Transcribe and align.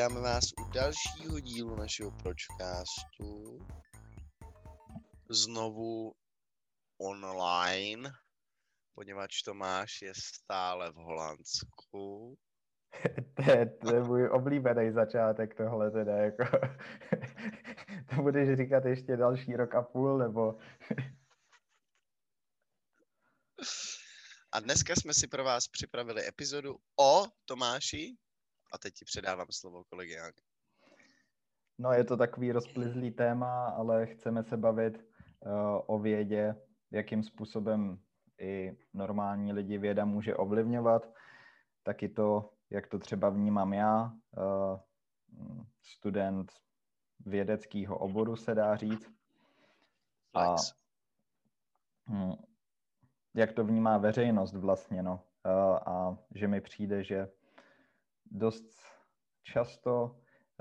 Vítáme 0.00 0.20
vás 0.20 0.44
u 0.60 0.64
dalšího 0.72 1.40
dílu 1.40 1.76
našeho 1.76 2.10
Pročcastu. 2.10 3.58
Znovu 5.30 6.14
online, 7.00 8.10
poněvadž 8.94 9.42
Tomáš 9.42 10.02
je 10.02 10.12
stále 10.16 10.92
v 10.92 10.94
Holandsku. 10.94 12.38
to, 13.36 13.50
je, 13.50 13.66
to 13.66 13.94
je 13.94 14.02
můj 14.02 14.28
oblíbený 14.28 14.92
začátek 14.92 15.54
tohle 15.54 15.90
teda, 15.90 16.16
jako 16.16 16.44
to 18.14 18.22
budeš 18.22 18.58
říkat 18.58 18.84
ještě 18.84 19.16
další 19.16 19.56
rok 19.56 19.74
a 19.74 19.82
půl, 19.82 20.18
nebo 20.18 20.58
A 24.52 24.60
dneska 24.60 24.94
jsme 24.94 25.14
si 25.14 25.28
pro 25.28 25.44
vás 25.44 25.68
připravili 25.68 26.28
epizodu 26.28 26.76
o 27.00 27.26
Tomáši 27.44 28.16
a 28.72 28.78
teď 28.78 28.94
ti 28.94 29.04
předávám 29.04 29.46
slovo 29.50 29.84
kolegiálně. 29.84 30.42
No, 31.78 31.92
je 31.92 32.04
to 32.04 32.16
takový 32.16 32.52
rozplizlý 32.52 33.10
téma, 33.10 33.68
ale 33.68 34.06
chceme 34.06 34.42
se 34.42 34.56
bavit 34.56 34.96
uh, 34.96 35.52
o 35.86 35.98
vědě, 35.98 36.54
jakým 36.90 37.22
způsobem 37.22 37.98
i 38.40 38.76
normální 38.94 39.52
lidi 39.52 39.78
věda 39.78 40.04
může 40.04 40.36
ovlivňovat, 40.36 41.14
taky 41.82 42.08
to, 42.08 42.50
jak 42.70 42.86
to 42.86 42.98
třeba 42.98 43.30
vnímám 43.30 43.72
já, 43.72 44.12
uh, 44.36 44.80
student 45.82 46.52
vědeckého 47.26 47.98
oboru 47.98 48.36
se 48.36 48.54
dá 48.54 48.76
říct. 48.76 49.10
A, 50.34 50.56
hm, 52.08 52.32
jak 53.34 53.52
to 53.52 53.64
vnímá 53.64 53.98
veřejnost 53.98 54.54
vlastně, 54.54 55.02
no. 55.02 55.24
A, 55.44 55.76
a 55.76 56.18
že 56.34 56.48
mi 56.48 56.60
přijde, 56.60 57.04
že 57.04 57.28
dost 58.30 58.64
často 59.42 60.04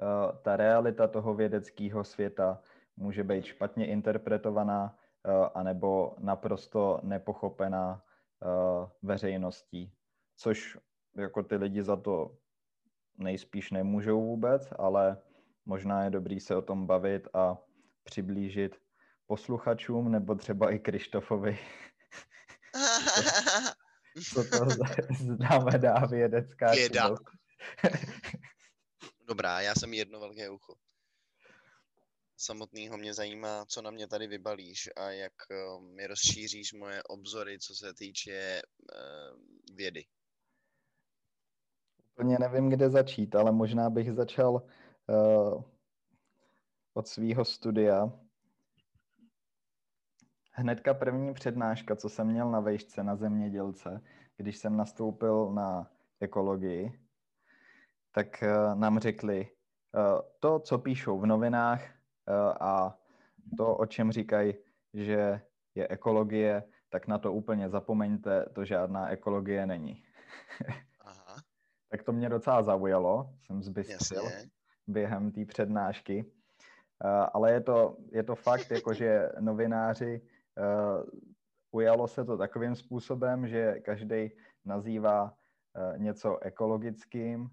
uh, 0.02 0.42
ta 0.42 0.58
realita 0.58 1.08
toho 1.08 1.34
vědeckého 1.34 2.04
světa 2.04 2.62
může 2.98 3.24
být 3.24 3.46
špatně 3.46 3.88
interpretovaná 3.88 4.84
uh, 5.26 5.48
anebo 5.56 6.16
naprosto 6.20 7.00
nepochopená 7.04 8.04
uh, 8.46 8.90
veřejností, 9.02 9.94
což 10.36 10.78
jako 11.16 11.44
ty 11.44 11.56
lidi 11.56 11.84
za 11.84 11.96
to 11.96 12.38
nejspíš 13.18 13.72
nemůžou 13.72 14.22
vůbec, 14.22 14.74
ale 14.80 15.18
možná 15.66 16.04
je 16.04 16.10
dobrý 16.10 16.40
se 16.40 16.56
o 16.56 16.62
tom 16.62 16.88
bavit 16.88 17.28
a 17.34 17.58
přiblížit 18.04 18.76
posluchačům 19.28 20.12
nebo 20.12 20.36
třeba 20.36 20.72
i 20.72 20.80
Krištofovi, 20.80 21.60
co 24.34 24.44
to 24.44 24.66
znamená 25.20 26.06
vědecká 26.06 26.72
Věda. 26.72 27.10
Dobrá, 29.28 29.62
já 29.62 29.76
jsem 29.76 29.94
jedno 29.94 30.20
velké 30.20 30.50
ucho. 30.50 30.76
Samotného 32.38 32.98
mě 32.98 33.14
zajímá, 33.14 33.66
co 33.66 33.82
na 33.82 33.92
mě 33.92 34.08
tady 34.08 34.28
vybalíš 34.28 34.90
a 34.96 35.10
jak 35.10 35.34
mi 35.80 36.08
rozšíříš 36.08 36.74
moje 36.74 37.04
obzory, 37.04 37.60
co 37.60 37.76
se 37.76 37.94
týče 37.94 38.62
uh, 38.94 39.76
vědy. 39.76 40.06
Úplně 42.12 42.38
nevím, 42.40 42.70
kde 42.70 42.90
začít, 42.90 43.36
ale 43.36 43.52
možná 43.52 43.90
bych 43.90 44.14
začal 44.14 44.54
uh, 44.54 45.64
od 46.94 47.08
svého 47.08 47.46
studia. 47.46 48.12
Hnedka 50.52 50.94
první 50.94 51.34
přednáška, 51.34 51.96
co 51.96 52.10
jsem 52.10 52.28
měl 52.28 52.52
na 52.52 52.60
vejšce 52.60 53.04
na 53.04 53.16
zemědělce, 53.16 54.02
když 54.38 54.58
jsem 54.58 54.78
nastoupil 54.78 55.54
na 55.54 55.92
ekologii, 56.20 57.09
tak 58.12 58.44
uh, 58.44 58.80
nám 58.80 59.00
řekli, 59.00 59.48
uh, 59.96 60.22
to, 60.40 60.60
co 60.60 60.78
píšou 60.78 61.20
v 61.20 61.26
novinách 61.26 61.82
uh, 61.82 62.36
a 62.60 62.98
to, 63.58 63.76
o 63.76 63.86
čem 63.86 64.12
říkají, 64.12 64.54
že 64.94 65.42
je 65.76 65.88
ekologie, 65.88 66.64
tak 66.90 67.08
na 67.08 67.18
to 67.18 67.34
úplně 67.34 67.70
zapomeňte, 67.70 68.46
to 68.54 68.66
žádná 68.66 69.10
ekologie 69.10 69.66
není. 69.66 70.04
Aha. 71.02 71.36
tak 71.92 72.04
to 72.04 72.12
mě 72.12 72.30
docela 72.30 72.64
zaujalo, 72.64 73.34
jsem 73.42 73.64
zbystřil 73.64 74.24
během 74.88 75.32
té 75.32 75.46
přednášky. 75.46 76.26
Ale 77.34 77.52
je 77.52 77.62
to, 77.62 77.98
je 78.12 78.24
to 78.24 78.36
fakt, 78.36 78.72
jako 78.72 78.94
že 78.94 79.30
novináři 79.40 80.22
ujalo 81.72 82.08
se 82.08 82.26
to 82.26 82.38
takovým 82.38 82.76
způsobem, 82.76 83.48
že 83.48 83.80
každý 83.80 84.32
nazývá 84.66 85.34
něco 85.98 86.40
ekologickým 86.40 87.50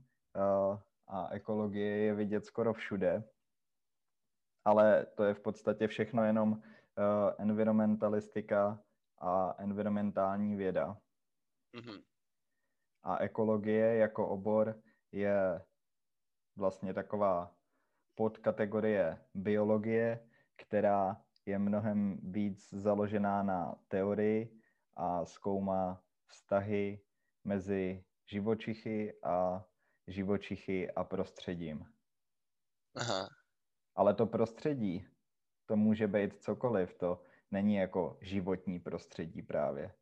a 1.09 1.29
ekologie 1.31 1.97
je 1.97 2.15
vidět 2.15 2.47
skoro 2.47 2.73
všude. 2.73 3.25
Ale 4.65 5.07
to 5.07 5.25
je 5.25 5.35
v 5.35 5.41
podstatě 5.41 5.87
všechno 5.89 6.25
jenom 6.25 6.53
uh, 6.53 6.59
environmentalistika 7.39 8.83
a 9.19 9.55
environmentální 9.59 10.57
věda. 10.57 10.97
Mm-hmm. 11.75 12.03
A 13.03 13.19
ekologie 13.19 13.97
jako 13.97 14.29
obor 14.29 14.83
je 15.13 15.65
vlastně 16.57 16.95
taková 16.95 17.55
podkategorie 18.15 19.25
biologie, 19.35 20.29
která 20.57 21.23
je 21.47 21.59
mnohem 21.59 22.19
víc 22.23 22.75
založená 22.75 23.43
na 23.43 23.75
teorii 23.89 24.61
a 24.97 25.25
zkoumá 25.25 26.03
vztahy 26.27 27.01
mezi 27.45 28.05
živočichy 28.27 29.21
a 29.23 29.65
živočichy 30.07 30.91
a 30.91 31.05
prostředím. 31.05 31.87
Aha. 32.97 33.29
Ale 33.95 34.15
to 34.15 34.27
prostředí, 34.27 35.07
to 35.67 35.77
může 35.77 36.09
být 36.09 36.43
cokoliv, 36.43 36.95
to 36.95 37.23
není 37.51 37.75
jako 37.75 38.19
životní 38.21 38.81
prostředí 38.81 39.43
právě. 39.43 39.95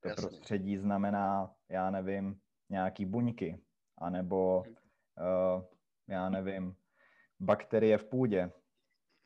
To 0.00 0.08
Jasně. 0.08 0.22
prostředí 0.22 0.78
znamená, 0.78 1.54
já 1.68 1.90
nevím, 1.90 2.40
nějaký 2.68 3.04
buňky, 3.04 3.64
anebo, 3.98 4.62
uh, 4.62 5.64
já 6.08 6.30
nevím, 6.30 6.76
bakterie 7.40 7.98
v 7.98 8.04
půdě. 8.04 8.52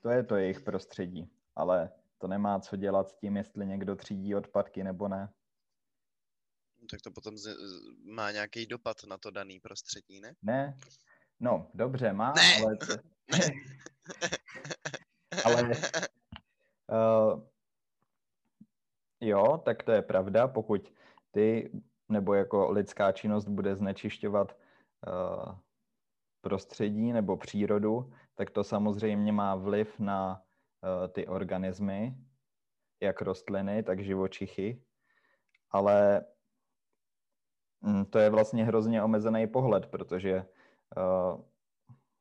To 0.01 0.11
je 0.11 0.23
to 0.25 0.37
jejich 0.37 0.61
prostředí 0.61 1.35
ale 1.57 1.91
to 2.19 2.27
nemá 2.27 2.61
co 2.61 2.77
dělat 2.77 3.09
s 3.09 3.17
tím, 3.17 3.37
jestli 3.37 3.67
někdo 3.67 3.97
třídí 3.97 4.35
odpadky 4.35 4.85
nebo 4.85 5.09
ne. 5.09 5.33
Tak 6.91 7.03
to 7.03 7.11
potom 7.11 7.39
z, 7.39 7.57
má 8.05 8.31
nějaký 8.31 8.67
dopad 8.67 8.97
na 9.05 9.19
to 9.19 9.31
daný 9.31 9.61
prostředí, 9.61 10.21
ne? 10.21 10.35
Ne, 10.43 10.79
no 11.41 11.71
dobře, 11.75 12.13
má, 12.13 12.33
ne. 12.33 12.43
ale... 12.63 12.77
To... 12.87 12.95
ale 15.45 15.63
uh, 15.63 17.43
jo, 19.21 19.63
tak 19.65 19.83
to 19.83 19.93
je 19.93 20.03
pravda, 20.03 20.49
pokud 20.49 20.93
ty 21.31 21.71
nebo 22.09 22.35
jako 22.35 22.71
lidská 22.71 23.13
činnost 23.13 23.49
bude 23.49 23.77
znečišťovat 23.77 24.59
uh, 25.07 25.59
prostředí 26.41 27.13
nebo 27.13 27.37
přírodu, 27.37 28.13
tak 28.35 28.51
to 28.51 28.65
samozřejmě 28.65 29.33
má 29.33 29.55
vliv 29.55 29.99
na 29.99 30.45
Eh, 30.85 31.09
ty 31.09 31.27
organismy, 31.27 32.15
jak 33.01 33.23
rostliny, 33.23 33.83
tak 33.83 34.05
živočichy, 34.05 34.83
ale 35.71 36.25
to 38.11 38.19
je 38.19 38.31
vlastně 38.31 38.65
hrozně 38.65 39.03
omezený 39.03 39.47
pohled, 39.47 39.87
protože 39.87 40.47
uh, 40.97 41.41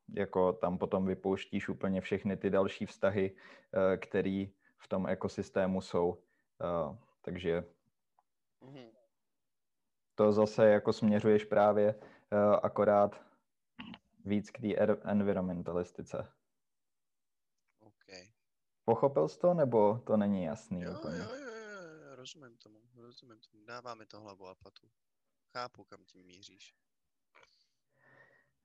jako 0.09 0.53
tam 0.53 0.77
potom 0.77 1.05
vypouštíš 1.05 1.69
úplně 1.69 2.01
všechny 2.01 2.37
ty 2.37 2.49
další 2.49 2.85
vztahy, 2.85 3.31
uh, 3.31 3.97
které 3.97 4.45
v 4.77 4.87
tom 4.87 5.07
ekosystému 5.07 5.81
jsou. 5.81 6.09
Uh, 6.09 6.97
takže 7.21 7.63
mhm. 8.61 8.89
to 10.15 10.31
zase 10.31 10.69
jako 10.69 10.93
směřuješ 10.93 11.45
právě 11.45 11.95
akorát 12.63 13.21
víc 14.25 14.51
k 14.51 14.61
té 14.61 14.75
environmentalistice. 15.03 16.27
Pochopil 18.85 19.27
jsi 19.27 19.39
to, 19.39 19.53
nebo 19.53 19.97
to 19.97 20.17
není 20.17 20.43
jasný? 20.43 20.81
Jo, 20.81 20.91
úplně? 20.99 21.17
jo, 21.17 21.35
jo, 21.35 21.45
jo, 21.45 22.15
rozumím 22.15 22.57
tomu, 22.57 22.79
rozumím 22.95 23.39
tomu. 23.39 23.65
Dává 23.65 23.95
mi 23.95 24.05
to 24.05 24.19
hlavu 24.19 24.47
a 24.47 24.55
patu. 24.55 24.87
Chápu, 25.53 25.83
kam 25.83 26.05
tím 26.05 26.25
míříš. 26.25 26.73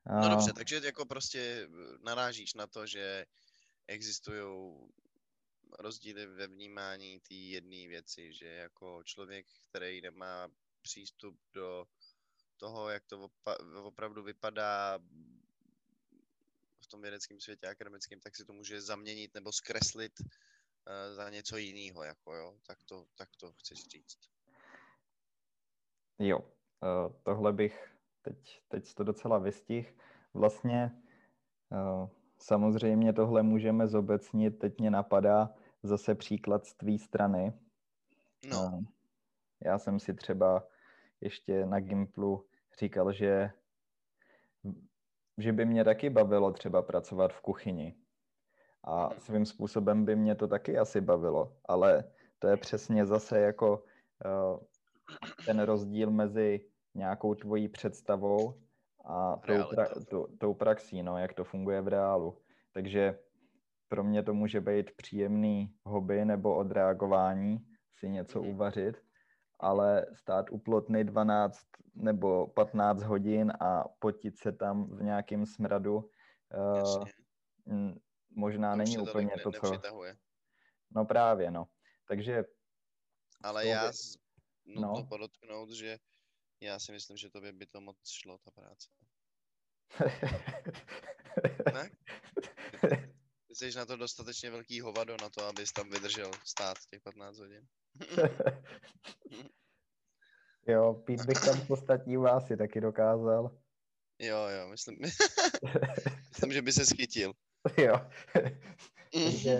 A... 0.06 0.20
No 0.20 0.29
dobře, 0.29 0.52
takže 0.52 0.81
jako 0.85 1.06
prostě 1.06 1.69
narážíš 2.00 2.55
na 2.55 2.67
to, 2.67 2.87
že 2.87 3.26
existují 3.87 4.75
rozdíly 5.79 6.26
ve 6.26 6.46
vnímání 6.46 7.20
té 7.20 7.35
jedné 7.35 7.88
věci, 7.88 8.32
že 8.32 8.46
jako 8.46 9.02
člověk, 9.05 9.46
který 9.69 10.00
nemá 10.00 10.49
přístup 10.82 11.40
do 11.52 11.87
toho, 12.56 12.88
jak 12.88 13.05
to 13.06 13.31
opravdu 13.82 14.23
vypadá 14.23 14.99
tom 16.88 17.02
vědeckém 17.02 17.41
světě 17.41 17.67
akademickém, 17.67 18.20
tak 18.20 18.37
si 18.37 18.44
to 18.44 18.52
může 18.52 18.81
zaměnit 18.81 19.34
nebo 19.34 19.52
zkreslit 19.52 20.12
uh, 20.20 21.14
za 21.14 21.31
něco 21.31 21.56
jiného, 21.56 22.05
jako 22.05 22.34
jo, 22.34 22.58
tak 22.67 22.82
to, 22.84 23.06
tak 23.14 23.29
to 23.37 23.52
chceš 23.52 23.84
říct. 23.88 24.19
Jo, 26.19 26.52
tohle 27.23 27.53
bych 27.53 27.95
teď, 28.23 28.63
teď 28.69 28.95
to 28.95 29.05
docela 29.05 29.39
vystih. 29.39 29.97
Vlastně 30.35 30.93
uh, 31.71 32.09
samozřejmě 32.39 33.13
tohle 33.13 33.43
můžeme 33.43 33.87
zobecnit, 33.87 34.59
teď 34.59 34.81
mě 34.81 34.91
napadá 34.91 35.55
zase 35.83 36.15
příklad 36.15 36.67
z 36.67 36.75
tvý 36.75 36.99
strany. 36.99 37.53
No. 38.51 38.63
Uh, 38.63 38.83
já 39.65 39.79
jsem 39.79 40.01
si 40.01 40.15
třeba 40.15 40.69
ještě 41.21 41.67
na 41.67 41.81
Gimplu 41.81 42.45
říkal, 42.79 43.13
že, 43.13 43.51
že 45.39 45.53
by 45.53 45.65
mě 45.65 45.85
taky 45.85 46.11
bavilo 46.11 46.53
třeba 46.53 46.83
pracovat 46.83 47.33
v 47.33 47.41
kuchyni. 47.41 47.95
A 48.85 49.09
mhm. 49.09 49.21
svým 49.21 49.47
způsobem 49.47 50.05
by 50.05 50.17
mě 50.17 50.35
to 50.35 50.49
taky 50.49 50.79
asi 50.79 51.01
bavilo, 51.01 51.57
ale 51.65 52.05
to 52.39 52.49
je 52.49 52.57
přesně 52.57 53.07
zase 53.07 53.41
jako 53.41 53.85
uh, 54.25 54.61
ten 55.46 55.60
rozdíl 55.60 56.10
mezi 56.10 56.60
nějakou 56.94 57.34
tvojí 57.34 57.69
představou 57.69 58.60
a 59.05 59.37
tou, 59.46 59.52
pra- 59.52 60.05
tou, 60.10 60.26
tou 60.40 60.55
praxí, 60.55 61.02
no, 61.02 61.19
jak 61.19 61.32
to 61.34 61.44
funguje 61.44 61.81
v 61.81 61.88
reálu. 61.88 62.38
Takže 62.72 63.19
pro 63.88 64.05
mě 64.05 64.22
to 64.22 64.34
může 64.34 64.60
být 64.60 64.90
příjemný 64.96 65.75
hobby 65.84 66.25
nebo 66.25 66.56
odreagování 66.56 67.58
si 67.99 68.08
něco 68.08 68.40
mm-hmm. 68.40 68.50
uvařit, 68.50 68.96
ale 69.60 70.06
stát 70.14 70.50
u 70.50 70.58
plotny 70.58 71.05
12 71.05 71.58
nebo 71.94 72.46
15 72.46 73.02
hodin 73.02 73.52
a 73.60 73.84
potit 73.99 74.38
se 74.38 74.52
tam 74.52 74.96
v 74.96 75.02
nějakém 75.02 75.46
smradu 75.46 75.96
uh, 75.96 77.05
možná 78.37 78.72
to 78.72 78.76
není 78.76 78.99
úplně 78.99 79.31
to, 79.43 79.52
co... 79.52 79.72
No 80.90 81.05
právě, 81.05 81.50
no. 81.50 81.64
Takže... 82.08 82.44
Ale 83.43 83.66
já. 83.66 83.93
Nutno 84.69 84.94
no. 84.94 85.06
podotknout, 85.06 85.70
že 85.70 85.99
já 86.61 86.79
si 86.79 86.93
myslím, 86.93 87.17
že 87.17 87.31
tobě 87.31 87.53
by 87.53 87.67
to 87.67 87.81
moc 87.81 87.97
šlo, 88.09 88.38
ta 88.38 88.50
práce. 88.50 88.88
ne? 91.75 91.91
Ty 93.49 93.55
jsi 93.55 93.76
na 93.76 93.87
to 93.87 93.97
dostatečně 93.97 94.50
velký 94.50 94.81
hovado 94.81 95.17
na 95.23 95.29
to, 95.29 95.44
abys 95.44 95.73
tam 95.73 95.91
vydržel 95.91 96.31
stát 96.44 96.79
těch 96.91 97.03
15 97.03 97.38
hodin. 97.38 97.67
jo, 100.67 100.94
pít 100.94 101.25
bych 101.26 101.41
tam 101.41 101.67
ostatní 101.69 102.17
vásy 102.17 102.56
taky 102.56 102.81
dokázal. 102.81 103.59
Jo, 104.19 104.37
jo, 104.37 104.69
myslím, 104.69 104.99
myslím 106.29 106.53
že 106.53 106.62
by 106.62 106.73
se 106.73 106.87
schytil. 106.87 107.32
jo. 107.79 107.94
Takže, 109.12 109.59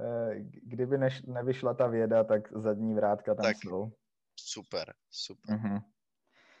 eh, 0.00 0.34
kdyby 0.62 0.98
neš, 0.98 1.22
nevyšla 1.22 1.74
ta 1.74 1.86
věda, 1.86 2.24
tak 2.24 2.52
zadní 2.52 2.94
vrátka 2.94 3.34
tam 3.34 3.44
tak, 3.44 3.56
jsou. 3.56 3.92
Super, 4.52 4.94
super. 5.10 5.56
Mm-hmm. 5.56 5.82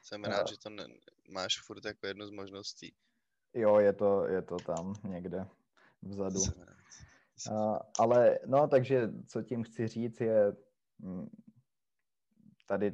Jsem 0.02 0.24
rád, 0.24 0.48
že 0.48 0.58
to 0.58 0.70
ne, 0.70 0.86
máš 1.28 1.60
furt 1.60 1.84
jako 1.84 2.06
jednu 2.06 2.26
z 2.26 2.30
možností. 2.30 2.94
Jo, 3.54 3.78
je 3.78 3.92
to, 3.92 4.26
je 4.26 4.42
to 4.42 4.56
tam 4.56 4.94
někde 5.04 5.46
vzadu. 6.02 6.40
Uh, 7.50 7.78
ale 7.98 8.38
no, 8.46 8.68
takže 8.68 9.08
co 9.26 9.42
tím 9.42 9.64
chci 9.64 9.88
říct 9.88 10.20
je 10.20 10.56
mm, 10.98 11.30
tady 12.66 12.90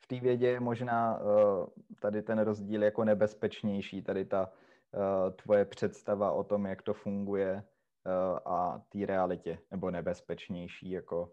v 0.00 0.06
té 0.06 0.20
vědě 0.20 0.46
je 0.46 0.60
možná 0.60 1.18
uh, 1.18 1.66
tady 2.00 2.22
ten 2.22 2.38
rozdíl 2.38 2.82
jako 2.82 3.04
nebezpečnější, 3.04 4.02
tady 4.02 4.24
ta 4.24 4.52
uh, 4.92 5.36
tvoje 5.36 5.64
představa 5.64 6.32
o 6.32 6.44
tom, 6.44 6.66
jak 6.66 6.82
to 6.82 6.94
funguje 6.94 7.54
uh, 7.54 8.52
a 8.52 8.78
té 8.88 9.06
realitě, 9.06 9.58
nebo 9.70 9.90
nebezpečnější, 9.90 10.90
jako 10.90 11.32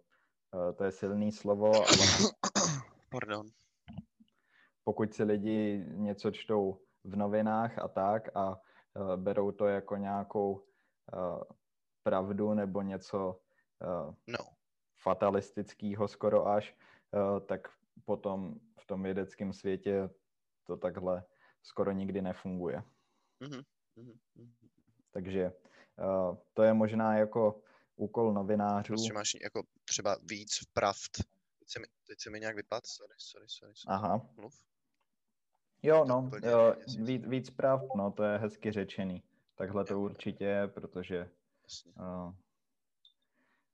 to 0.75 0.83
je 0.83 0.91
silný 0.91 1.31
slovo, 1.31 1.71
ale 1.75 1.85
Pardon. 3.09 3.47
pokud 4.83 5.13
si 5.13 5.23
lidi 5.23 5.85
něco 5.87 6.31
čtou 6.31 6.81
v 7.03 7.15
novinách 7.15 7.79
a 7.79 7.87
tak 7.87 8.37
a 8.37 8.49
uh, 8.49 9.15
berou 9.15 9.51
to 9.51 9.67
jako 9.67 9.95
nějakou 9.95 10.51
uh, 10.53 11.43
pravdu 12.03 12.53
nebo 12.53 12.81
něco 12.81 13.39
no. 14.27 14.39
fatalistického 15.03 16.07
skoro 16.07 16.47
až, 16.47 16.75
tak 17.45 17.67
potom 18.05 18.55
v 18.79 18.85
tom 18.85 19.03
vědeckém 19.03 19.53
světě 19.53 20.09
to 20.63 20.77
takhle 20.77 21.23
skoro 21.61 21.91
nikdy 21.91 22.21
nefunguje. 22.21 22.83
Mm-hmm. 23.41 23.63
Takže 25.11 25.51
to 26.53 26.63
je 26.63 26.73
možná 26.73 27.17
jako 27.17 27.61
úkol 27.95 28.33
novinářů. 28.33 28.93
Prostě 28.93 29.13
máš 29.13 29.37
jako 29.43 29.63
třeba 29.87 30.17
víc 30.23 30.59
pravd. 30.73 31.11
Teď 31.59 31.69
se 31.69 31.79
mi, 31.79 31.85
teď 32.07 32.19
se 32.19 32.29
mi 32.29 32.39
nějak 32.39 32.55
vypad, 32.55 32.85
sorry, 32.85 33.13
sorry, 33.17 33.45
sorry. 33.49 33.73
sorry. 33.75 33.95
Aha. 33.95 34.29
Mluv. 34.35 34.55
Jo, 35.83 36.05
no, 36.05 36.29
jo, 36.43 36.75
víc, 36.99 37.25
víc 37.27 37.49
pravd, 37.49 37.95
no, 37.95 38.11
to 38.11 38.23
je 38.23 38.37
hezky 38.37 38.71
řečený. 38.71 39.23
Takhle 39.55 39.85
to 39.85 39.99
určitě 39.99 40.45
je, 40.45 40.67
protože... 40.67 41.29
Uh, 41.99 42.33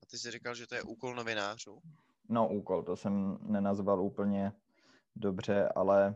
a 0.02 0.06
ty 0.12 0.18
jsi 0.18 0.32
říkal, 0.32 0.56
že 0.56 0.68
to 0.68 0.76
je 0.76 0.84
úkol 0.84 1.16
novinářů? 1.16 1.82
No, 2.30 2.50
úkol, 2.50 2.84
to 2.84 2.96
jsem 2.96 3.38
nenazval 3.42 4.02
úplně 4.02 4.54
dobře, 5.16 5.70
ale 5.76 6.16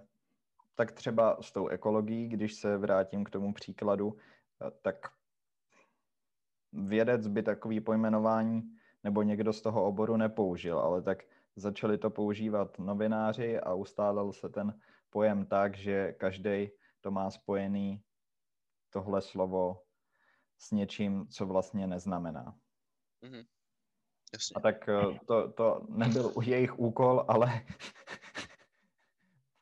tak 0.75 0.91
třeba 0.91 1.37
s 1.41 1.51
tou 1.51 1.67
ekologií, 1.67 2.29
když 2.29 2.53
se 2.53 2.77
vrátím 2.77 3.23
k 3.23 3.29
tomu 3.29 3.53
příkladu, 3.53 4.17
eh, 4.67 4.71
tak 4.81 4.95
vědec 6.73 7.27
by 7.27 7.43
takový 7.43 7.81
pojmenování 7.81 8.76
nebo 9.03 9.23
někdo 9.23 9.53
z 9.53 9.61
toho 9.61 9.85
oboru 9.85 10.17
nepoužil, 10.17 10.79
ale 10.79 11.01
tak 11.01 11.23
začali 11.55 11.97
to 11.97 12.09
používat 12.09 12.79
novináři 12.79 13.59
a 13.59 13.73
ustálil 13.73 14.33
se 14.33 14.49
ten 14.49 14.79
pojem 15.09 15.45
tak, 15.45 15.77
že 15.77 16.13
každý 16.13 16.69
to 17.01 17.11
má 17.11 17.31
spojený 17.31 18.03
tohle 18.89 19.21
slovo 19.21 19.83
s 20.57 20.71
něčím, 20.71 21.27
co 21.27 21.45
vlastně 21.45 21.87
neznamená. 21.87 22.59
Mm-hmm. 23.23 23.45
Jasně. 24.33 24.53
A 24.55 24.59
tak 24.59 24.89
eh, 24.89 25.19
to, 25.27 25.51
to 25.51 25.85
nebyl 25.89 26.33
jejich 26.41 26.79
úkol, 26.79 27.25
ale 27.27 27.65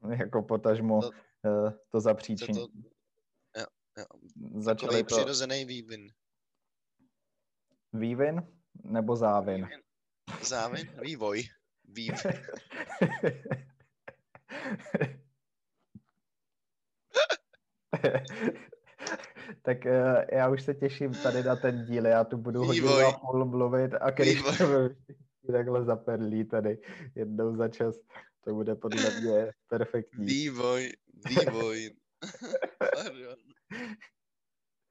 jako 0.17 0.41
potažmo 0.41 1.01
to, 1.01 1.09
uh, 1.09 1.71
to 1.89 1.99
zapříčení. 1.99 2.53
To, 2.53 2.67
jo, 3.59 3.65
jo. 3.97 4.05
Začali 4.61 5.03
to... 5.03 5.15
přirozený 5.15 5.65
vývin. 5.65 6.11
Vývin 7.93 8.55
nebo 8.83 9.15
závin? 9.15 9.67
Závin? 10.43 10.89
Vývoj. 11.01 11.43
Vývin. 11.83 12.15
tak 19.61 19.85
uh, 19.85 19.91
já 20.31 20.49
už 20.49 20.63
se 20.63 20.73
těším 20.73 21.13
tady 21.13 21.43
na 21.43 21.55
ten 21.55 21.85
díl, 21.85 22.05
já 22.05 22.23
tu 22.23 22.37
budu 22.37 22.63
hodinu 22.63 22.89
a 22.89 23.11
půl 23.11 23.45
mluvit 23.45 23.93
a 23.93 24.11
když 24.11 24.43
takhle 25.51 25.83
zaperlí 25.83 26.45
tady 26.45 26.77
jednou 27.15 27.55
za 27.55 27.67
čas. 27.67 27.95
To 28.41 28.53
bude 28.53 28.75
podle 28.75 29.19
mě 29.19 29.51
perfektní. 29.67 30.25
Vývoj, 30.25 30.91
vývoj. 31.29 31.91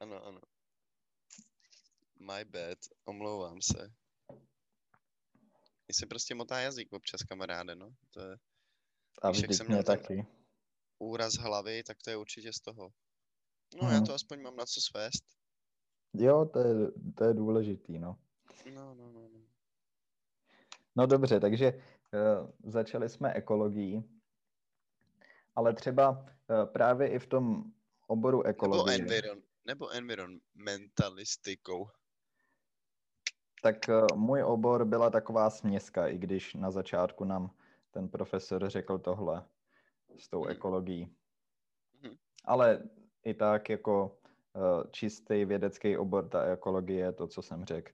ano, 0.01 0.27
ano. 0.27 0.41
My 2.25 2.45
bad, 2.45 2.79
omlouvám 3.05 3.63
se. 3.63 3.93
Mně 5.89 5.95
se 5.95 6.07
prostě 6.07 6.35
motá 6.35 6.61
jazyk 6.61 6.93
občas, 6.93 7.23
kamaráde, 7.23 7.75
no. 7.75 7.95
To 8.11 8.21
je... 8.21 8.37
A 9.23 9.31
víš, 9.31 9.57
jsem 9.57 9.67
měl 9.67 9.83
taky. 9.83 10.27
Úraz 10.99 11.35
hlavy, 11.35 11.83
tak 11.83 11.99
to 12.05 12.11
je 12.11 12.17
určitě 12.17 12.53
z 12.53 12.61
toho. 12.61 12.91
No, 13.77 13.89
hmm. 13.89 13.95
já 13.95 14.01
to 14.01 14.15
aspoň 14.15 14.43
mám 14.43 14.57
na 14.57 14.67
co 14.67 14.81
svést. 14.81 15.25
Jo, 16.15 16.51
to 16.53 16.59
je, 16.59 16.75
to 17.17 17.25
je 17.25 17.35
důležitý, 17.35 17.99
no. 17.99 18.19
No, 18.75 18.95
no, 18.95 19.13
no. 19.13 19.29
No, 19.29 19.41
no 20.97 21.07
dobře, 21.07 21.41
takže 21.41 21.73
uh, 21.73 21.81
začali 22.73 23.09
jsme 23.09 23.33
ekologií, 23.33 24.21
ale 25.57 25.75
třeba 25.75 26.11
uh, 26.11 26.27
právě 26.73 27.09
i 27.09 27.19
v 27.19 27.27
tom 27.27 27.73
oboru 28.07 28.43
ekologie. 28.43 28.99
Nebo, 28.99 29.13
environ, 29.13 29.43
nebo 29.65 29.91
environmentalistikou. 29.91 31.91
Tak 33.65 33.77
uh, 33.89 34.19
můj 34.19 34.43
obor 34.43 34.85
byla 34.85 35.11
taková 35.11 35.51
směska, 35.51 36.09
i 36.09 36.19
když 36.19 36.55
na 36.55 36.71
začátku 36.71 37.25
nám 37.25 37.51
ten 37.91 38.09
profesor 38.09 38.71
řekl 38.71 38.99
tohle 38.99 39.45
s 40.19 40.29
tou 40.29 40.43
hmm. 40.43 40.51
ekologií. 40.51 41.17
Hmm. 42.03 42.17
Ale 42.45 42.83
i 43.25 43.35
tak 43.35 43.69
jako 43.69 44.19
uh, 44.53 44.91
čistý 44.91 45.45
vědecký 45.45 45.97
obor, 45.97 46.29
ta 46.29 46.45
ekologie, 46.45 47.13
to, 47.13 47.27
co 47.29 47.43
jsem 47.43 47.65
řekl 47.65 47.93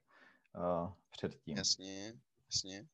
uh, 0.57 0.93
předtím. 1.11 1.57
Jasně, 1.57 2.13
jasně. 2.47 2.87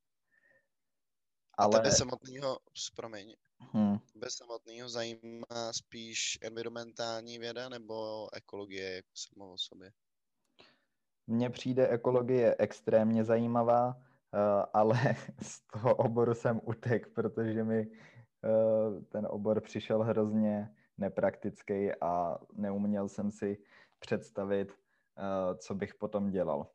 Ale... 1.54 1.78
A 1.78 1.82
tebe 1.82 1.92
samotného, 1.92 2.58
promiň, 2.96 3.36
hmm. 3.58 3.98
tebe 4.12 4.26
samotného 4.30 4.88
zajímá 4.88 5.72
spíš 5.72 6.38
environmentální 6.42 7.38
věda 7.38 7.68
nebo 7.68 8.28
ekologie 8.34 8.96
jako 8.96 9.12
samo 9.14 9.52
o 9.52 9.58
sobě? 9.58 9.92
Mně 11.26 11.50
přijde 11.50 11.88
ekologie 11.88 12.56
extrémně 12.58 13.24
zajímavá, 13.24 13.86
uh, 13.86 14.64
ale 14.72 14.96
z 15.42 15.60
toho 15.60 15.94
oboru 15.94 16.34
jsem 16.34 16.60
utek, 16.64 17.08
protože 17.14 17.64
mi 17.64 17.86
eh, 18.44 19.00
ten 19.08 19.26
obor 19.30 19.60
přišel 19.60 20.02
hrozně 20.02 20.74
nepraktický 20.98 21.90
a 22.00 22.38
neuměl 22.52 23.08
jsem 23.08 23.30
si 23.30 23.58
představit, 23.98 24.72
eh, 24.72 25.56
co 25.56 25.74
bych 25.74 25.94
potom 25.94 26.30
dělal. 26.30 26.66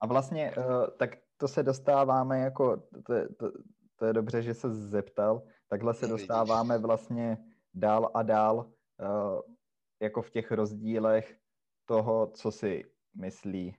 A 0.00 0.06
vlastně 0.06 0.54
tak 0.98 1.10
to 1.36 1.48
se 1.48 1.62
dostáváme 1.62 2.40
jako, 2.40 2.76
to, 2.76 3.14
to, 3.36 3.52
to 3.96 4.06
je 4.06 4.12
dobře, 4.12 4.42
že 4.42 4.54
se 4.54 4.74
zeptal, 4.74 5.42
takhle 5.68 5.94
se 5.94 6.06
No, 6.06 6.16
dostáváme 6.16 6.78
vlastně 6.78 7.38
dál 7.74 8.10
a 8.14 8.22
dál 8.22 8.70
jako 10.00 10.22
v 10.22 10.30
těch 10.30 10.52
rozdílech 10.52 11.36
toho, 11.84 12.26
co 12.26 12.50
si 12.50 12.84
myslí 13.16 13.76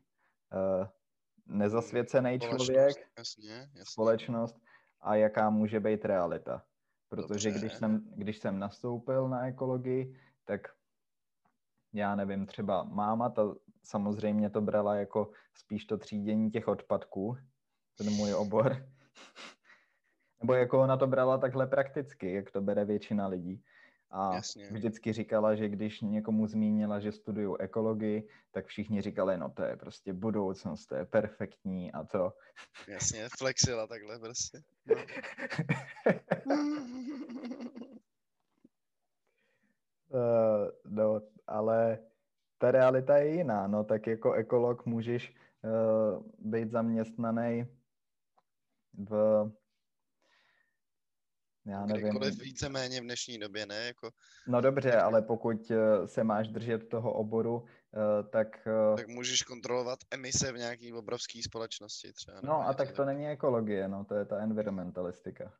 nezasvěcený 1.45 2.35
Společnost, 2.35 2.65
člověk, 2.65 3.09
Jasně, 3.17 3.51
jasně. 3.51 3.81
společnost 3.85 4.59
a 5.01 5.15
jaká 5.15 5.49
může 5.49 5.79
být 5.79 6.05
realita. 6.05 6.63
Protože 7.09 7.49
Dobře. 7.49 7.59
když 7.59 7.73
jsem, 7.73 8.01
když 8.15 8.37
jsem 8.37 8.59
nastoupil 8.59 9.29
na 9.29 9.47
ekologii, 9.47 10.19
tak 10.45 10.61
já 11.93 12.15
nevím, 12.15 12.45
třeba 12.45 12.83
máma, 12.83 13.29
ta 13.29 13.55
samozřejmě 13.83 14.49
to 14.49 14.61
brala 14.61 14.95
jako 14.95 15.31
spíš 15.53 15.85
to 15.85 15.97
třídění 15.97 16.51
těch 16.51 16.67
odpadků, 16.67 17.37
ten 17.97 18.09
můj 18.09 18.33
obor. 18.33 18.75
Nebo 20.41 20.53
jako 20.53 20.81
ona 20.81 20.97
to 20.97 21.07
brala 21.07 21.37
takhle 21.37 21.67
prakticky, 21.67 22.33
jak 22.33 22.51
to 22.51 22.61
bere 22.61 22.85
většina 22.85 23.27
lidí. 23.27 23.63
A 24.11 24.35
Jasně. 24.35 24.69
vždycky 24.71 25.13
říkala, 25.13 25.55
že 25.55 25.69
když 25.69 26.01
někomu 26.01 26.47
zmínila, 26.47 26.99
že 26.99 27.11
studuju 27.11 27.55
ekologii, 27.55 28.27
tak 28.51 28.65
všichni 28.65 29.01
říkali, 29.01 29.37
no 29.37 29.49
to 29.49 29.63
je 29.63 29.75
prostě 29.75 30.13
budoucnost, 30.13 30.85
to 30.85 30.95
je 30.95 31.05
perfektní 31.05 31.91
a 31.91 32.03
to. 32.03 32.33
Jasně, 32.87 33.27
flexila 33.37 33.87
takhle 33.87 34.19
prostě. 34.19 34.61
Uh, 40.09 40.69
no, 40.85 41.21
ale 41.47 41.99
ta 42.57 42.71
realita 42.71 43.17
je 43.17 43.35
jiná, 43.35 43.67
no, 43.67 43.83
tak 43.83 44.07
jako 44.07 44.33
ekolog 44.33 44.85
můžeš 44.85 45.35
uh, 45.63 46.23
být 46.39 46.71
zaměstnaný 46.71 47.67
v, 48.93 49.43
já 51.67 51.85
nevím, 51.85 52.09
Kdykoliv 52.09 52.39
víceméně 52.39 53.01
v 53.01 53.03
dnešní 53.03 53.37
době, 53.37 53.65
ne? 53.65 53.85
Jako, 53.85 54.09
no 54.47 54.61
dobře, 54.61 54.93
ale 54.93 55.21
pokud 55.21 55.71
eh, 55.71 56.07
se 56.07 56.23
máš 56.23 56.47
držet 56.47 56.89
toho 56.89 57.13
oboru, 57.13 57.55
uh, 57.57 58.29
tak, 58.29 58.67
uh, 58.89 58.95
tak 58.95 59.07
můžeš 59.07 59.41
kontrolovat 59.43 59.99
emise 60.11 60.51
v 60.51 60.57
nějaký 60.57 60.93
obrovské 60.93 61.39
společnosti 61.43 62.13
třeba. 62.13 62.41
no 62.43 62.67
a 62.67 62.73
tak 62.73 62.91
to 62.91 63.05
není 63.05 63.27
ekologie, 63.27 63.87
no, 63.87 64.05
to 64.05 64.15
je 64.15 64.25
ta 64.25 64.37
environmentalistika, 64.37 65.53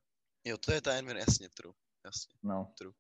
Jo, 0.48 0.58
to 0.58 0.74
je 0.74 0.82
ta 0.82 0.94
envir, 0.94 1.18
jasně, 1.18 1.50
true. 1.50 1.74
Jasně, 2.06 2.36
no. 2.44 2.74
true, 2.78 2.94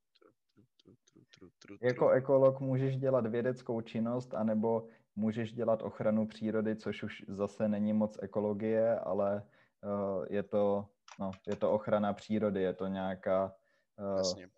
Jako 1.81 2.09
ekolog 2.09 2.59
můžeš 2.59 2.97
dělat 2.97 3.27
vědeckou 3.27 3.81
činnost, 3.81 4.33
anebo 4.33 4.87
můžeš 5.15 5.53
dělat 5.53 5.81
ochranu 5.81 6.27
přírody, 6.27 6.75
což 6.75 7.03
už 7.03 7.25
zase 7.27 7.67
není 7.67 7.93
moc 7.93 8.17
ekologie, 8.21 8.99
ale 8.99 9.43
uh, 9.83 10.25
je, 10.29 10.43
to, 10.43 10.89
no, 11.19 11.31
je 11.47 11.55
to 11.55 11.71
ochrana 11.71 12.13
přírody, 12.13 12.61
je 12.61 12.73
to 12.73 12.87
nějaká 12.87 13.55
uh, 13.95 14.17
Jasně. 14.17 14.49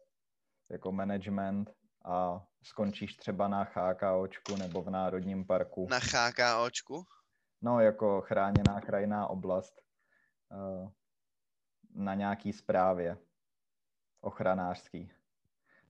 jako 0.70 0.92
management 0.92 1.70
a 2.06 2.48
skončíš 2.64 3.16
třeba 3.16 3.48
na 3.48 3.64
HKOčku 3.64 4.56
nebo 4.56 4.82
v 4.82 4.90
Národním 4.90 5.48
parku. 5.48 5.88
Na 5.90 6.00
HKOčku? 6.00 7.06
No, 7.62 7.80
jako 7.80 8.22
chráněná 8.22 8.82
krajinná 8.82 9.28
oblast 9.28 9.82
uh, 10.52 10.92
na 11.96 12.16
nějaký 12.16 12.54
správě 12.54 13.18
ochranářský 14.22 15.12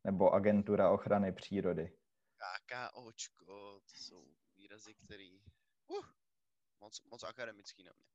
nebo 0.03 0.31
agentura 0.31 0.91
ochrany 0.91 1.31
přírody. 1.31 1.97
HKOčko, 2.37 3.79
to 3.79 3.95
jsou 3.95 4.35
výrazy, 4.55 4.93
který... 4.93 5.41
Uh, 5.87 6.05
moc, 6.79 7.03
moc 7.03 7.23
akademický 7.23 7.83
na 7.83 7.93
mě. 7.93 8.05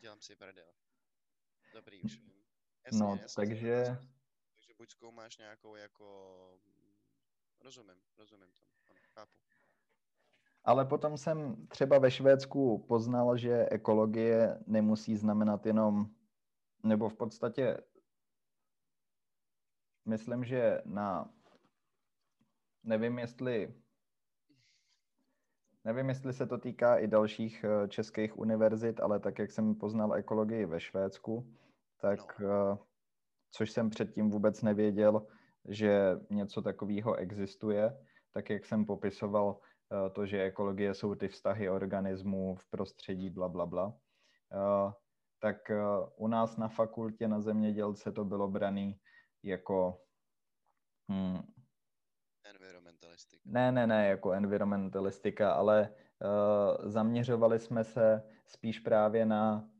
Dělám 0.00 0.20
si 0.20 0.36
prdel. 0.36 0.72
Dobrý, 1.74 2.02
už 2.02 2.20
vím. 2.20 2.32
Jasně, 2.86 3.00
No, 3.00 3.16
jasně, 3.22 3.26
takže- 3.36 3.68
jasně. 3.68 4.08
Takže 4.54 4.74
buď 4.78 4.90
zkoumáš 4.90 5.38
nějakou 5.38 5.76
jako... 5.76 6.60
Rozumím, 7.60 8.02
rozumím 8.18 8.52
tomu, 8.52 8.70
ano, 8.90 9.00
chápu. 9.14 9.38
Ale 10.64 10.84
potom 10.84 11.18
jsem 11.18 11.66
třeba 11.66 11.98
ve 11.98 12.10
Švédsku 12.10 12.78
poznal, 12.78 13.36
že 13.36 13.66
ekologie 13.70 14.58
nemusí 14.66 15.16
znamenat 15.16 15.66
jenom, 15.66 16.06
nebo 16.82 17.08
v 17.08 17.14
podstatě 17.14 17.76
myslím, 20.04 20.44
že 20.44 20.82
na, 20.84 21.34
nevím 22.82 23.18
jestli, 23.18 23.74
nevím 25.84 26.08
jestli 26.08 26.32
se 26.32 26.46
to 26.46 26.58
týká 26.58 26.96
i 26.96 27.06
dalších 27.06 27.64
eh, 27.64 27.88
českých 27.88 28.38
univerzit, 28.38 29.00
ale 29.00 29.20
tak, 29.20 29.38
jak 29.38 29.50
jsem 29.50 29.74
poznal 29.74 30.14
ekologii 30.14 30.66
ve 30.66 30.80
Švédsku, 30.80 31.54
tak, 32.00 32.40
eh, 32.40 32.78
což 33.50 33.70
jsem 33.70 33.90
předtím 33.90 34.30
vůbec 34.30 34.62
nevěděl, 34.62 35.26
že 35.68 36.16
něco 36.30 36.62
takového 36.62 37.14
existuje, 37.14 38.06
tak 38.32 38.50
jak 38.50 38.66
jsem 38.66 38.84
popisoval 38.84 39.60
eh, 39.60 40.10
to, 40.10 40.26
že 40.26 40.42
ekologie 40.42 40.94
jsou 40.94 41.14
ty 41.14 41.28
vztahy 41.28 41.70
organismů 41.70 42.54
v 42.54 42.70
prostředí, 42.70 43.30
bla, 43.30 43.48
bla, 43.48 43.66
bla, 43.66 43.94
tak 45.38 45.70
u 46.16 46.28
nás 46.28 46.56
na 46.56 46.68
fakultě 46.68 47.28
na 47.28 47.40
zemědělce 47.40 48.12
to 48.12 48.24
bylo 48.24 48.48
braný 48.48 49.00
jako 49.42 50.00
hm, 51.08 51.40
Environmentalistik. 52.44 52.79
Ne, 53.44 53.72
ne, 53.72 53.86
ne, 53.86 54.08
jako 54.08 54.32
environmentalistika, 54.32 55.52
ale 55.52 55.94
uh, 56.22 56.90
zaměřovali 56.90 57.58
jsme 57.58 57.84
se 57.84 58.22
spíš 58.46 58.78
právě 58.78 59.26
na 59.26 59.70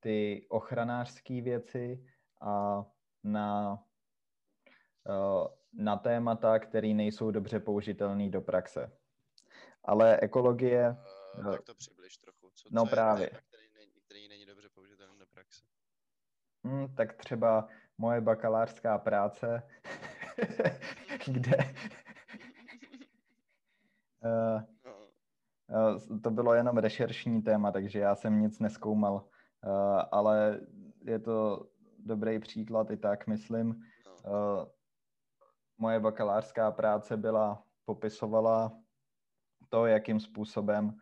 ty 0.00 0.46
ochranářské 0.48 1.40
věci 1.42 2.04
a 2.40 2.84
na, 3.24 3.78
uh, 5.08 5.46
na 5.72 5.96
témata, 5.96 6.58
které 6.58 6.88
nejsou 6.88 7.30
dobře 7.30 7.60
použitelné 7.60 8.30
do 8.30 8.40
praxe. 8.40 8.92
Ale 9.84 10.20
ekologie, 10.20 10.96
Uh, 11.38 11.50
tak 11.52 11.62
to 11.62 11.74
přibliž 11.74 12.16
trochu. 12.18 12.50
Co, 12.54 12.68
No 12.72 12.82
co 12.82 12.86
je 12.86 12.90
právě. 12.90 13.26
téma, 13.30 13.40
který, 13.48 13.62
není, 13.74 13.92
který 14.06 14.28
není 14.28 14.46
dobře 14.46 14.68
použitelný 14.68 15.18
do 15.18 15.26
praxe? 15.26 15.64
hm, 16.66 16.94
tak 16.94 17.14
třeba 17.14 17.68
moje 17.98 18.20
bakalářská 18.20 18.98
práce, 18.98 19.62
kde 21.26 21.56
To 26.22 26.30
bylo 26.30 26.54
jenom 26.54 26.78
rešeršní 26.78 27.42
téma, 27.42 27.72
takže 27.72 27.98
já 27.98 28.14
jsem 28.14 28.40
nic 28.40 28.58
neskoumal, 28.58 29.28
eh, 29.64 29.68
ale 30.10 30.60
je 31.04 31.18
to 31.18 31.66
dobrý 31.98 32.38
příklad 32.38 32.90
i 32.90 32.96
tak, 32.96 33.26
myslím. 33.26 33.82
Eh, 34.24 34.66
Moje 35.78 36.00
bakalářská 36.00 36.70
práce 36.70 37.16
byla, 37.16 37.62
popisovala 37.84 38.78
to, 39.68 39.86
jakým 39.86 40.20
způsobem, 40.20 40.98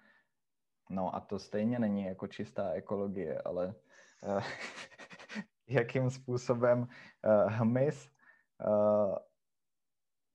no 0.91 1.17
a 1.17 1.21
to 1.21 1.39
stejně 1.39 1.79
není 1.79 2.05
jako 2.05 2.27
čistá 2.27 2.73
ekologie, 2.73 3.43
ale 3.43 3.75
eh, 4.23 4.43
jakým 5.69 6.11
způsobem 6.11 6.89
eh, 7.23 7.45
hmyz 7.49 8.11
eh, 8.61 9.19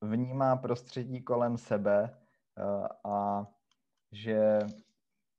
vnímá 0.02 0.56
prostředí 0.56 1.24
kolem 1.24 1.58
sebe 1.58 2.10
eh, 2.14 2.19
a 3.04 3.48
že 4.12 4.60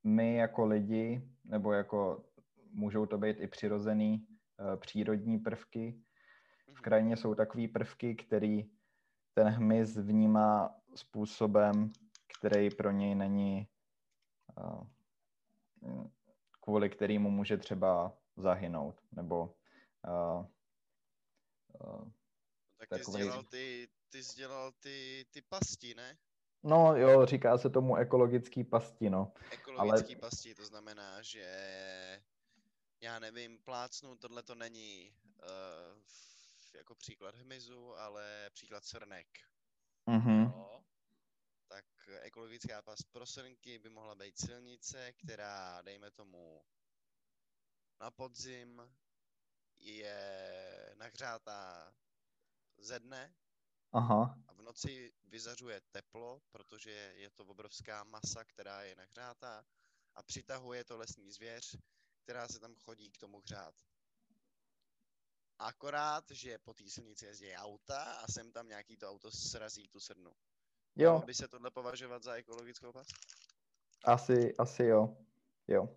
my 0.05 0.35
jako 0.37 0.67
lidi, 0.67 1.23
nebo 1.45 1.73
jako 1.73 2.25
můžou 2.73 3.07
to 3.07 3.19
být 3.19 3.37
i 3.41 3.47
přirozený 3.47 4.27
eh, 4.61 4.77
přírodní 4.77 5.39
prvky, 5.39 6.03
v 6.75 6.81
krajině 6.81 7.17
jsou 7.17 7.35
takové 7.35 7.69
prvky, 7.69 8.15
který 8.15 8.71
ten 9.35 9.49
hmyz 9.49 9.97
vnímá 9.97 10.75
způsobem, 10.95 11.93
který 12.39 12.71
pro 12.71 12.91
něj 12.91 13.15
není, 13.15 13.69
eh, 14.59 14.85
kvůli 16.61 16.91
kterému 16.91 17.31
může 17.31 17.57
třeba 17.57 18.19
zahynout, 18.37 19.01
nebo 19.13 19.55
eh, 20.07 20.47
eh, 21.75 22.11
Tak 22.79 22.89
ty 22.89 22.95
jsi 23.05 23.11
takovej- 23.11 23.25
dělal 23.25 23.43
ty, 23.45 23.89
ty, 24.09 24.25
jsi 24.25 24.37
dělal 24.37 24.73
ty, 24.73 25.27
ty 25.31 25.43
pasti, 25.43 25.95
ne? 25.95 26.19
No 26.63 26.97
jo, 26.97 27.27
říká 27.27 27.59
se 27.59 27.71
tomu 27.71 27.97
ekologický 27.97 28.65
pasti, 28.65 29.11
no. 29.11 29.33
Ekologický 29.51 30.15
Ale... 30.15 30.21
pasti, 30.21 30.55
to 30.55 30.65
znamená, 30.65 31.23
že 31.23 31.47
já 33.01 33.19
nevím, 33.19 33.59
plácnu, 33.59 34.17
tohle 34.17 34.43
to 34.43 34.55
není 34.55 35.15
uh, 35.43 36.03
jako 36.75 36.95
příklad 36.95 37.35
hmyzu, 37.35 37.99
ale 37.99 38.51
příklad 38.53 38.85
srnek. 38.85 39.27
Mhm. 40.07 40.43
Jo? 40.43 40.85
Tak 41.69 41.85
ekologická 42.21 42.83
past 42.83 43.13
pro 43.13 43.27
srnky 43.27 43.79
by 43.79 43.91
mohla 43.91 44.15
být 44.15 44.39
silnice, 44.39 45.13
která, 45.13 45.83
dejme 45.83 46.11
tomu, 46.11 46.65
na 48.01 48.11
podzim 48.11 48.83
je 49.79 50.95
nahřátá 50.99 51.95
ze 52.79 53.01
dne 53.01 53.35
Aha, 53.93 54.39
a 54.49 54.53
v 54.53 54.63
noci 54.63 55.13
vyzařuje 55.25 55.81
teplo, 55.91 56.41
protože 56.51 56.91
je 56.91 57.31
to 57.31 57.45
obrovská 57.47 58.05
masa, 58.05 58.45
která 58.45 58.83
je 58.83 58.97
nahřátá 58.97 59.65
a 60.15 60.23
přitahuje 60.23 60.85
to 60.85 60.97
lesní 60.97 61.33
zvěř, 61.33 61.77
která 62.23 62.49
se 62.49 62.61
tam 62.61 62.75
chodí 62.77 63.11
k 63.11 63.19
tomu 63.19 63.41
hřát. 63.41 63.75
Akorát, 65.59 66.31
že 66.31 66.59
po 66.59 66.75
té 66.75 66.91
silnici 66.91 67.27
jezdí 67.27 67.53
auta 67.55 68.03
a 68.03 68.27
sem 68.29 68.53
tam 68.53 68.69
nějaký 68.69 68.97
to 68.97 69.11
auto 69.11 69.31
srazí 69.31 69.89
tu 69.89 70.01
srnu. 70.01 70.31
jo, 70.97 71.11
Dalo 71.11 71.23
by 71.23 71.35
se 71.35 71.49
tohle 71.49 71.71
považovat 71.71 72.23
za 72.23 72.35
ekologickou 72.35 72.89
oblast? 72.89 73.11
asi, 74.05 74.55
asi 74.59 74.85
jo, 74.85 75.17
jo. 75.69 75.97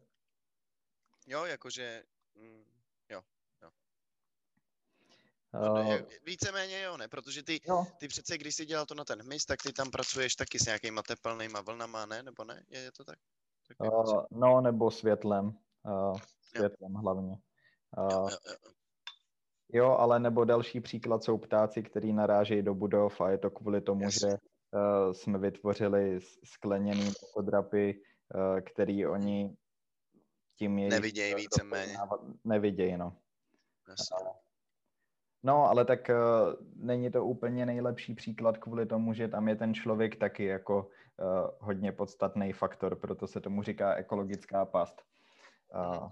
Jo, 1.27 1.45
jakože... 1.45 2.03
Mm, 2.35 2.72
Uh, 5.53 5.87
je- 5.91 6.05
víceméně 6.25 6.81
jo, 6.81 6.97
ne? 6.97 7.07
Protože 7.07 7.43
ty, 7.43 7.59
jo, 7.67 7.85
ty 7.99 8.07
přece, 8.07 8.37
když 8.37 8.55
jsi 8.55 8.65
dělal 8.65 8.85
to 8.85 8.95
na 8.95 9.05
ten 9.05 9.21
hmyz, 9.21 9.45
tak 9.45 9.61
ty 9.63 9.73
tam 9.73 9.91
pracuješ 9.91 10.35
taky 10.35 10.59
s 10.59 10.65
nějakýma 10.65 11.01
tepelnýma 11.03 11.61
vlnama, 11.61 12.05
ne? 12.05 12.23
Nebo 12.23 12.43
ne? 12.43 12.63
Je, 12.69 12.79
je 12.79 12.91
to 12.91 13.03
tak? 13.05 13.19
tak 13.67 13.93
uh, 13.93 14.23
no 14.31 14.61
nebo 14.61 14.91
světlem, 14.91 15.45
uh, 15.85 16.19
světlem 16.41 16.93
hlavně. 16.93 17.37
jo, 17.97 18.19
Uh, 18.21 18.29
jo, 18.31 18.37
jo. 18.49 18.71
jo, 19.73 19.91
ale 19.91 20.19
nebo 20.19 20.45
další 20.45 20.81
příklad 20.81 21.23
jsou 21.23 21.37
ptáci, 21.37 21.83
který 21.83 22.13
narážejí 22.13 22.61
do 22.63 22.73
budov 22.73 23.21
a 23.21 23.29
je 23.29 23.37
to 23.37 23.49
kvůli 23.51 23.81
tomu, 23.81 24.01
Jasně. 24.03 24.29
že 24.29 24.35
uh, 24.35 25.11
jsme 25.13 25.39
vytvořili 25.39 26.19
skleněný 26.43 27.13
kodrapy, 27.33 28.01
uh, 28.35 28.59
který 28.61 29.07
oni 29.07 29.57
tím 30.57 30.77
jejich... 30.77 30.91
Nevidějí 30.91 31.35
víceméně. 31.35 31.97
Nevidějí, 32.43 32.97
no. 32.97 33.17
Jasně. 33.89 34.42
No, 35.43 35.69
ale 35.69 35.85
tak 35.85 36.09
uh, 36.09 36.53
není 36.75 37.11
to 37.11 37.25
úplně 37.25 37.65
nejlepší 37.65 38.15
příklad 38.15 38.57
kvůli 38.57 38.85
tomu, 38.85 39.13
že 39.13 39.27
tam 39.27 39.47
je 39.47 39.55
ten 39.55 39.73
člověk 39.73 40.15
taky 40.15 40.45
jako 40.45 40.87
uh, 40.87 41.49
hodně 41.59 41.91
podstatný 41.91 42.53
faktor, 42.53 42.95
proto 42.95 43.27
se 43.27 43.41
tomu 43.41 43.63
říká 43.63 43.95
ekologická 43.95 44.65
past. 44.65 45.01
Uh, 45.75 46.09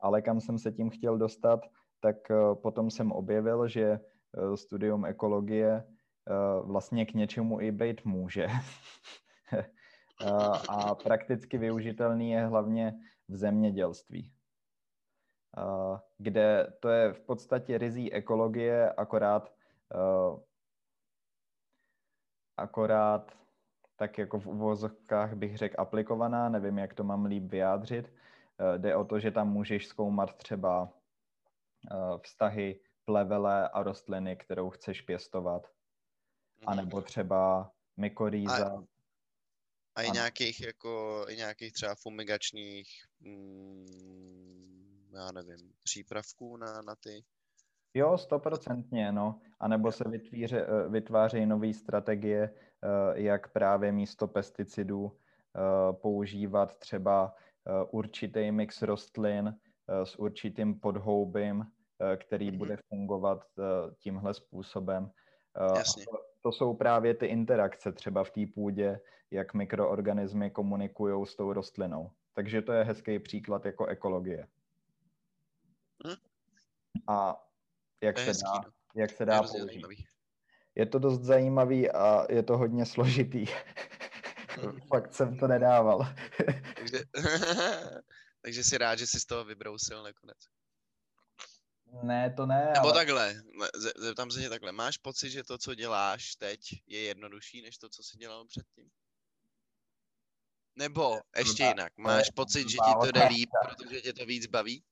ale 0.00 0.22
kam 0.22 0.40
jsem 0.40 0.58
se 0.58 0.72
tím 0.72 0.90
chtěl 0.90 1.18
dostat, 1.18 1.60
tak 2.00 2.16
uh, 2.30 2.54
potom 2.54 2.90
jsem 2.90 3.12
objevil, 3.12 3.68
že 3.68 4.00
uh, 4.00 4.54
studium 4.54 5.04
ekologie 5.04 5.84
uh, 5.84 6.70
vlastně 6.70 7.06
k 7.06 7.14
něčemu 7.14 7.60
i 7.60 7.72
být 7.72 8.04
může. 8.04 8.46
uh, 10.22 10.56
a 10.68 10.94
prakticky 10.94 11.58
využitelný 11.58 12.30
je 12.30 12.46
hlavně 12.46 12.94
v 13.28 13.36
zemědělství 13.36 14.32
kde 16.18 16.72
to 16.80 16.88
je 16.88 17.12
v 17.12 17.20
podstatě 17.20 17.78
rizí 17.78 18.12
ekologie, 18.12 18.92
akorát 18.92 19.54
uh, 19.94 20.40
akorát 22.56 23.38
tak 23.96 24.18
jako 24.18 24.40
v 24.40 24.46
uvozovkách 24.46 25.34
bych 25.34 25.58
řekl 25.58 25.74
aplikovaná, 25.78 26.48
nevím, 26.48 26.78
jak 26.78 26.94
to 26.94 27.04
mám 27.04 27.24
líp 27.24 27.42
vyjádřit. 27.42 28.06
Uh, 28.08 28.78
jde 28.78 28.96
o 28.96 29.04
to, 29.04 29.20
že 29.20 29.30
tam 29.30 29.52
můžeš 29.52 29.86
zkoumat 29.86 30.36
třeba 30.36 30.92
vztahy 32.22 32.80
plevele 33.04 33.68
a 33.68 33.82
rostliny, 33.82 34.36
kterou 34.36 34.70
chceš 34.70 35.00
pěstovat, 35.00 35.70
anebo 36.66 37.02
třeba 37.02 37.72
mykorýza. 37.96 38.84
A 39.94 40.02
i 40.02 40.06
ano. 40.06 40.14
nějakých 40.14 40.60
jako, 40.60 41.24
i 41.28 41.36
nějakých 41.36 41.72
třeba 41.72 41.94
fumigačních, 41.94 42.88
mm, 43.20 44.31
já 45.14 45.32
nevím, 45.32 45.72
přípravků 45.82 46.56
na, 46.56 46.82
na 46.82 46.94
ty. 46.96 47.24
Jo, 47.94 48.18
stoprocentně, 48.18 49.12
no. 49.12 49.40
A 49.60 49.68
nebo 49.68 49.92
se 49.92 50.04
vytvíře, 50.08 50.66
eh, 50.66 50.88
vytvářejí 50.88 51.46
nové 51.46 51.72
strategie, 51.72 52.42
eh, 52.42 53.20
jak 53.20 53.52
právě 53.52 53.92
místo 53.92 54.28
pesticidů 54.28 55.12
eh, 55.56 55.92
používat 55.92 56.76
třeba 56.78 57.34
určitý 57.90 58.50
mix 58.52 58.82
rostlin 58.82 59.54
s 60.04 60.18
určitým 60.18 60.80
podhoubím, 60.80 61.64
který 62.16 62.48
Mhm. 62.48 62.58
bude 62.58 62.76
fungovat 62.88 63.44
tímhle 63.98 64.34
způsobem. 64.34 65.10
Jasně. 65.76 66.04
To, 66.04 66.18
to 66.40 66.52
jsou 66.52 66.74
právě 66.74 67.14
ty 67.14 67.26
interakce 67.26 67.92
třeba 67.92 68.24
v 68.24 68.30
té 68.30 68.40
půdě, 68.54 69.00
jak 69.30 69.54
mikroorganismy 69.54 70.50
komunikují 70.50 71.26
s 71.26 71.36
tou 71.36 71.52
rostlinou. 71.52 72.10
Takže 72.34 72.62
to 72.62 72.72
je 72.72 72.84
hezký 72.84 73.18
příklad 73.18 73.64
jako 73.66 73.86
ekologie. 73.86 74.46
Hm. 76.06 76.16
A 77.08 77.46
jak 78.02 78.18
se 78.18 78.24
hezký, 78.24 78.44
dá, 78.44 78.60
no. 78.64 78.72
jak 78.94 79.10
se 79.10 79.24
dá 79.24 79.42
použít. 79.42 79.58
zajímavý. 79.58 80.06
Je 80.74 80.86
to 80.86 80.98
dost 80.98 81.20
zajímavý 81.22 81.90
a 81.90 82.26
je 82.32 82.42
to 82.42 82.58
hodně 82.58 82.86
složitý. 82.86 83.46
Fakt 84.88 85.14
jsem 85.14 85.38
to 85.38 85.48
nedával. 85.48 86.14
Takže, 86.76 87.04
takže 88.42 88.64
si 88.64 88.78
rád, 88.78 88.98
že 88.98 89.06
jsi 89.06 89.20
z 89.20 89.24
toho 89.24 89.44
vybrousil 89.44 90.02
nakonec. 90.02 90.38
ne, 92.02 92.34
to 92.36 92.46
ne, 92.46 92.70
Nebo 92.74 92.88
ale 92.88 92.92
takhle, 92.92 93.34
ze- 93.74 93.92
zeptám 93.96 94.30
se 94.30 94.40
tě 94.40 94.48
takhle. 94.48 94.72
Máš 94.72 94.98
pocit, 94.98 95.30
že 95.30 95.44
to, 95.44 95.58
co 95.58 95.74
děláš 95.74 96.36
teď, 96.36 96.60
je 96.86 97.00
jednodušší, 97.00 97.62
než 97.62 97.78
to, 97.78 97.88
co 97.88 98.02
jsi 98.02 98.16
dělal 98.16 98.46
předtím? 98.46 98.90
Nebo 100.76 101.20
ještě 101.36 101.62
jinak, 101.62 101.98
máš 101.98 102.30
pocit, 102.30 102.68
že 102.68 102.76
ti 102.76 102.92
to 103.00 103.12
jde 103.12 103.28
líp, 103.28 103.50
protože 103.68 104.00
tě 104.00 104.12
to 104.12 104.26
víc 104.26 104.46
baví? 104.46 104.84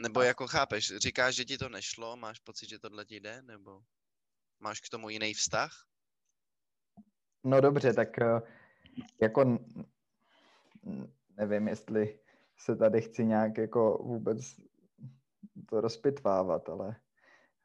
Nebo 0.00 0.22
jako 0.22 0.46
chápeš, 0.46 0.96
říkáš, 0.96 1.34
že 1.34 1.44
ti 1.44 1.58
to 1.58 1.68
nešlo, 1.68 2.16
máš 2.16 2.38
pocit, 2.38 2.68
že 2.68 2.78
tohle 2.78 3.04
ti 3.04 3.20
jde, 3.20 3.42
nebo 3.42 3.82
máš 4.60 4.80
k 4.80 4.88
tomu 4.88 5.08
jiný 5.08 5.34
vztah? 5.34 5.86
no 7.46 7.60
dobře, 7.60 7.92
tak 7.92 8.18
eh, 8.18 8.42
jako 9.22 9.58
nevím, 11.36 11.68
jestli 11.68 12.18
se 12.58 12.76
tady 12.76 13.02
chci 13.02 13.24
nějak 13.24 13.58
jako 13.58 13.98
vůbec 14.02 14.56
to 15.68 15.80
rozpitvávat, 15.80 16.68
ale 16.68 16.96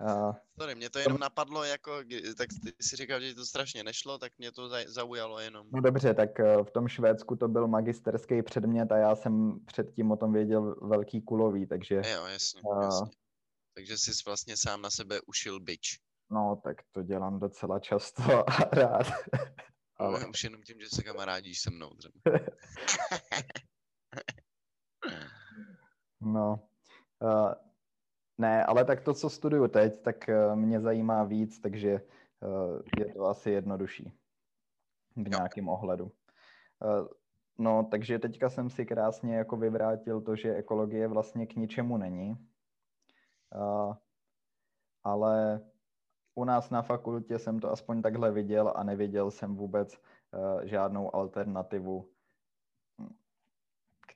uh, 0.03 0.35
Sorry, 0.59 0.75
mě 0.75 0.89
to 0.89 0.99
jenom 0.99 1.19
napadlo, 1.19 1.63
jako, 1.63 1.91
tak 2.37 2.49
ty 2.63 2.73
si 2.81 2.95
říkal, 2.95 3.21
že 3.21 3.35
to 3.35 3.45
strašně 3.45 3.83
nešlo, 3.83 4.17
tak 4.17 4.31
mě 4.37 4.51
to 4.51 4.69
zaujalo 4.87 5.39
jenom. 5.39 5.67
no 5.73 5.81
dobře, 5.81 6.13
tak 6.13 6.39
eh, 6.39 6.63
v 6.63 6.71
tom 6.71 6.87
Švédsku 6.87 7.35
to 7.35 7.47
byl 7.47 7.67
magisterský 7.67 8.41
předmět 8.43 8.91
a 8.91 8.97
já 8.97 9.15
jsem 9.15 9.59
předtím 9.65 10.11
o 10.11 10.17
tom 10.17 10.33
věděl 10.33 10.75
velký 10.81 11.21
kulový, 11.21 11.67
takže 11.67 11.95
Jo, 11.95 12.25
jasně, 12.25 12.61
A- 12.77 12.83
jasně. 12.83 13.11
Takže 13.75 13.97
jsi 13.97 14.11
vlastně 14.25 14.57
sám 14.57 14.81
na 14.81 14.89
sebe 14.89 15.21
ušil 15.27 15.59
bič. 15.59 15.99
no 16.31 16.61
tak 16.63 16.77
to 16.91 17.03
dělám 17.03 17.39
docela 17.39 17.79
často 17.79 18.23
a 18.49 18.53
rád. 18.73 19.07
Ale 19.97 20.17
Ale... 20.17 20.27
Už 20.27 20.43
jenom 20.43 20.61
tím, 20.61 20.79
že 20.79 20.87
se 20.95 21.03
kamarádíš 21.03 21.59
se 21.61 21.69
mnou 21.71 21.89
třeba. 21.89 22.13
No, 26.21 26.69
uh, 27.21 27.53
ne, 28.41 28.65
ale 28.65 28.85
tak 28.85 29.01
to, 29.01 29.13
co 29.13 29.29
studuju 29.29 29.67
teď, 29.67 30.01
tak 30.01 30.15
uh, 30.29 30.55
mě 30.55 30.79
zajímá 30.79 31.23
víc, 31.23 31.59
takže 31.59 32.01
uh, 32.41 32.81
je 32.99 33.13
to 33.13 33.25
asi 33.25 33.51
jednodušší 33.51 34.13
v 35.15 35.29
nějakém 35.29 35.69
ohledu. 35.69 36.05
Uh, 36.05 37.07
no, 37.57 37.87
takže 37.91 38.19
teďka 38.19 38.49
jsem 38.49 38.69
si 38.69 38.85
krásně 38.85 39.35
jako 39.35 39.57
vyvrátil 39.57 40.21
to, 40.21 40.35
že 40.35 40.55
ekologie 40.55 41.07
vlastně 41.07 41.47
k 41.47 41.55
ničemu 41.55 41.97
není. 41.97 42.47
Ale 45.03 45.61
u 46.35 46.43
nás 46.43 46.69
na 46.69 46.81
fakultě 46.81 47.39
jsem 47.39 47.59
to 47.59 47.71
aspoň 47.71 48.01
takhle 48.01 48.31
viděl 48.31 48.73
a 48.75 48.83
neviděl 48.83 49.31
jsem 49.31 49.55
vůbec 49.55 49.97
žádnou 50.63 51.15
alternativu 51.15 52.09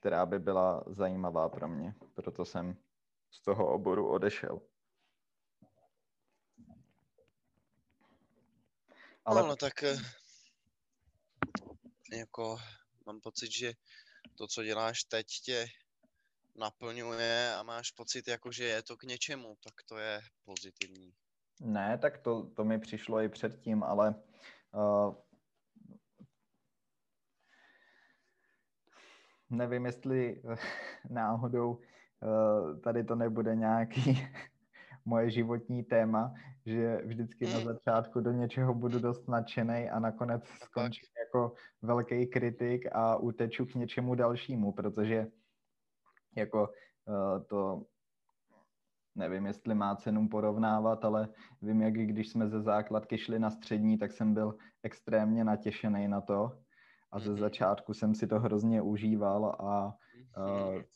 která 0.06 0.26
by 0.26 0.38
byla 0.38 0.84
zajímavá 0.86 1.48
pro 1.48 1.68
mě. 1.68 1.94
Proto 2.14 2.44
jsem 2.44 2.76
z 3.30 3.40
toho 3.42 3.72
oboru 3.72 4.08
odešel. 4.08 4.60
Ale... 9.24 9.40
Ale 9.40 9.48
No, 9.48 9.56
tak 9.56 9.82
eh, 9.82 9.96
jako 12.12 12.58
mám 13.06 13.20
pocit, 13.20 13.52
že 13.52 13.72
to, 14.34 14.46
co 14.46 14.64
děláš 14.64 15.04
teď, 15.04 15.26
tě 15.26 15.66
naplňuje 16.54 17.54
a 17.54 17.62
máš 17.62 17.90
pocit, 17.90 18.28
jako, 18.28 18.52
že 18.52 18.64
je 18.64 18.82
to 18.82 18.96
k 18.96 19.02
něčemu, 19.02 19.56
tak 19.64 19.74
to 19.88 19.98
je 19.98 20.20
pozitivní. 20.44 21.14
ne, 21.60 21.98
tak 21.98 22.18
to, 22.18 22.50
to 22.56 22.64
mi 22.64 22.80
přišlo 22.80 23.20
i 23.20 23.28
předtím, 23.28 23.82
ale 23.82 24.14
uh, 24.72 25.14
nevím, 29.50 29.86
jestli 29.86 30.42
eh, 30.52 30.56
náhodou 31.10 31.74
uh, 31.74 31.84
tady 32.84 33.04
to 33.04 33.14
nebude 33.14 33.56
nějaký 33.56 34.18
moje 35.04 35.30
životní 35.30 35.84
téma, 35.84 36.34
že 36.66 37.00
vždycky 37.04 37.44
na 37.46 37.56
Hmm. 37.56 37.64
začátku 37.64 38.20
do 38.20 38.32
něčeho 38.32 38.74
budu 38.74 38.98
dost 38.98 39.28
nadšený 39.28 39.90
a 39.90 39.98
nakonec 39.98 40.46
skončím 40.46 41.08
jako 41.26 41.54
velký 41.82 42.26
kritik 42.26 42.86
a 42.92 43.16
uteču 43.16 43.66
k 43.66 43.74
něčemu 43.74 44.14
dalšímu, 44.14 44.72
protože 44.72 45.26
jako 46.36 46.68
uh, 47.06 47.44
to 47.46 47.82
nevím, 49.14 49.46
jestli 49.46 49.74
má 49.74 49.96
cenu 49.96 50.28
porovnávat, 50.28 51.04
ale 51.04 51.28
vím, 51.62 51.82
jak 51.82 51.94
když 51.94 52.28
jsme 52.28 52.48
ze 52.48 52.60
základky 52.60 53.18
šli 53.18 53.38
na 53.38 53.50
střední, 53.50 53.98
tak 53.98 54.12
jsem 54.12 54.34
byl 54.34 54.56
extrémně 54.82 55.44
natěšený 55.44 56.08
na 56.08 56.20
to 56.20 56.58
a 57.12 57.18
ze 57.18 57.30
mhm. 57.30 57.40
začátku 57.40 57.94
jsem 57.94 58.14
si 58.14 58.26
to 58.26 58.40
hrozně 58.40 58.82
užíval 58.82 59.46
a 59.46 59.94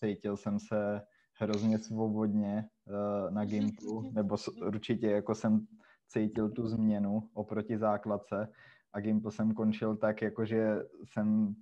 cítil 0.05 0.37
jsem 0.37 0.59
se 0.59 1.03
hrozně 1.35 1.79
svobodně 1.79 2.68
uh, 2.87 3.31
na 3.31 3.44
Gimplu, 3.44 4.11
nebo 4.14 4.37
určitě 4.66 5.11
jako 5.11 5.35
jsem 5.35 5.66
cítil 6.09 6.50
tu 6.50 6.68
změnu 6.68 7.31
oproti 7.35 7.79
základce 7.79 8.53
a 8.92 9.00
Gimpl 9.00 9.31
jsem 9.31 9.55
končil 9.55 9.96
tak, 9.96 10.22
jakože 10.22 10.76
jsem, 11.05 11.55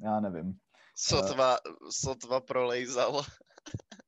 já 0.00 0.20
nevím. 0.20 0.58
Sotva, 0.94 1.56
sotva 1.90 2.40
prolejzal. 2.40 3.22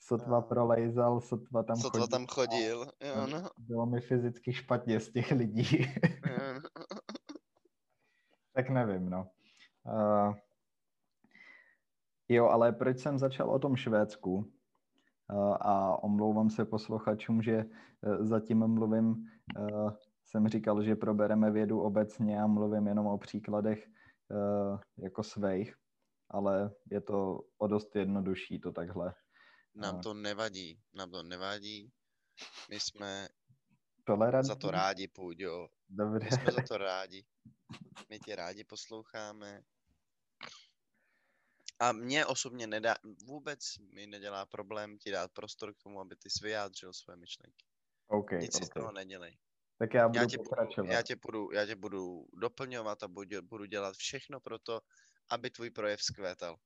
sotva 0.00 0.40
prolejzal, 0.40 1.20
sotva 1.20 1.62
tam 1.62 1.76
sotva 1.76 2.00
chodil. 2.00 2.08
tam 2.08 2.26
chodil, 2.26 2.86
jo, 3.00 3.26
no. 3.26 3.48
Bylo 3.58 3.86
mi 3.86 4.00
fyzicky 4.00 4.52
špatně 4.52 5.00
z 5.00 5.12
těch 5.12 5.30
lidí. 5.30 5.86
No. 6.26 6.32
tak 8.54 8.70
nevím, 8.70 9.10
no. 9.10 9.30
Uh, 9.86 10.34
jo, 12.28 12.46
ale 12.46 12.72
proč 12.72 12.98
jsem 12.98 13.18
začal 13.18 13.50
o 13.50 13.58
tom 13.58 13.76
Švédsku? 13.76 14.34
Uh, 14.34 15.56
a 15.60 16.02
omlouvám 16.02 16.50
se 16.50 16.64
posluchačům, 16.64 17.42
že 17.42 17.64
uh, 17.64 18.26
zatím 18.26 18.66
mluvím, 18.66 19.06
uh, 19.58 19.90
jsem 20.24 20.48
říkal, 20.48 20.82
že 20.82 20.96
probereme 20.96 21.50
vědu 21.50 21.80
obecně 21.80 22.42
a 22.42 22.46
mluvím 22.46 22.86
jenom 22.86 23.06
o 23.06 23.18
příkladech 23.18 23.86
jako 24.98 25.22
svých, 25.22 25.74
ale 26.30 26.70
je 26.90 27.00
to 27.00 27.40
o 27.58 27.66
dost 27.66 27.96
jednodušší 27.96 28.60
to 28.60 28.72
takhle 28.72 29.14
nám 29.74 30.00
to 30.00 30.14
nevadí, 30.14 30.82
nám 30.94 31.10
to 31.10 31.22
nevadí. 31.22 31.92
My 32.70 32.80
jsme 32.80 33.28
Tolerantní? 34.04 34.48
za 34.48 34.54
to 34.54 34.70
rádi, 34.70 35.08
Půjďo. 35.08 35.68
Dobře. 35.88 36.24
My 36.24 36.30
jsme 36.30 36.52
za 36.52 36.62
to 36.68 36.78
rádi. 36.78 37.24
My 38.10 38.18
tě 38.18 38.36
rádi 38.36 38.64
posloucháme. 38.64 39.62
A 41.78 41.92
mě 41.92 42.26
osobně 42.26 42.66
nedá, 42.66 42.94
vůbec 43.26 43.58
mi 43.94 44.06
nedělá 44.06 44.46
problém 44.46 44.98
ti 44.98 45.10
dát 45.10 45.30
prostor 45.32 45.74
k 45.74 45.82
tomu, 45.82 46.00
aby 46.00 46.16
ty 46.16 46.28
vyjádřil 46.42 46.92
své 46.92 47.16
myšlenky. 47.16 47.64
Okay, 48.06 48.38
Nic 48.38 48.54
okay. 48.54 48.60
si 48.60 48.66
z 48.66 48.68
toho 48.68 48.92
nedělej. 48.92 49.38
Tak 49.78 49.94
já 49.94 50.08
budu 50.08 50.20
já 50.20 50.26
tě 50.26 50.38
pokračovat. 50.38 50.84
Budu, 50.84 50.92
já, 50.92 51.02
tě 51.02 51.16
budu, 51.16 51.52
já 51.52 51.66
tě 51.66 51.76
budu 51.76 52.26
doplňovat 52.40 53.02
a 53.02 53.08
budu, 53.08 53.42
budu 53.42 53.64
dělat 53.64 53.96
všechno 53.96 54.40
pro 54.40 54.58
to, 54.58 54.80
aby 55.30 55.50
tvůj 55.50 55.70
projev 55.70 56.02
zkvétal. 56.02 56.56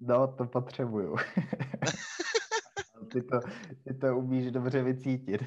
No, 0.00 0.34
to 0.36 0.44
potřebuju. 0.44 1.16
ty, 3.12 3.22
to, 3.22 3.40
ty 3.84 3.94
to 3.94 4.16
umíš 4.16 4.50
dobře 4.50 4.82
vycítit. 4.82 5.40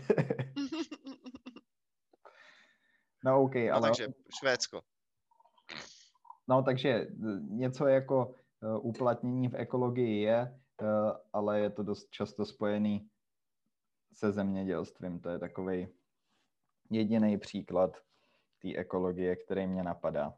no 3.23 3.41
OK, 3.41 3.55
no, 3.55 3.73
ale... 3.73 3.81
takže 3.81 4.07
Švédsko. 4.39 4.81
No 6.47 6.63
takže 6.63 7.07
něco 7.49 7.87
jako 7.87 8.35
uplatnění 8.81 9.47
v 9.47 9.55
ekologii 9.55 10.21
je, 10.21 10.59
uh, 10.81 10.87
ale 11.33 11.59
je 11.59 11.69
to 11.69 11.83
dost 11.83 12.09
často 12.09 12.45
spojený 12.45 13.09
se 14.13 14.31
zemědělstvím. 14.31 15.19
To 15.19 15.29
je 15.29 15.39
takový 15.39 15.87
jediný 16.89 17.37
příklad 17.37 17.97
té 18.61 18.75
ekologie, 18.75 19.35
který 19.35 19.67
mě 19.67 19.83
napadá. 19.83 20.33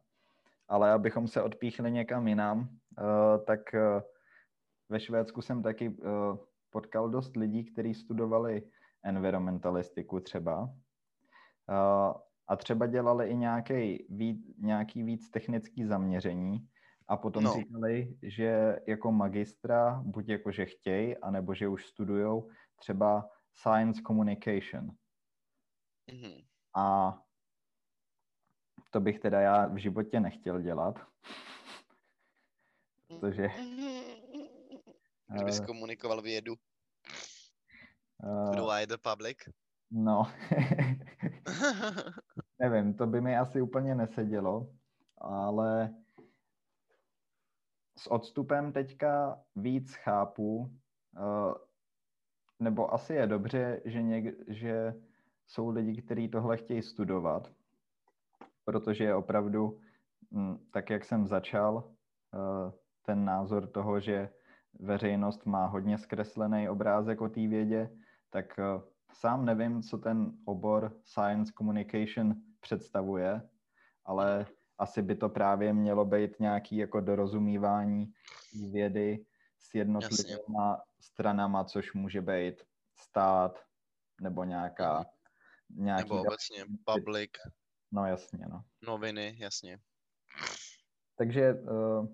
Ale 0.67 0.91
abychom 0.91 1.27
se 1.27 1.41
odpíchli 1.41 1.91
někam 1.91 2.27
jinam, 2.27 2.59
uh, 2.59 3.45
tak 3.45 3.59
ve 4.89 4.99
Švédsku 4.99 5.41
jsem 5.41 5.63
taky 5.63 5.97
potkal 6.69 7.09
dost 7.09 7.35
lidí, 7.35 7.63
kteří 7.63 7.93
studovali 7.93 8.63
environmentalistiku 9.03 10.19
třeba 10.19 10.73
a 12.47 12.55
třeba 12.55 12.87
dělali 12.87 13.29
i 13.29 13.35
nějaký 13.35 14.05
víc, 14.09 14.57
nějaký 14.57 15.03
víc 15.03 15.29
technický 15.29 15.85
zaměření 15.85 16.67
a 17.11 17.17
potom 17.17 17.43
no. 17.43 17.53
říkali, 17.53 18.17
že 18.23 18.79
jako 18.87 19.11
magistra 19.11 20.01
buď 20.05 20.29
jako, 20.29 20.51
že 20.51 20.65
chtějí, 20.65 21.17
anebo 21.17 21.53
že 21.53 21.67
už 21.67 21.85
studujou 21.85 22.49
třeba 22.75 23.29
science 23.53 24.01
communication. 24.07 24.91
Mm-hmm. 26.11 26.45
A 26.75 27.17
to 28.89 28.99
bych 28.99 29.19
teda 29.19 29.41
já 29.41 29.67
v 29.67 29.77
životě 29.77 30.19
nechtěl 30.19 30.61
dělat, 30.61 31.07
protože 33.07 33.47
Kdybys 35.33 35.59
uh, 35.59 35.65
komunikoval 35.65 36.21
vědu. 36.21 36.55
Uh, 38.23 38.55
to 38.55 38.69
the 38.85 38.97
public? 38.97 39.37
No. 39.91 40.23
Nevím, 42.59 42.93
to 42.93 43.07
by 43.07 43.21
mi 43.21 43.37
asi 43.37 43.61
úplně 43.61 43.95
nesedělo, 43.95 44.73
ale 45.17 46.00
s 48.01 48.11
odstupem 48.11 48.71
teďka 48.71 49.39
víc 49.55 49.95
chápu, 49.95 50.57
uh, 50.57 51.53
nebo 52.59 52.93
asi 52.93 53.13
je 53.13 53.27
dobře, 53.27 53.81
že, 53.85 54.01
něk, 54.01 54.35
že 54.47 54.93
jsou 55.47 55.69
lidi, 55.69 56.01
kteří 56.01 56.27
tohle 56.27 56.57
chtějí 56.57 56.81
studovat, 56.81 57.51
protože 58.65 59.03
je 59.03 59.15
opravdu, 59.15 59.79
hm, 60.31 60.57
tak 60.71 60.89
jak 60.89 61.05
jsem 61.05 61.27
začal, 61.27 61.75
uh, 61.75 62.71
ten 63.05 63.25
názor 63.25 63.67
toho, 63.67 63.99
že 63.99 64.29
veřejnost 64.79 65.45
má 65.45 65.65
hodně 65.65 65.97
zkreslený 65.97 66.69
obrázek 66.69 67.21
o 67.21 67.29
té 67.29 67.47
vědě, 67.47 67.89
tak 68.29 68.59
eh, 68.59 68.81
sám 69.13 69.45
nevím, 69.45 69.81
co 69.81 69.97
ten 69.97 70.31
obor 70.45 70.97
Science 71.03 71.53
Communication 71.57 72.35
představuje, 72.59 73.41
ale 74.05 74.45
asi 74.77 75.01
by 75.01 75.15
to 75.15 75.29
právě 75.29 75.73
mělo 75.73 76.05
být 76.05 76.39
nějaký 76.39 76.77
jako 76.77 77.01
dorozumívání 77.01 78.13
vědy 78.71 79.25
s 79.59 79.75
jednotlivými 79.75 80.37
stranama, 80.99 81.63
což 81.63 81.93
může 81.93 82.21
být 82.21 82.63
stát 82.99 83.65
nebo 84.21 84.43
nějaká... 84.43 84.97
Mhm. 84.97 85.05
Nějaký 85.85 86.03
nebo 86.03 86.21
obecně 86.21 86.65
public. 86.85 87.31
No 87.91 88.05
jasně, 88.05 88.45
no. 88.49 88.63
Noviny, 88.81 89.35
jasně. 89.39 89.79
Takže 91.17 91.53
uh, 91.53 92.07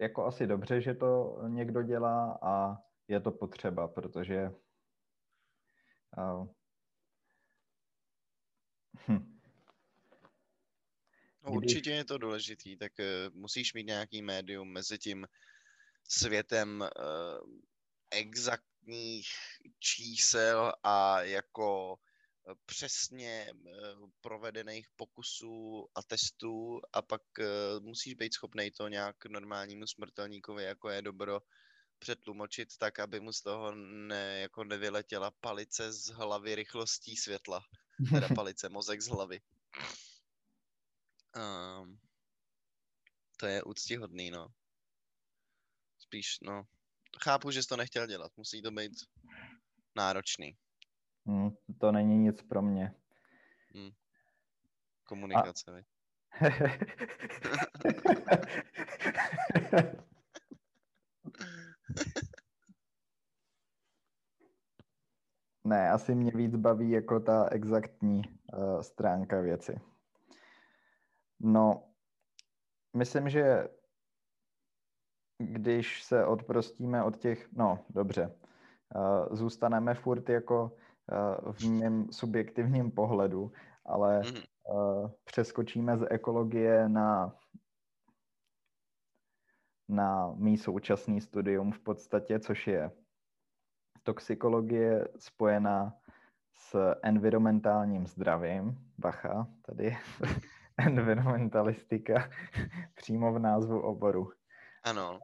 jako 0.00 0.26
asi 0.26 0.46
dobře, 0.46 0.80
že 0.80 0.94
to 0.94 1.38
někdo 1.48 1.82
dělá 1.82 2.38
a 2.42 2.76
je 3.08 3.20
to 3.20 3.30
potřeba, 3.30 3.88
protože 3.88 4.50
uh, 6.16 6.48
hm. 9.08 9.39
No, 11.44 11.52
určitě 11.52 11.90
je 11.90 12.04
to 12.04 12.18
důležitý, 12.18 12.76
tak 12.76 12.92
uh, 12.98 13.34
musíš 13.34 13.74
mít 13.74 13.86
nějaký 13.86 14.22
médium 14.22 14.72
mezi 14.72 14.98
tím 14.98 15.26
světem 16.08 16.80
uh, 16.80 17.50
exaktních 18.10 19.28
čísel 19.78 20.72
a 20.82 21.22
jako 21.22 21.98
přesně 22.66 23.46
eh, 23.50 23.70
provedených 24.20 24.86
pokusů 24.96 25.86
a 25.94 26.02
testů 26.02 26.80
a 26.92 27.02
pak 27.02 27.22
musíš 27.80 28.14
být 28.14 28.34
schopný 28.34 28.70
to 28.70 28.88
nějak 28.88 29.26
normálnímu 29.26 29.86
smrtelníkovi, 29.86 30.64
jako 30.64 30.88
je 30.88 31.02
dobro, 31.02 31.40
přetlumočit 31.98 32.76
tak, 32.78 32.98
aby 32.98 33.20
mu 33.20 33.32
z 33.32 33.40
toho 33.40 33.74
ne, 33.74 34.40
jako 34.40 34.64
nevyletěla 34.64 35.30
palice 35.30 35.92
z 35.92 36.06
hlavy 36.06 36.54
rychlostí 36.54 37.16
světla. 37.16 37.64
Teda 38.10 38.28
palice, 38.34 38.68
mozek 38.68 39.00
z 39.00 39.08
hlavy. 39.08 39.40
Um, 41.36 41.98
to 43.36 43.46
je 43.46 43.62
úctihodný, 43.62 44.30
no. 44.30 44.48
Spíš, 45.98 46.38
no. 46.42 46.62
Chápu, 47.22 47.50
že 47.50 47.62
jsi 47.62 47.68
to 47.68 47.76
nechtěl 47.76 48.06
dělat. 48.06 48.32
Musí 48.36 48.62
to 48.62 48.70
být 48.70 48.92
náročný. 49.96 50.56
Hmm, 51.26 51.50
to 51.80 51.92
není 51.92 52.18
nic 52.18 52.42
pro 52.42 52.62
mě. 52.62 52.94
Hmm. 53.74 53.90
Komunikace, 55.04 55.70
A... 55.70 55.74
ne, 65.64 65.90
asi 65.90 66.14
mě 66.14 66.32
víc 66.34 66.56
baví 66.56 66.90
jako 66.90 67.20
ta 67.20 67.48
exaktní 67.48 68.22
uh, 68.52 68.80
stránka 68.80 69.40
věci. 69.40 69.80
No, 71.40 71.82
myslím, 72.96 73.28
že 73.28 73.68
když 75.38 76.02
se 76.02 76.26
odprostíme 76.26 77.04
od 77.04 77.16
těch, 77.16 77.52
no 77.52 77.84
dobře, 77.90 78.36
uh, 78.94 79.36
zůstaneme 79.36 79.94
furt 79.94 80.28
jako 80.28 80.76
v 81.52 81.64
mém 81.64 82.12
subjektivním 82.12 82.90
pohledu, 82.90 83.52
ale 83.84 84.18
mm. 84.18 84.40
přeskočíme 85.24 85.98
z 85.98 86.06
ekologie 86.10 86.88
na 86.88 87.36
na 89.90 90.32
mý 90.36 90.58
současný 90.58 91.20
studium 91.20 91.72
v 91.72 91.78
podstatě, 91.78 92.38
což 92.38 92.66
je 92.66 92.90
toxikologie 94.02 95.08
spojená 95.18 95.96
s 96.54 96.94
environmentálním 97.02 98.06
zdravím. 98.06 98.78
Bacha, 98.98 99.46
tady 99.62 99.96
environmentalistika 100.86 102.30
přímo 102.94 103.32
v 103.32 103.38
názvu 103.38 103.80
oboru. 103.80 104.32
Ano. 104.84 105.20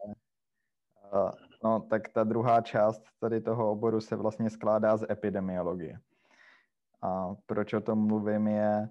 No, 1.64 1.80
tak 1.80 2.08
ta 2.08 2.24
druhá 2.24 2.60
část 2.60 3.02
tady 3.18 3.40
toho 3.40 3.70
oboru 3.70 4.00
se 4.00 4.16
vlastně 4.16 4.50
skládá 4.50 4.96
z 4.96 5.10
epidemiologie. 5.10 6.00
A 7.02 7.34
proč 7.46 7.72
o 7.72 7.80
tom 7.80 8.06
mluvím 8.06 8.46
je 8.46 8.88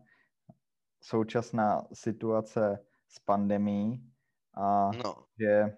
současná 1.01 1.87
situace 1.93 2.85
s 3.07 3.19
pandemí 3.19 4.11
a 4.53 4.91
no. 5.03 5.25
že 5.39 5.77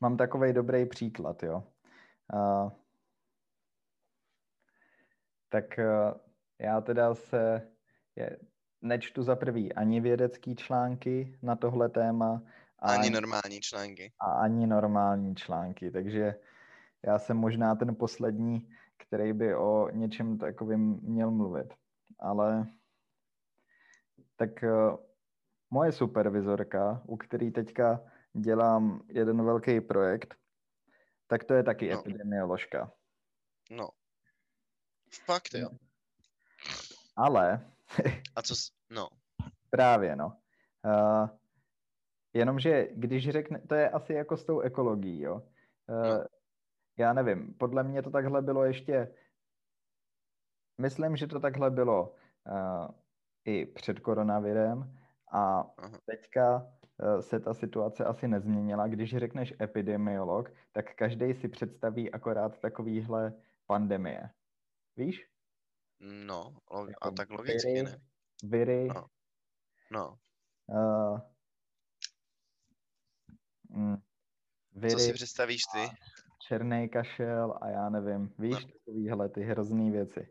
mám 0.00 0.16
takový 0.16 0.52
dobrý 0.52 0.86
příklad, 0.86 1.42
jo. 1.42 1.62
A, 2.34 2.70
tak 5.48 5.64
já 6.58 6.80
teda 6.80 7.14
se 7.14 7.75
je, 8.16 8.38
nečtu 8.82 9.22
za 9.22 9.36
prvý 9.36 9.72
ani 9.72 10.00
vědecký 10.00 10.56
články 10.56 11.38
na 11.42 11.56
tohle 11.56 11.88
téma. 11.88 12.42
A 12.78 12.90
ani, 12.92 13.00
ani 13.00 13.10
normální 13.10 13.60
články. 13.60 14.12
A 14.20 14.32
ani 14.32 14.66
normální 14.66 15.34
články, 15.34 15.90
takže 15.90 16.34
já 17.06 17.18
jsem 17.18 17.36
možná 17.36 17.74
ten 17.74 17.94
poslední, 17.94 18.68
který 18.96 19.32
by 19.32 19.54
o 19.54 19.90
něčem 19.90 20.38
takovým 20.38 21.00
měl 21.02 21.30
mluvit. 21.30 21.74
Ale 22.18 22.66
tak 24.36 24.50
uh, 24.62 24.96
moje 25.70 25.92
supervizorka, 25.92 27.02
u 27.06 27.16
který 27.16 27.50
teďka 27.50 28.00
dělám 28.32 29.02
jeden 29.08 29.44
velký 29.44 29.80
projekt, 29.80 30.34
tak 31.26 31.44
to 31.44 31.54
je 31.54 31.62
taky 31.62 31.90
no. 31.90 32.00
epidemioložka. 32.00 32.92
No. 33.70 33.88
Fakt 35.24 35.54
jo. 35.54 35.68
Ale... 37.16 37.75
A 38.36 38.42
co... 38.42 38.54
No. 38.90 39.08
Právě, 39.70 40.16
no. 40.16 40.26
Uh, 40.84 41.28
jenomže 42.34 42.88
když 42.92 43.30
řekne, 43.30 43.60
to 43.60 43.74
je 43.74 43.90
asi 43.90 44.12
jako 44.12 44.36
s 44.36 44.44
tou 44.44 44.60
ekologií, 44.60 45.20
jo. 45.20 45.34
Uh, 45.34 46.08
no. 46.08 46.24
Já 46.98 47.12
nevím, 47.12 47.54
podle 47.54 47.82
mě 47.82 48.02
to 48.02 48.10
takhle 48.10 48.42
bylo 48.42 48.64
ještě, 48.64 49.14
myslím, 50.80 51.16
že 51.16 51.26
to 51.26 51.40
takhle 51.40 51.70
bylo 51.70 52.14
uh, 52.50 52.88
i 53.44 53.66
před 53.66 54.00
koronavirem 54.00 54.98
a 55.32 55.60
Aha. 55.78 55.98
teďka 56.06 56.72
se 57.20 57.40
ta 57.40 57.54
situace 57.54 58.04
asi 58.04 58.28
nezměnila. 58.28 58.86
Když 58.86 59.16
řekneš 59.16 59.54
epidemiolog, 59.60 60.52
tak 60.72 60.94
každý 60.94 61.34
si 61.34 61.48
představí 61.48 62.12
akorát 62.12 62.60
takovýhle 62.60 63.32
pandemie. 63.66 64.30
Víš? 64.96 65.28
No, 66.00 66.56
log- 66.70 66.88
jako 66.88 67.08
a 67.08 67.10
tak 67.10 67.30
logicky 67.30 67.72
viry, 67.72 67.82
ne. 67.82 68.00
Viry. 68.44 68.88
No. 68.88 69.06
no. 69.90 70.18
Uh, 70.66 71.20
mm, 73.68 73.96
viry, 74.72 74.92
Co 74.92 74.98
si 74.98 75.12
představíš 75.12 75.62
ty? 75.72 75.96
Černý 76.38 76.88
kašel 76.88 77.58
a 77.60 77.68
já 77.68 77.88
nevím. 77.88 78.34
Víš, 78.38 78.64
no. 78.64 78.72
takovýhle 78.72 79.28
ty 79.28 79.42
hrozný 79.42 79.90
věci. 79.90 80.28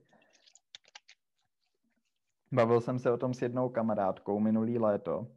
Bavil 2.51 2.81
jsem 2.81 2.99
se 2.99 3.11
o 3.11 3.17
tom 3.17 3.33
s 3.33 3.41
jednou 3.41 3.69
kamarádkou 3.69 4.39
minulý 4.39 4.79
léto. 4.79 5.27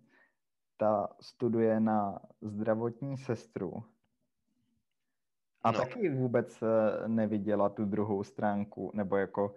Ta 0.76 1.16
studuje 1.20 1.80
na 1.80 2.20
zdravotní 2.42 3.18
sestru 3.18 3.84
a 5.62 5.70
no. 5.70 5.78
taky 5.78 6.10
vůbec 6.10 6.62
eh, 6.62 7.08
neviděla 7.08 7.68
tu 7.68 7.84
druhou 7.84 8.24
stránku, 8.24 8.90
nebo 8.94 9.16
jako 9.16 9.56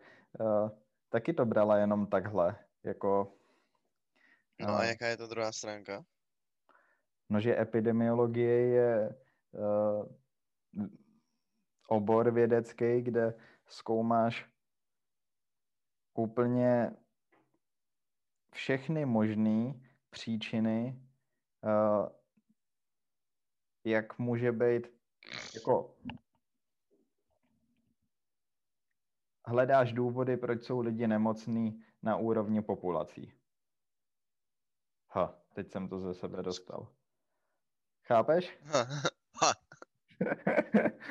taky 1.09 1.33
to 1.33 1.45
brala 1.45 1.77
jenom 1.77 2.07
takhle, 2.07 2.55
jako... 2.83 3.37
No 4.59 4.75
a 4.75 4.83
jaká 4.83 5.07
je 5.07 5.17
to 5.17 5.27
druhá 5.27 5.51
stránka? 5.51 6.05
No, 7.29 7.39
že 7.39 7.61
epidemiologie 7.61 8.67
je 8.67 9.15
uh, 9.51 10.05
obor 11.87 12.31
vědecký, 12.31 13.01
kde 13.01 13.33
zkoumáš 13.67 14.49
úplně 16.13 16.91
všechny 18.53 19.05
možné 19.05 19.73
příčiny, 20.09 21.01
uh, 21.63 22.09
jak 23.83 24.19
může 24.19 24.51
být 24.51 24.87
jako 25.55 25.95
hledáš 29.51 29.93
důvody, 29.93 30.37
proč 30.37 30.63
jsou 30.63 30.79
lidi 30.79 31.07
nemocní 31.07 31.83
na 32.03 32.15
úrovni 32.15 32.61
populací. 32.61 33.33
Ha, 35.09 35.41
teď 35.53 35.71
jsem 35.71 35.89
to 35.89 35.99
ze 35.99 36.13
sebe 36.13 36.43
dostal. 36.43 36.87
Chápeš? 38.07 38.59
Ha, 38.63 38.83
ha. 39.41 39.53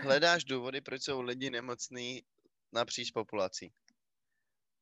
Hledáš 0.03 0.44
důvody, 0.44 0.81
proč 0.81 1.03
jsou 1.03 1.20
lidi 1.20 1.50
nemocní 1.50 2.22
napříč 2.72 3.11
populací. 3.11 3.72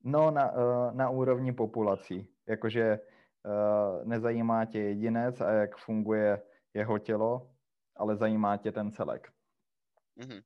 No, 0.05 0.31
na, 0.31 0.53
uh, 0.53 0.95
na 0.95 1.11
úrovni 1.11 1.53
populací. 1.53 2.29
Jakože 2.47 2.99
uh, 2.99 4.05
nezajímá 4.05 4.65
tě 4.65 4.79
jedinec 4.79 5.41
a 5.41 5.51
jak 5.51 5.77
funguje 5.77 6.43
jeho 6.75 6.99
tělo, 6.99 7.51
ale 7.97 8.17
zajímá 8.17 8.57
tě 8.57 8.73
ten 8.73 8.93
celek. 8.93 9.33
Mm-hmm. 10.21 10.43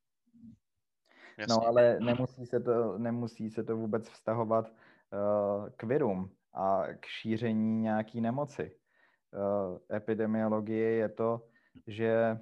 No, 1.49 1.67
ale 1.67 2.01
nemusí 2.01 2.47
se 2.47 2.61
to, 2.61 2.99
nemusí 2.99 3.51
se 3.51 3.65
to 3.65 3.77
vůbec 3.77 4.09
vztahovat 4.09 4.69
uh, 4.69 5.69
k 5.77 5.83
virům 5.83 6.31
a 6.53 6.85
k 7.01 7.07
šíření 7.07 7.81
nějaký 7.81 8.21
nemoci. 8.21 8.77
Uh, 9.33 9.79
epidemiologie 9.97 10.91
je 10.91 11.09
to, 11.09 11.49
že 11.87 12.39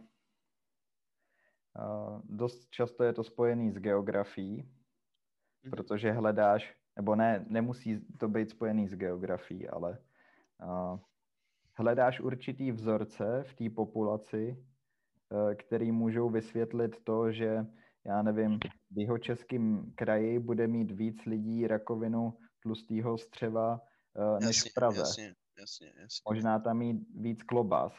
uh, 1.78 2.20
dost 2.24 2.70
často 2.70 3.04
je 3.04 3.12
to 3.12 3.24
spojený 3.24 3.70
s 3.70 3.78
geografií, 3.78 4.62
mm-hmm. 4.62 5.70
protože 5.70 6.12
hledáš, 6.12 6.76
nebo 6.96 7.16
ne, 7.16 7.44
nemusí 7.48 8.00
to 8.18 8.28
být 8.28 8.50
spojený 8.50 8.88
s 8.88 8.94
geografií, 8.94 9.68
ale 9.68 9.98
uh, 10.62 10.98
hledáš 11.74 12.20
určitý 12.20 12.72
vzorce 12.72 13.42
v 13.42 13.54
té 13.54 13.70
populaci, 13.70 14.64
který 15.54 15.92
můžou 15.92 16.30
vysvětlit 16.30 17.04
to, 17.04 17.32
že 17.32 17.66
já 18.04 18.22
nevím, 18.22 18.58
v 18.90 18.98
jeho 18.98 19.18
českém 19.18 19.92
kraji 19.96 20.38
bude 20.38 20.66
mít 20.66 20.90
víc 20.90 21.24
lidí 21.26 21.66
rakovinu 21.66 22.38
tlustého 22.62 23.18
střeva 23.18 23.80
uh, 24.14 24.40
než 24.40 24.56
jasně, 24.56 24.70
v 24.70 24.74
Praze. 24.74 25.00
Jasně, 25.00 25.34
jasně, 25.58 25.86
jasně. 25.86 26.22
Možná 26.28 26.58
tam 26.58 26.78
mít 26.78 26.96
víc 27.14 27.42
klobás. 27.42 27.92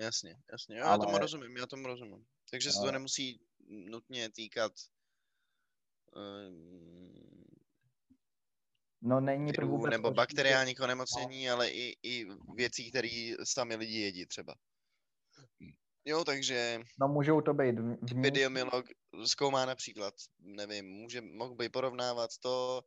Jasně, 0.00 0.36
jasně. 0.52 0.76
Já 0.76 0.84
Ale... 0.84 1.06
tomu 1.06 1.18
rozumím, 1.18 1.56
já 1.56 1.66
tomu 1.66 1.86
rozumím. 1.86 2.24
Takže 2.50 2.72
se 2.72 2.78
to 2.84 2.92
nemusí 2.92 3.40
nutně 3.68 4.30
týkat 4.30 4.72
um, 6.16 7.44
No 9.06 9.20
není 9.20 9.52
to 9.52 9.66
vůbec 9.66 9.90
nebo 9.90 10.10
bakteriálních 10.10 10.80
onemocnění, 10.80 11.46
no. 11.46 11.52
ale 11.52 11.70
i, 11.70 11.96
i 12.02 12.26
věcí, 12.54 12.90
které 12.90 13.34
sami 13.44 13.76
lidi 13.76 13.98
jedí 13.98 14.26
třeba. 14.26 14.54
Jo, 16.04 16.24
takže... 16.24 16.80
No 17.00 17.08
můžou 17.08 17.40
to 17.40 17.54
být... 17.54 17.78
V... 17.78 18.18
Epidemiolog 18.18 18.86
zkoumá 19.24 19.66
například, 19.66 20.14
nevím, 20.38 20.86
může, 20.86 21.20
mohl 21.20 21.54
by 21.54 21.68
porovnávat 21.68 22.30
to, 22.42 22.82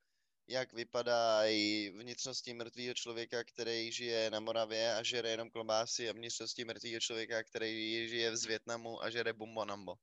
jak 0.50 0.74
vypadají 0.74 1.90
vnitřnosti 1.90 2.54
mrtvého 2.54 2.94
člověka, 2.94 3.44
který 3.44 3.92
žije 3.92 4.30
na 4.30 4.40
Moravě 4.40 4.96
a 4.96 5.04
žere 5.04 5.30
jenom 5.30 5.50
klobásy 5.50 6.10
a 6.10 6.14
vnitřnosti 6.14 6.66
mrtvého 6.66 7.00
člověka, 7.00 7.44
který 7.44 8.08
žije 8.08 8.38
z 8.38 8.46
Větnamu 8.46 9.04
a 9.04 9.10
žere 9.10 9.34
bumbo 9.34 9.66
nambo. 9.66 9.96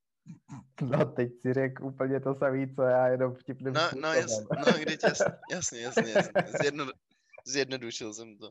No 0.81 1.05
teď 1.05 1.33
si 1.41 1.53
řekl 1.53 1.85
úplně 1.85 2.21
to 2.21 2.35
samé, 2.35 2.75
co 2.75 2.83
já, 2.83 3.09
jenom 3.09 3.35
vtipným 3.35 3.73
No, 3.73 3.91
no, 4.01 4.13
jas, 4.13 4.41
no 4.67 4.73
když 4.83 4.99
jasně, 5.03 5.27
jasně, 5.51 5.81
jasně, 5.81 6.13
jasně. 6.13 6.43
Zjedno, 6.61 6.87
zjednodušil 7.47 8.15
jsem 8.15 8.39
to. 8.39 8.51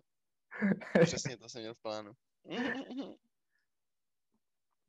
Přesně 1.04 1.38
to 1.38 1.50
jsem 1.50 1.62
měl 1.62 1.74
v 1.74 1.82
plánu. 1.82 2.12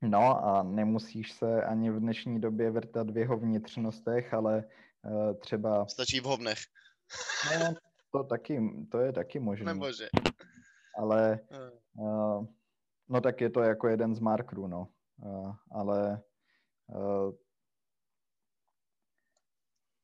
No 0.09 0.45
a 0.45 0.62
nemusíš 0.62 1.33
se 1.33 1.64
ani 1.64 1.90
v 1.90 2.01
dnešní 2.01 2.40
době 2.40 2.71
vrtat 2.71 3.11
v 3.11 3.17
jeho 3.17 3.37
vnitřnostech, 3.37 4.35
ale 4.35 4.64
uh, 5.03 5.35
třeba... 5.35 5.87
Stačí 5.87 6.21
v 6.21 6.25
hovnech. 6.25 6.59
no, 7.59 7.75
to, 8.12 8.25
taky, 8.25 8.61
to 8.90 8.99
je 8.99 9.12
taky 9.12 9.38
možné. 9.38 9.75
Nebože. 9.75 10.09
Ale 10.99 11.40
uh, 11.93 12.47
no 13.09 13.21
tak 13.21 13.40
je 13.40 13.51
to 13.51 13.61
jako 13.61 13.88
jeden 13.88 14.14
z 14.14 14.21
markerů, 14.21 14.67
no. 14.67 14.88
Uh, 15.17 15.55
ale 15.71 16.23
uh, 16.87 17.33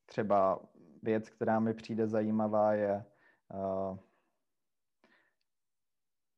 třeba 0.07 0.61
věc, 1.03 1.31
která 1.31 1.61
mi 1.61 1.75
přijde 1.75 2.07
zajímavá, 2.07 2.73
je 2.75 3.05
uh, 3.55 3.99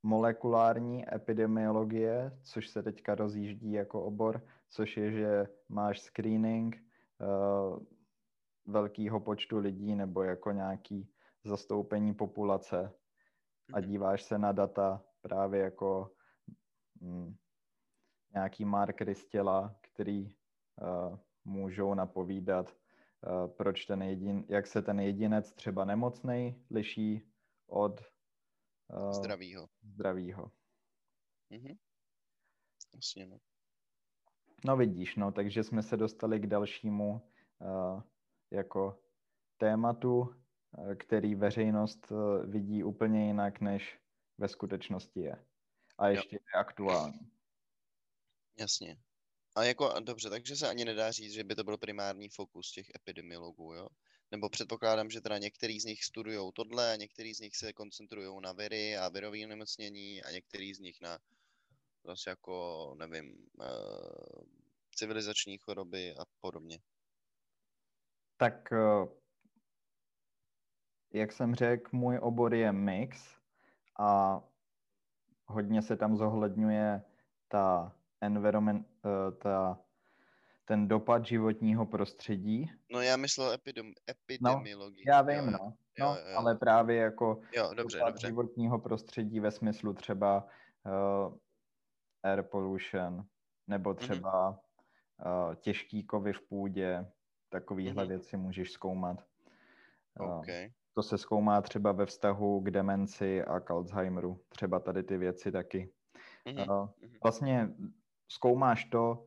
molekulární 0.03 1.15
epidemiologie, 1.15 2.39
což 2.43 2.69
se 2.69 2.83
teďka 2.83 3.15
rozjíždí 3.15 3.73
jako 3.73 4.03
obor, 4.05 4.47
což 4.69 4.97
je, 4.97 5.13
že 5.13 5.47
máš 5.69 6.01
screening 6.01 6.77
uh, 7.21 7.79
velkého 8.67 9.21
počtu 9.21 9.59
lidí 9.59 9.95
nebo 9.95 10.23
jako 10.23 10.51
nějaký 10.53 11.11
zastoupení 11.45 12.15
populace 12.15 12.93
a 13.73 13.81
Mhm. 13.81 13.89
díváš 13.89 14.23
se 14.23 14.39
na 14.39 14.53
data 14.53 15.05
právě 15.21 15.61
jako 15.61 16.13
mm, 17.01 17.35
nějaký 18.35 18.65
markery 18.65 19.15
z 19.15 19.29
těla, 19.29 19.77
který 19.81 20.27
uh, 20.27 21.19
můžou 21.45 21.95
napovídat, 21.95 22.71
uh, 22.71 23.55
proč 23.57 23.85
ten 23.85 24.03
jedin, 24.03 24.45
jak 24.49 24.67
se 24.67 24.83
ten 24.83 25.01
jedinec 25.01 25.53
třeba 25.53 25.85
nemocný 25.85 26.65
liší 26.71 27.33
od 27.67 28.01
uh, 28.93 29.13
Zdravýho. 29.13 29.69
zdravýho. 29.83 30.51
Mhm. 31.51 31.79
Jasně, 32.95 33.27
no. 33.27 33.39
No 34.65 34.77
vidíš, 34.77 35.17
no, 35.17 35.33
takže 35.33 35.65
jsme 35.65 35.83
se 35.83 35.97
dostali 35.97 36.41
k 36.41 36.47
dalšímu 36.47 37.11
uh, 37.13 38.03
jako 38.51 39.03
tématu, 39.57 40.19
uh, 40.21 40.95
který 40.95 41.35
veřejnost 41.35 42.13
vidí 42.45 42.85
úplně 42.85 43.27
jinak, 43.27 43.61
než 43.61 43.99
ve 44.39 44.49
skutečnosti 44.49 45.21
je. 45.21 45.47
A 45.99 46.09
ještě 46.09 46.37
je 46.37 46.61
aktuální. 46.61 47.33
Jasně. 48.59 48.97
A 49.57 49.63
jako, 49.65 50.01
dobře, 50.01 50.31
takže 50.31 50.57
se 50.57 50.69
ani 50.69 50.85
nedá 50.85 51.11
říct, 51.11 51.33
že 51.33 51.45
by 51.45 51.55
to 51.55 51.65
byl 51.65 51.79
primární 51.79 52.29
fokus 52.29 52.73
těch 52.73 52.87
epidemiologů, 52.95 53.75
jo? 53.75 53.89
Nebo 54.33 54.49
předpokládám, 54.49 55.11
že 55.11 55.21
teda 55.21 55.39
některý 55.39 55.81
z 55.81 55.85
nich 55.85 56.05
studují 56.05 56.53
tohle, 56.55 56.97
některý 56.99 57.35
z 57.35 57.41
nich 57.41 57.57
se 57.57 57.73
koncentrují 57.73 58.41
na 58.41 58.53
viry 58.53 58.97
a 58.97 59.09
virové 59.09 59.47
nemocnění 59.47 60.23
a 60.23 60.31
některý 60.31 60.75
z 60.75 60.79
nich 60.79 61.01
na 61.01 61.19
zase 62.05 62.31
jako, 62.31 62.95
nevím, 62.99 63.49
uh, 63.55 64.45
civilizační 64.95 65.59
choroby 65.59 66.15
a 66.17 66.25
podobně. 66.41 66.79
Tak 68.37 68.73
uh, 68.73 69.09
jak 71.13 71.33
jsem 71.33 71.55
řekl, 71.55 71.91
můj 71.93 72.19
obor 72.23 72.55
je 72.55 72.73
mix 72.73 73.37
a 73.99 74.41
hodně 75.47 75.83
se 75.83 75.97
tam 75.97 76.17
zohledňuje 76.17 77.03
ta 77.49 77.97
environment, 78.21 78.87
uh, 79.05 79.39
ta, 79.39 79.85
ten 80.65 80.89
dopad 80.89 81.27
životního 81.27 81.87
prostředí. 81.87 82.71
No 82.93 83.01
já 83.01 83.17
myslel 83.17 83.53
epidem, 83.53 83.93
epidemiologii. 84.11 85.05
Já 85.07 85.23
vím, 85.23 85.39
jo, 85.39 85.51
no. 85.51 85.59
jo, 85.99 86.07
no 86.07 86.17
jo. 86.31 86.37
ale 86.39 86.55
právě 86.55 86.97
jako 86.97 87.41
Jo, 87.57 87.71
dobře, 87.75 87.99
dopad 87.99 88.11
dobře. 88.11 88.27
životního 88.27 88.79
prostředí 88.79 89.41
ve 89.41 89.51
smyslu 89.51 89.93
třeba 89.95 90.47
uh, 91.27 91.35
air 92.23 92.43
pollution 92.43 93.25
nebo 93.67 93.95
třeba 93.95 94.49
uh, 94.51 95.55
těžký 95.55 96.05
kovy 96.05 96.33
v 96.33 96.41
půdě, 96.49 97.07
takovýhle 97.49 98.03
Mhm. 98.05 98.09
věci 98.09 98.37
můžeš 98.37 98.73
zkoumat. 98.73 99.25
Uh. 100.21 100.45
To 100.95 101.03
se 101.03 101.19
zkoumá 101.19 101.61
třeba 101.63 101.93
ve 101.93 102.07
vztahu 102.07 102.61
k 102.61 102.71
demenci 102.71 103.45
a 103.45 103.61
k 103.61 103.71
Alzheimeru. 103.71 104.41
Třeba 104.49 104.81
tady 104.81 105.03
ty 105.03 105.17
věci 105.17 105.53
taky. 105.53 105.93
Mhm. 106.45 106.59
Uh, 106.59 106.89
mhm. 107.03 107.13
Vlastně 107.23 107.69
zkoumáš 108.29 108.85
to, 108.85 109.27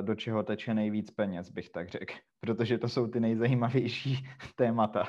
do 0.00 0.14
čeho 0.14 0.42
teče 0.42 0.74
nejvíc 0.74 1.10
peněz, 1.10 1.50
bych 1.50 1.70
tak 1.70 1.88
řekl. 1.88 2.14
Protože 2.40 2.78
to 2.78 2.88
jsou 2.88 3.06
ty 3.06 3.20
nejzajímavější 3.20 4.28
témata. 4.56 5.04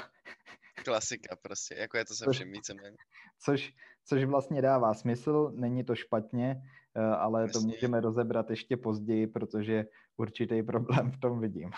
Klasika 0.84 1.36
prostě, 1.36 1.75
jako 1.75 1.97
je 1.97 2.05
to 2.05 2.13
se 2.15 2.25
To- 2.25 2.32
všem 2.32 2.51
víceméně. 2.51 2.97
Což, 3.39 3.73
což 4.05 4.23
vlastně 4.23 4.62
dává 4.62 4.93
smysl, 4.93 5.51
není 5.55 5.84
to 5.84 5.95
špatně, 5.95 6.55
uh, 6.95 7.03
ale 7.03 7.47
to 7.49 7.58
Jasně. 7.58 7.67
můžeme 7.73 8.01
rozebrat 8.01 8.49
ještě 8.49 8.77
později, 8.77 9.27
protože 9.27 9.86
určitý 10.17 10.63
problém 10.63 11.12
v 11.12 11.19
tom 11.19 11.39
vidím. 11.39 11.71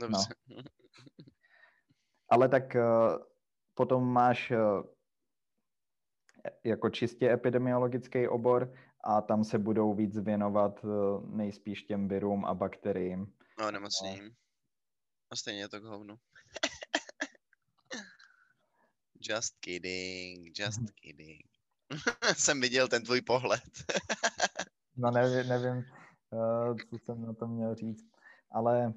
Dobře. 0.00 0.34
Ale 2.30 2.48
tak 2.48 2.74
uh, 2.74 3.16
potom 3.74 4.12
máš 4.12 4.52
jako 6.64 6.90
čistě 6.90 7.32
epidemiologický 7.32 8.28
obor 8.28 8.72
a 9.06 9.20
tam 9.20 9.44
se 9.44 9.58
budou 9.58 9.94
víc 9.94 10.18
věnovat 10.18 10.84
uh, 10.84 10.90
nejspíš 11.36 11.82
těm 11.82 12.08
virům 12.08 12.44
a 12.44 12.54
bakteriím. 12.54 13.32
No, 13.60 13.70
nemocním. 13.70 14.30
A 15.30 15.36
stejně 15.36 15.60
je 15.60 15.68
to 15.68 15.80
k 15.80 15.84
hovnu. 15.84 16.18
just 19.20 19.54
kidding, 19.60 20.58
just 20.58 20.78
Mhm. 20.78 20.88
kidding. 20.94 21.42
Jsem 22.36 22.60
viděl 22.60 22.88
ten 22.88 23.02
tvůj 23.04 23.20
pohled. 23.20 23.62
No 24.98 25.10
nevím, 25.10 25.48
nevím 25.48 25.84
uh, 26.30 26.76
co 26.90 26.98
jsem 26.98 27.26
na 27.26 27.32
to 27.34 27.46
měl 27.46 27.74
říct. 27.74 28.04
Ale 28.50 28.92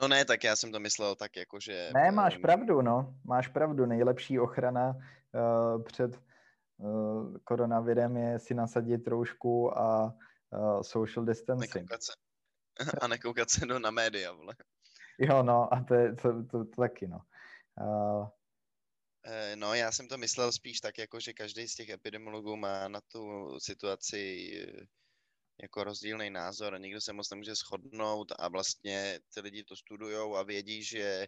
No 0.00 0.08
ne, 0.08 0.24
tak 0.24 0.44
já 0.44 0.56
jsem 0.56 0.72
to 0.72 0.80
myslel 0.80 1.14
tak 1.16 1.36
jako, 1.36 1.60
že... 1.60 1.90
ne, 1.94 2.10
máš 2.10 2.34
ehm, 2.34 2.42
pravdu, 2.42 2.82
no. 2.82 3.14
Máš 3.24 3.48
pravdu. 3.48 3.86
Nejlepší 3.86 4.38
ochrana 4.38 4.96
uh, 4.96 5.82
před 5.82 6.20
koronavirem 7.44 8.16
je 8.16 8.38
si 8.38 8.54
nasadit 8.54 9.08
roušku 9.08 9.78
a 9.78 10.04
uh, 10.04 10.82
social 10.82 11.24
distancing. 11.24 11.74
Nekoukat 11.74 12.02
se. 12.02 12.12
A 13.02 13.08
nekoukat 13.08 13.50
se 13.50 13.66
no, 13.66 13.78
na 13.78 13.90
média, 13.90 14.32
vole. 14.32 14.54
Jo, 15.18 15.42
no, 15.42 15.74
a 15.74 15.84
to, 15.84 15.94
je, 15.94 16.14
to, 16.14 16.42
to, 16.44 16.64
to 16.64 16.80
taky, 16.80 17.08
no. 17.08 17.18
Uh, 17.80 18.28
Eh, 19.28 19.56
No, 19.56 19.74
já 19.74 19.92
jsem 19.92 20.08
to 20.08 20.18
myslel 20.18 20.52
spíš 20.52 20.80
tak, 20.80 20.98
jako 20.98 21.20
že 21.20 21.32
každý 21.32 21.68
z 21.68 21.74
těch 21.74 21.88
epidemiologů 21.88 22.56
má 22.56 22.88
na 22.88 23.00
tu 23.00 23.50
situaci 23.58 24.50
eh, 24.56 24.86
jako 25.62 25.84
rozdílný 25.84 26.30
názor 26.30 26.74
a 26.74 26.78
nikdo 26.78 27.00
se 27.00 27.12
moc 27.12 27.30
nemůže 27.30 27.54
shodnout 27.54 28.32
a 28.38 28.48
vlastně 28.48 29.20
ty 29.34 29.40
lidi 29.40 29.64
to 29.64 29.76
studujou 29.76 30.36
a 30.36 30.42
vědí, 30.42 30.84
že 30.84 30.98
eh, 31.00 31.26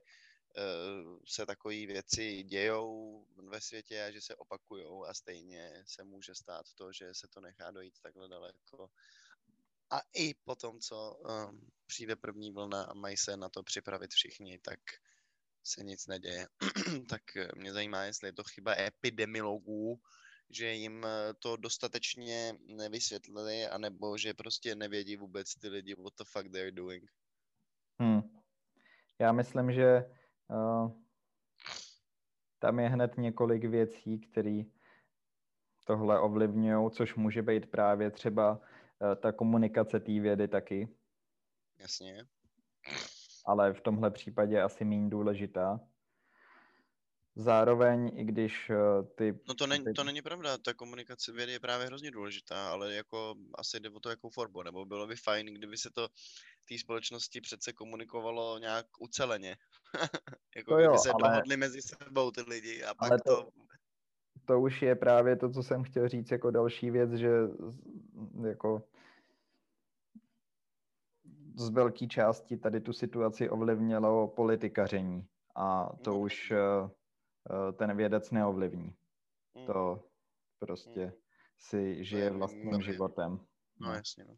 se 1.27 1.47
takové 1.47 1.75
věci 1.75 2.43
dějou 2.43 3.27
ve 3.49 3.61
světě 3.61 4.05
a 4.05 4.11
že 4.11 4.21
se 4.21 4.37
opakujou 4.37 5.05
a 5.05 5.15
stejně 5.15 5.83
se 5.87 6.05
může 6.05 6.35
stát 6.35 6.67
to, 6.75 6.93
že 6.93 7.15
se 7.15 7.29
to 7.29 7.41
nechá 7.41 7.71
dojít 7.71 8.01
takhle 8.03 8.29
daleko. 8.29 8.91
A 9.91 10.01
i 10.15 10.35
po 10.35 10.55
tom, 10.55 10.81
co 10.81 11.15
um, 11.15 11.71
přijde 11.87 12.17
první 12.17 12.53
vlna 12.53 12.83
a 12.83 12.95
mají 12.95 13.17
se 13.17 13.37
na 13.37 13.49
to 13.49 13.63
připravit 13.63 14.11
všichni, 14.13 14.59
tak 14.59 14.81
se 15.65 15.85
nic 15.85 16.07
neděje. 16.07 16.47
tak 17.09 17.37
eh, 17.37 17.49
mě 17.57 17.73
zajímá, 17.73 18.05
jestli 18.05 18.29
je 18.29 18.33
to 18.33 18.45
chyba 18.45 18.75
epidemiologů, 18.79 20.01
že 20.51 20.73
jim 20.73 21.05
eh, 21.05 21.35
to 21.39 21.57
dostatečně 21.57 22.55
nevysvětlili, 22.67 23.67
anebo 23.67 24.19
že 24.19 24.35
prostě 24.35 24.75
nevědí 24.75 25.17
vůbec 25.17 25.55
ty 25.55 25.69
lidi, 25.69 25.95
what 25.95 26.13
the 26.19 26.25
fuck 26.25 26.53
they're 26.53 26.73
doing. 26.73 27.11
Hmm. 27.99 28.21
Já 29.19 29.33
myslím, 29.33 29.73
že 29.73 30.05
tam 32.59 32.79
je 32.79 32.89
hned 32.89 33.17
několik 33.19 33.65
věcí, 33.65 34.19
které 34.19 34.63
tohle 35.85 36.21
ovlivňují, 36.21 36.91
což 36.91 37.15
může 37.15 37.43
být 37.43 37.71
právě 37.71 38.11
třeba 38.11 38.53
uh, 38.53 39.15
ta 39.15 39.33
komunikace 39.33 40.01
té 40.01 40.21
vědy 40.21 40.49
taky, 40.49 40.89
Jasně. 41.79 42.27
ale 43.47 43.73
v 43.73 43.81
tomhle 43.81 44.11
případě 44.11 44.63
asi 44.63 44.85
méně 44.85 45.11
důležitá. 45.11 45.81
Zároveň, 47.41 48.11
i 48.15 48.25
když 48.25 48.71
uh, 48.71 49.09
ty... 49.15 49.39
No 49.49 49.55
to, 49.55 49.67
není, 49.67 49.85
to 49.97 50.05
není 50.05 50.23
pravda, 50.23 50.59
ta 50.59 50.75
komunikace 50.75 51.33
vědy 51.33 51.53
je 51.53 51.61
právě 51.61 51.87
hrozně 51.87 52.11
důležitá, 52.11 52.71
ale 52.71 52.95
jako 52.95 53.35
asi 53.55 53.81
jde 53.81 53.91
o 53.91 54.01
to, 54.01 54.11
jakou 54.11 54.31
formu, 54.31 54.63
nebo 54.63 54.85
bylo 54.85 55.07
by 55.07 55.17
fajn, 55.17 55.47
kdyby 55.47 55.77
se 55.77 55.91
to 55.91 56.09
té 56.69 56.79
společnosti 56.79 57.41
přece 57.41 57.73
komunikovalo 57.73 58.59
nějak 58.59 58.87
uceleně. 59.01 59.57
jako 60.57 60.71
To 60.71 60.77
kdyby 60.77 60.85
jo, 60.95 60.99
se 60.99 61.11
ale- 61.11 61.29
dohodli 61.29 61.57
mezi 61.57 61.83
sebou 61.83 62.31
ty 62.31 62.41
lidi 62.43 62.85
a 62.85 62.95
pak 62.95 63.11
Ale 63.11 63.21
to... 63.27 63.37
to- 63.43 63.51
to 64.47 64.61
už 64.61 64.83
je 64.83 64.95
právě 64.97 65.37
to, 65.37 65.51
co 65.51 65.63
jsem 65.63 65.83
chtěl 65.85 66.09
říct 66.09 66.31
jako 66.31 66.51
další 66.51 66.91
věc, 66.91 67.13
že 67.13 67.31
z- 67.47 67.81
jako 68.49 68.83
z 71.57 71.69
velké 71.71 72.07
části 72.07 72.57
tady 72.57 72.81
tu 72.81 72.93
situaci 72.93 73.51
ovlivnilo 73.51 74.29
politikaření 74.29 75.27
a 75.57 75.89
to 76.05 76.11
Mhm. 76.11 76.21
už 76.21 76.51
eh, 76.51 76.57
eh, 76.57 77.00
ten 77.79 77.97
vědec 77.97 78.31
neovlivní. 78.31 78.97
Mm, 79.55 79.67
To 79.67 80.05
prostě 80.59 81.13
si 81.59 82.05
žije 82.05 82.25
je 82.25 82.31
vlastním 82.31 82.71
mimo- 82.71 82.83
životem. 82.83 83.31
No 83.81 83.89
No. 83.89 83.95
jasně, 83.95 84.25
no. 84.25 84.37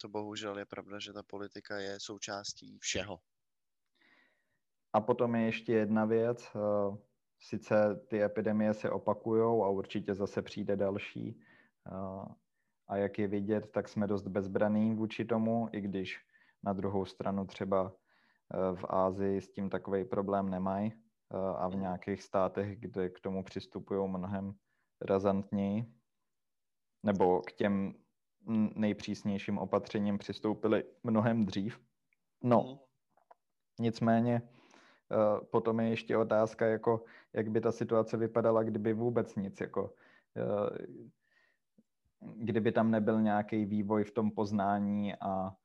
To 0.00 0.08
bohužel 0.08 0.58
je 0.58 0.66
pravda, 0.66 0.98
že 0.98 1.12
ta 1.12 1.22
politika 1.22 1.78
je 1.78 2.00
součástí 2.00 2.78
všeho. 2.78 3.18
A 4.92 5.00
potom 5.00 5.34
je 5.34 5.44
ještě 5.46 5.72
jedna 5.72 6.04
věc. 6.04 6.48
eh, 6.56 6.96
Sice 7.44 8.04
ty 8.08 8.22
epidemie 8.22 8.74
se 8.74 8.90
opakujou 8.90 9.64
a 9.64 9.68
určitě 9.68 10.14
zase 10.14 10.42
přijde 10.42 10.76
další. 10.76 11.40
eh, 11.86 12.34
A 12.88 12.96
jak 12.96 13.18
je 13.18 13.28
vidět, 13.28 13.70
tak 13.72 13.88
jsme 13.88 14.06
dost 14.06 14.26
bezbraný 14.28 14.94
vůči 14.94 15.24
tomu, 15.24 15.68
i 15.72 15.80
když 15.80 16.18
na 16.62 16.72
druhou 16.72 17.04
stranu 17.04 17.46
třeba 17.46 17.92
eh, 17.92 17.98
v 18.74 18.84
Ázii 18.88 19.40
s 19.40 19.50
tím 19.50 19.70
takový 19.70 20.04
problém 20.04 20.48
nemají 20.50 20.92
eh, 20.92 21.36
a 21.56 21.68
v 21.68 21.72
Mhm. 21.72 21.80
nějakých 21.80 22.22
státech, 22.22 22.80
kde 22.80 23.08
k 23.08 23.20
tomu 23.20 23.44
přistupují 23.44 24.08
mnohem 24.08 24.54
razantněji, 25.00 25.84
nebo 27.02 27.40
k 27.40 27.52
těm 27.52 27.94
nejpřísnějším 28.74 29.58
opatřením 29.58 30.18
přistoupili 30.18 30.84
mnohem 31.02 31.44
dřív. 31.44 31.80
No, 32.42 32.62
mm. 32.62 32.78
nicméně 33.80 34.42
eh, 35.12 35.44
potom 35.50 35.80
je 35.80 35.88
ještě 35.88 36.16
otázka, 36.16 36.66
jako, 36.66 37.04
jak 37.32 37.50
by 37.50 37.60
ta 37.60 37.72
situace 37.72 38.16
vypadala, 38.16 38.62
kdyby 38.62 38.92
vůbec 38.92 39.34
nic, 39.36 39.60
jako, 39.60 39.94
eh, 40.36 40.86
kdyby 42.36 42.72
tam 42.72 42.90
nebyl 42.90 43.20
nějaký 43.20 43.64
vývoj 43.64 44.04
v 44.04 44.10
tom 44.10 44.30
poznání 44.30 45.14
a 45.14 45.56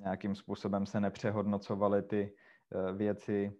nějakým 0.00 0.34
způsobem 0.34 0.86
se 0.86 1.00
nepřehodnocovaly 1.00 2.02
ty 2.02 2.34
eh, 2.72 2.92
věci 2.92 3.52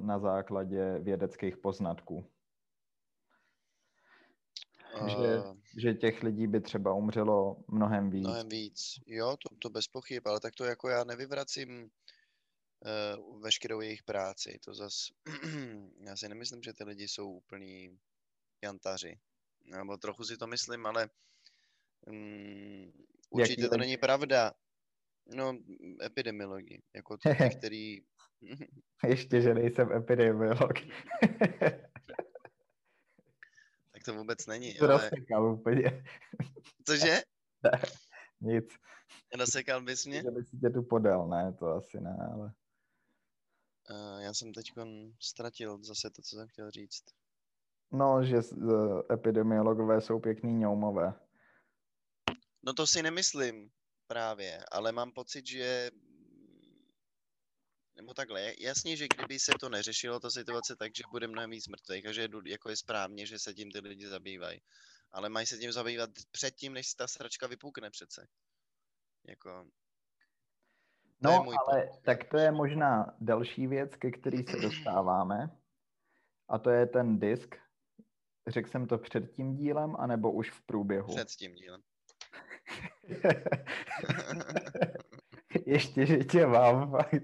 na 0.00 0.18
základě 0.18 0.98
vědeckých 0.98 1.56
poznatků. 1.56 2.30
Že, 5.06 5.38
uh, 5.38 5.56
že 5.78 5.94
těch 5.94 6.22
lidí 6.22 6.46
by 6.46 6.60
třeba 6.60 6.94
umřelo 6.94 7.56
mnohem 7.68 8.10
víc. 8.10 8.26
Mnohem 8.26 8.48
víc, 8.48 9.00
jo, 9.06 9.36
to, 9.36 9.56
to 9.58 9.70
bez 9.70 9.88
pochyb, 9.88 10.26
ale 10.26 10.40
tak 10.40 10.54
to 10.54 10.64
jako 10.64 10.88
já 10.88 11.04
nevyvracím 11.04 11.82
uh, 11.82 13.40
veškerou 13.42 13.80
jejich 13.80 14.02
práci, 14.02 14.58
to 14.64 14.74
zas, 14.74 14.94
já 16.06 16.16
si 16.16 16.28
nemyslím, 16.28 16.62
že 16.62 16.72
ty 16.72 16.84
lidi 16.84 17.08
jsou 17.08 17.32
úplní 17.32 17.98
jantaři, 18.62 19.18
nebo 19.64 19.96
trochu 19.96 20.24
si 20.24 20.36
to 20.36 20.46
myslím, 20.46 20.86
ale 20.86 21.08
um, 22.06 22.92
určitě 23.30 23.62
Jaký 23.62 23.70
to 23.70 23.76
není 23.76 23.96
pravda. 23.96 24.52
No, 25.26 25.58
epidemiologi, 26.04 26.82
jako 26.94 27.16
ty, 27.22 27.50
který... 27.58 27.98
Ještě, 29.06 29.40
že 29.40 29.54
nejsem 29.54 29.92
epidemiolog. 29.92 30.72
tak 33.92 34.02
to 34.04 34.14
vůbec 34.14 34.46
není. 34.46 34.74
To 34.74 34.84
ale... 34.84 35.10
úplně. 35.52 36.04
Cože? 36.86 37.22
Ne, 37.62 37.82
nic. 38.40 38.64
Rozsekal 39.38 39.82
bys 39.82 40.06
mě? 40.06 40.22
Že 40.22 40.30
by 40.30 40.44
si 40.44 40.56
tě 40.56 40.70
tu 40.70 40.82
podal, 40.82 41.28
ne, 41.28 41.52
to 41.52 41.66
asi 41.66 42.00
ne, 42.00 42.16
ale... 42.32 42.52
Uh, 43.90 44.20
já 44.20 44.34
jsem 44.34 44.52
teď 44.52 44.72
ztratil 45.20 45.84
zase 45.84 46.10
to, 46.10 46.22
co 46.22 46.36
jsem 46.36 46.48
chtěl 46.48 46.70
říct. 46.70 47.04
No, 47.92 48.24
že 48.24 48.36
uh, 48.36 49.00
epidemiologové 49.12 50.00
jsou 50.00 50.20
pěkný 50.20 50.54
ňoumové. 50.54 51.14
No 52.62 52.72
to 52.72 52.86
si 52.86 53.02
nemyslím 53.02 53.70
právě, 54.12 54.64
ale 54.72 54.92
mám 54.92 55.12
pocit, 55.12 55.46
že 55.46 55.90
nebo 57.96 58.14
takhle, 58.14 58.52
jasně, 58.58 58.96
že 58.96 59.06
kdyby 59.16 59.38
se 59.38 59.52
to 59.60 59.68
neřešilo, 59.68 60.20
ta 60.20 60.30
situace 60.30 60.76
tak, 60.76 60.96
že 60.96 61.02
bude 61.10 61.26
mnohem 61.26 61.50
víc 61.50 61.68
mrtvých 61.68 62.06
a 62.06 62.12
že 62.12 62.28
jako 62.44 62.70
je 62.70 62.76
správně, 62.76 63.26
že 63.26 63.38
se 63.38 63.54
tím 63.54 63.70
ty 63.70 63.78
lidi 63.78 64.06
zabývají. 64.08 64.60
Ale 65.12 65.28
mají 65.28 65.46
se 65.46 65.58
tím 65.58 65.72
zabývat 65.72 66.10
předtím, 66.30 66.72
než 66.72 66.94
ta 66.94 67.08
sračka 67.08 67.46
vypukne 67.46 67.90
přece. 67.90 68.26
Jako, 69.24 69.66
no, 71.20 71.30
ale 71.32 71.86
point. 71.86 72.02
tak 72.02 72.24
to 72.24 72.38
je 72.38 72.52
možná 72.52 73.16
další 73.20 73.66
věc, 73.66 73.96
ke 73.96 74.10
který 74.10 74.44
se 74.44 74.56
dostáváme. 74.56 75.50
A 76.48 76.58
to 76.58 76.70
je 76.70 76.86
ten 76.86 77.18
disk. 77.18 77.56
Řekl 78.46 78.70
jsem 78.70 78.86
to 78.86 78.98
před 78.98 79.32
tím 79.32 79.54
dílem, 79.54 79.96
anebo 79.98 80.32
už 80.32 80.50
v 80.50 80.62
průběhu? 80.62 81.14
Před 81.14 81.28
tím 81.28 81.54
dílem. 81.54 81.82
Ještě, 85.66 86.06
že 86.06 86.16
tě 86.16 86.46
mám. 86.46 86.90
Fakt. 86.90 87.12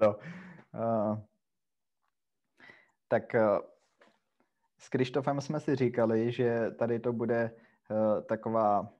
no. 0.00 0.16
Uh, 0.74 1.18
tak 3.08 3.34
uh, 3.34 3.58
s 4.78 4.88
Krištofem 4.88 5.40
jsme 5.40 5.60
si 5.60 5.76
říkali, 5.76 6.32
že 6.32 6.70
tady 6.70 7.00
to 7.00 7.12
bude 7.12 7.56
uh, 7.90 8.22
taková 8.22 8.94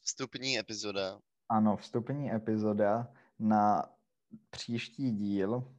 vstupní 0.00 0.58
epizoda. 0.58 1.20
Ano, 1.48 1.76
vstupní 1.76 2.32
epizoda 2.32 3.08
na 3.38 3.90
příští 4.50 5.10
díl, 5.10 5.73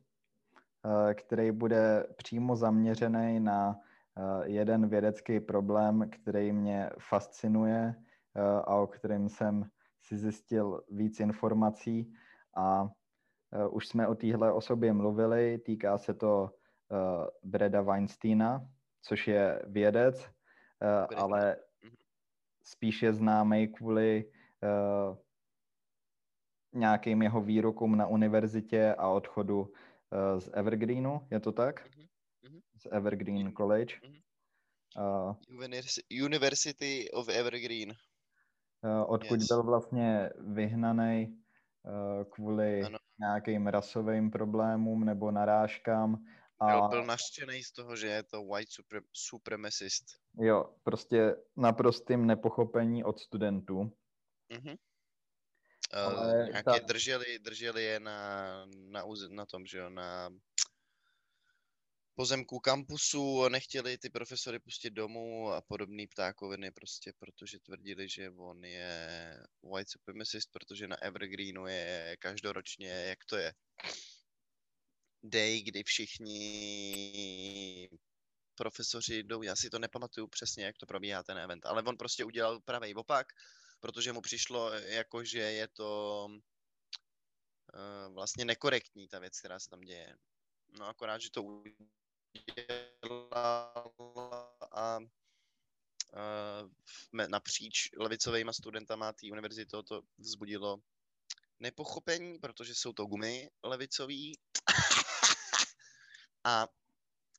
který 1.14 1.52
bude 1.52 2.08
přímo 2.18 2.56
zaměřený 2.56 3.40
na 3.40 3.80
Eh, 4.18 4.50
jeden 4.50 4.88
vědecký 4.88 5.40
problém, 5.40 6.10
který 6.10 6.52
mě 6.52 6.90
fascinuje 7.00 7.96
eh, 8.36 8.42
a 8.42 8.76
o 8.76 8.88
kterém 8.88 9.30
jsem 9.30 9.70
si 10.02 10.18
zjistil 10.18 10.84
víc 10.90 11.20
informací 11.20 12.14
a 12.56 12.90
eh, 13.54 13.68
už 13.68 13.88
jsme 13.88 14.08
o 14.08 14.16
téhle 14.16 14.54
osobě 14.54 14.94
mluvili, 14.94 15.58
týká 15.58 15.98
se 15.98 16.14
to 16.14 16.52
Breda 17.44 17.82
Weinsteina, 17.82 18.68
což 19.02 19.28
je 19.28 19.62
vědec, 19.68 20.30
ale 21.16 21.58
mhm. 21.84 21.96
spíš 22.64 23.02
je 23.02 23.14
známý 23.14 23.68
kvůli 23.68 24.32
nějakým 26.74 27.22
jeho 27.22 27.42
výrokům 27.42 27.98
na 27.98 28.08
univerzitě 28.08 28.96
a 28.98 29.08
odchodu 29.08 29.72
z 30.39 30.49
Evergreenu, 30.53 31.28
je 31.32 31.39
to 31.39 31.51
tak? 31.51 31.88
Mm-hmm 31.88 32.08
z 32.76 32.88
Evergreen 32.91 33.53
College. 33.53 33.95
Uh, 34.97 35.36
University 36.26 37.12
of 37.12 37.30
Evergreen. 37.30 37.93
Uh, 38.84 39.12
odkud 39.12 39.39
yes. 39.39 39.47
byl 39.47 39.64
vlastně 39.64 40.30
vyhnaný 40.38 41.38
uh, 41.84 42.24
kvůli 42.24 42.84
ano. 42.84 42.97
nějakým 43.20 43.68
rasovým 43.68 44.32
problémům 44.32 45.06
nebo 45.06 45.32
narážkám. 45.32 46.26
A... 46.60 46.66
Byl, 46.66 46.89
byl 46.89 47.06
naštěný 47.06 47.64
z 47.64 47.72
toho, 47.72 47.95
že 47.95 48.08
je 48.08 48.24
to 48.24 48.43
white 48.45 48.70
supremacist. 49.14 50.06
Jo, 50.41 50.76
prostě 50.84 51.36
naprostým 51.58 52.26
nepochopení 52.26 53.03
od 53.03 53.20
studentů. 53.20 53.91
Uh-huh. 54.51 54.78
Ale 55.96 56.50
uh, 56.50 56.62
ta... 56.62 56.80
drželi, 56.80 57.39
drželi 57.39 57.84
je 57.84 58.00
na, 58.00 58.66
na, 58.66 59.04
na 59.30 59.46
tom, 59.46 59.66
že 59.66 59.78
jo, 59.78 59.89
na 59.89 60.30
pozemků 62.16 62.60
kampusu, 62.60 63.50
nechtěli 63.50 63.98
ty 63.98 64.10
profesory 64.10 64.60
pustit 64.60 64.89
domů 64.89 65.52
a 65.52 65.62
podobný 65.62 66.08
ptákoviny 66.08 66.72
prostě, 66.72 67.14
protože 67.20 67.60
tvrdili, 67.60 68.10
že 68.10 68.30
on 68.30 68.66
je 68.66 69.00
white 69.74 69.89
supremacist, 69.89 70.52
protože 70.52 70.88
na 70.88 71.02
Evergreenu 71.02 71.68
je 71.68 72.16
každoročně, 72.20 72.89
jak 72.89 73.26
to 73.26 73.38
je, 73.38 73.54
day, 75.24 75.62
kdy 75.62 75.84
všichni 75.84 76.39
profesoři 78.56 79.24
jdou, 79.24 79.41
já 79.41 79.56
si 79.56 79.70
to 79.70 79.80
nepamatuju 79.80 80.28
přesně, 80.28 80.66
jak 80.66 80.78
to 80.78 80.86
probíhá 80.86 81.24
ten 81.24 81.38
event, 81.38 81.66
ale 81.66 81.84
on 81.84 81.98
prostě 81.98 82.26
udělal 82.26 82.60
pravý 82.60 82.96
opak, 82.96 83.28
protože 83.86 84.14
mu 84.14 84.22
přišlo 84.22 84.74
jako, 84.74 85.24
že 85.24 85.40
je 85.40 85.68
to 85.68 86.26
uh, 86.30 88.14
vlastně 88.14 88.46
nekorektní 88.46 89.08
ta 89.08 89.20
věc, 89.20 89.40
která 89.40 89.60
se 89.60 89.70
tam 89.70 89.82
děje. 89.82 90.16
No 90.80 90.86
akorát, 90.88 91.22
že 91.22 91.32
to 91.32 91.64
dělal 92.56 93.94
a 94.72 95.00
napříč 97.30 97.90
levicovými 97.98 98.54
studentama 98.54 99.14
té 99.14 99.28
univerzity 99.32 99.72
to 99.88 100.02
vzbudilo 100.18 100.78
nepochopení, 101.60 102.40
protože 102.40 102.76
jsou 102.76 102.94
to 102.94 103.06
gumy 103.06 103.50
levicový. 103.64 104.40
a 106.44 106.68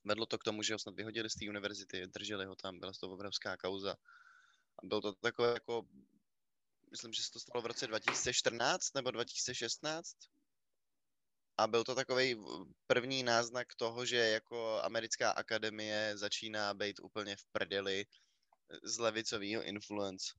vedlo 0.05 0.27
to 0.27 0.39
k 0.39 0.45
tomu, 0.45 0.63
že 0.63 0.75
ho 0.75 0.79
snad 0.79 0.95
vyhodili 0.95 1.31
z 1.31 1.35
té 1.35 1.49
univerzity, 1.49 2.07
drželi 2.07 2.47
ho 2.47 2.57
tam, 2.57 2.79
byla 2.79 2.93
to 3.01 3.11
obrovská 3.11 3.57
kauza. 3.57 3.97
A 4.83 4.87
bylo 4.87 5.01
to 5.01 5.13
takové 5.13 5.53
jako, 5.53 5.83
myslím, 6.91 7.13
že 7.13 7.23
se 7.23 7.31
to 7.31 7.41
stalo 7.41 7.63
v 7.63 7.67
roce 7.67 7.87
2014 7.87 8.95
nebo 8.95 9.11
2016, 9.11 10.17
a 11.59 11.67
byl 11.67 11.85
to 11.85 11.95
takový 11.95 12.45
první 12.87 13.23
náznak 13.23 13.75
toho, 13.75 14.07
že 14.07 14.17
jako 14.17 14.81
americká 14.83 15.31
akademie 15.31 16.13
začíná 16.17 16.75
být 16.75 17.01
úplně 17.01 17.37
v 17.37 17.45
prdeli 17.53 18.07
z 18.83 18.99
levicového 18.99 19.63
influence. 19.63 20.35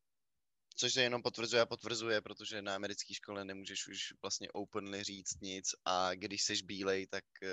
Což 0.75 0.93
se 0.93 1.01
jenom 1.01 1.21
potvrzuje 1.21 1.61
a 1.61 1.65
potvrzuje, 1.65 2.21
protože 2.21 2.61
na 2.61 2.75
americké 2.75 3.13
škole 3.13 3.45
nemůžeš 3.45 3.87
už 3.87 4.13
vlastně 4.21 4.51
openly 4.51 5.03
říct 5.03 5.41
nic 5.41 5.75
a 5.85 6.13
když 6.13 6.43
jsi 6.43 6.63
bílej, 6.63 7.07
tak 7.07 7.23
uh, 7.43 7.49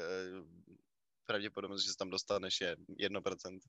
pravděpodobnost, 1.27 1.83
že 1.83 1.91
se 1.91 1.97
tam 1.97 2.11
dostaneš 2.11 2.61
je 2.61 2.77
1%. 2.77 3.59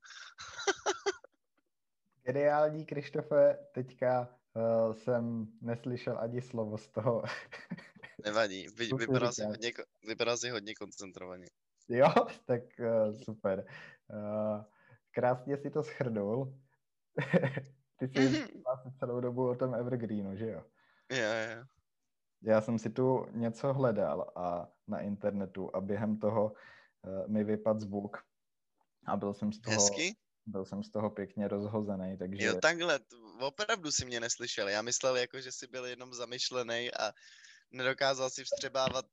Geniální, 2.23 2.85
Krištofe, 2.85 3.67
teďka 3.73 4.39
uh, 4.55 4.93
jsem 4.93 5.47
neslyšel 5.61 6.19
ani 6.19 6.41
slovo 6.41 6.77
z 6.77 6.87
toho. 6.87 7.23
Nevadí, 8.25 8.67
Vy, 8.67 8.89
vypadal, 8.97 9.31
jsi 9.31 9.43
hodně, 9.43 9.71
vypadal 10.07 10.37
jsi 10.37 10.49
hodně 10.49 10.75
koncentrovaně. 10.75 11.47
Jo, 11.89 12.07
tak 12.45 12.61
uh, 12.79 13.13
super. 13.23 13.65
Uh, 14.13 14.63
krásně 15.11 15.57
si 15.57 15.69
to 15.69 15.83
schrnul. 15.83 16.59
Ty 17.99 18.07
jsi 18.07 18.19
mm-hmm. 18.19 18.97
celou 18.99 19.19
dobu 19.19 19.49
o 19.49 19.55
tom 19.55 19.75
Evergreenu, 19.75 20.35
že 20.35 20.45
jo? 20.45 20.63
Jo, 21.11 21.57
jo. 21.57 21.65
já 22.41 22.61
jsem 22.61 22.79
si 22.79 22.89
tu 22.89 23.25
něco 23.31 23.73
hledal 23.73 24.31
a 24.35 24.71
na 24.87 24.99
internetu 24.99 25.75
a 25.75 25.81
během 25.81 26.17
toho 26.17 26.45
uh, 26.45 27.27
mi 27.27 27.43
vypadl 27.43 27.79
zvuk 27.79 28.17
a 29.05 29.17
byl 29.17 29.33
jsem 29.33 29.53
z 29.53 29.61
toho, 29.61 29.73
Hezky? 29.73 30.15
Byl 30.45 30.65
jsem 30.65 30.83
z 30.83 30.91
toho 30.91 31.09
pěkně 31.09 31.47
rozhozený, 31.47 32.17
takže... 32.17 32.45
Jo, 32.45 32.59
takhle, 32.61 32.99
opravdu 33.39 33.91
si 33.91 34.05
mě 34.05 34.19
neslyšel. 34.19 34.69
Já 34.69 34.81
myslel, 34.81 35.17
jako, 35.17 35.41
že 35.41 35.51
jsi 35.51 35.67
byl 35.67 35.85
jenom 35.85 36.13
zamyšlený 36.13 36.93
a 36.93 37.11
nedokázal 37.71 38.29
si 38.29 38.43
vstřebávat 38.43 39.05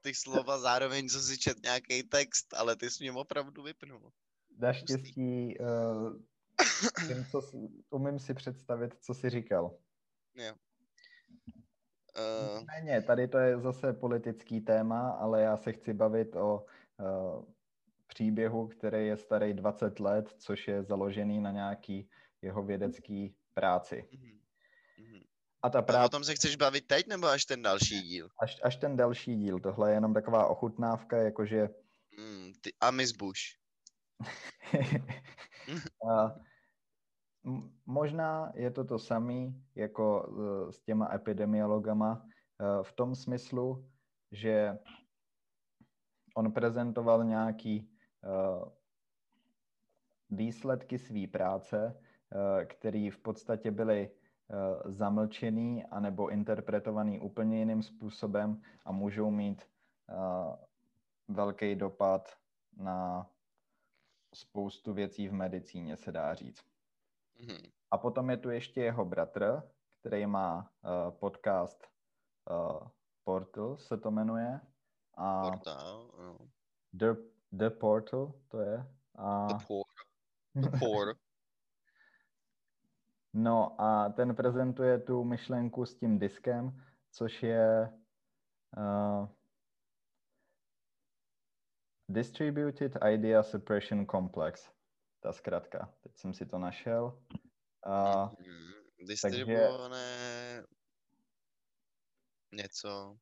ty 0.00 0.14
slova 0.14 0.58
zároveň, 0.58 1.08
co 1.08 1.20
si 1.20 1.38
čet 1.38 1.62
nějaký 1.62 2.02
text, 2.02 2.54
ale 2.54 2.76
ty 2.76 2.90
jsi 2.90 3.04
mě 3.04 3.12
opravdu 3.12 3.62
vypnul. 3.62 4.12
Naštěstí 4.58 5.58
uh, 5.58 6.16
tím, 7.06 7.26
co, 7.30 7.42
si- 7.42 7.68
umím 7.90 8.18
si 8.18 8.34
představit, 8.34 8.94
co 9.00 9.14
jsi 9.14 9.30
říkal. 9.30 9.64
Uh, 9.64 9.80
Nicméně, 12.58 13.02
tady 13.02 13.28
to 13.28 13.38
je 13.38 13.60
zase 13.60 13.92
politický 13.92 14.60
téma, 14.60 15.10
ale 15.10 15.42
já 15.42 15.56
se 15.56 15.72
chci 15.72 15.92
bavit 15.92 16.36
o 16.36 16.66
uh, 16.98 17.44
příběhu, 18.10 18.68
který 18.68 19.06
je 19.06 19.16
starý 19.16 19.54
20 19.54 20.00
let, 20.00 20.34
což 20.38 20.68
je 20.68 20.82
založený 20.82 21.40
na 21.40 21.50
nějaký 21.50 22.08
jeho 22.42 22.62
vědecký 22.62 23.34
práci. 23.54 24.08
mhm, 24.12 24.40
mhm. 24.98 25.20
A 25.62 25.70
ta 25.70 25.78
A 25.78 25.82
o 25.82 25.84
práce, 25.84 26.10
tom 26.10 26.24
se 26.24 26.34
chceš 26.34 26.56
bavit 26.56 26.86
teď, 26.86 27.06
nebo 27.06 27.26
až 27.26 27.44
ten 27.44 27.62
další 27.62 28.02
díl? 28.02 28.28
až, 28.42 28.60
až 28.62 28.76
ten 28.76 28.96
další 28.96 29.36
díl, 29.36 29.60
tohle 29.60 29.90
je 29.90 29.94
jenom 29.94 30.14
taková 30.14 30.46
ochutnávka, 30.46 31.16
jakože 31.16 31.68
Mm, 32.18 32.52
ty 32.60 32.72
Amis 32.80 33.12
Bush. 33.12 33.40
a, 36.10 36.34
možná 37.86 38.52
je 38.54 38.70
to 38.70 38.84
to 38.84 38.98
samé 38.98 39.52
jako 39.74 40.28
uh, 40.28 40.70
s 40.70 40.80
těma 40.80 41.14
epidemiologama 41.14 42.22
uh, 42.22 42.82
v 42.82 42.92
tom 42.92 43.14
smyslu, 43.14 43.90
že 44.32 44.78
on 46.36 46.52
prezentoval 46.52 47.24
nějaký 47.24 47.89
výsledky 50.30 50.98
své 50.98 51.26
práce, 51.26 51.94
uh, 51.94 52.64
které 52.64 53.10
v 53.12 53.18
podstatě 53.18 53.70
byly 53.70 54.10
uh, 54.10 54.90
zamlčený 54.92 55.84
anebo 55.84 56.28
interpretovaný 56.28 57.20
úplně 57.20 57.58
jiným 57.58 57.82
způsobem 57.82 58.62
a 58.84 58.92
můžou 58.92 59.30
mít 59.30 59.70
velký 61.28 61.74
dopad 61.74 62.36
na 62.76 63.30
spoustu 64.34 64.92
věcí 64.92 65.28
v 65.28 65.32
medicíně, 65.32 65.96
se 65.96 66.12
dá 66.12 66.34
říct. 66.34 66.64
Mhm. 67.40 67.58
A 67.90 67.98
potom 67.98 68.30
je 68.30 68.36
tu 68.36 68.50
ještě 68.50 68.80
jeho 68.80 69.04
bratr, 69.04 69.62
který 70.00 70.26
má 70.26 70.70
uh, 70.82 71.18
podcast 71.18 71.86
uh, 72.50 72.88
Portal, 73.24 73.76
se 73.76 73.96
to 73.96 74.10
jmenuje. 74.10 74.60
A 75.14 75.50
Portál, 75.50 76.10
no. 76.18 76.38
The, 76.92 77.14
The 77.52 77.70
Portal 77.70 78.32
to 78.48 78.60
je. 78.60 78.86
A, 79.14 79.46
The 79.46 79.64
Poor. 79.66 79.84
The 80.54 80.70
Poor. 80.78 81.14
no 83.32 83.80
a 83.80 84.08
ten 84.08 84.36
prezentuje 84.36 84.98
tu 84.98 85.24
myšlenku 85.24 85.86
s 85.86 85.94
tím 85.94 86.18
diskem, 86.18 86.84
což 87.12 87.42
je 87.42 87.92
uh, 88.76 89.28
Distributed 92.08 92.96
Idea 93.12 93.42
Suppression 93.42 94.06
Complex. 94.06 94.70
Ta 95.20 95.32
zkratka. 95.32 95.94
Teď 96.02 96.16
jsem 96.16 96.34
si 96.34 96.46
to 96.46 96.58
našel. 96.58 97.22
A 97.86 98.24
Mhm. 98.24 98.70
Distribuované 99.08 100.62
něco 102.52 103.18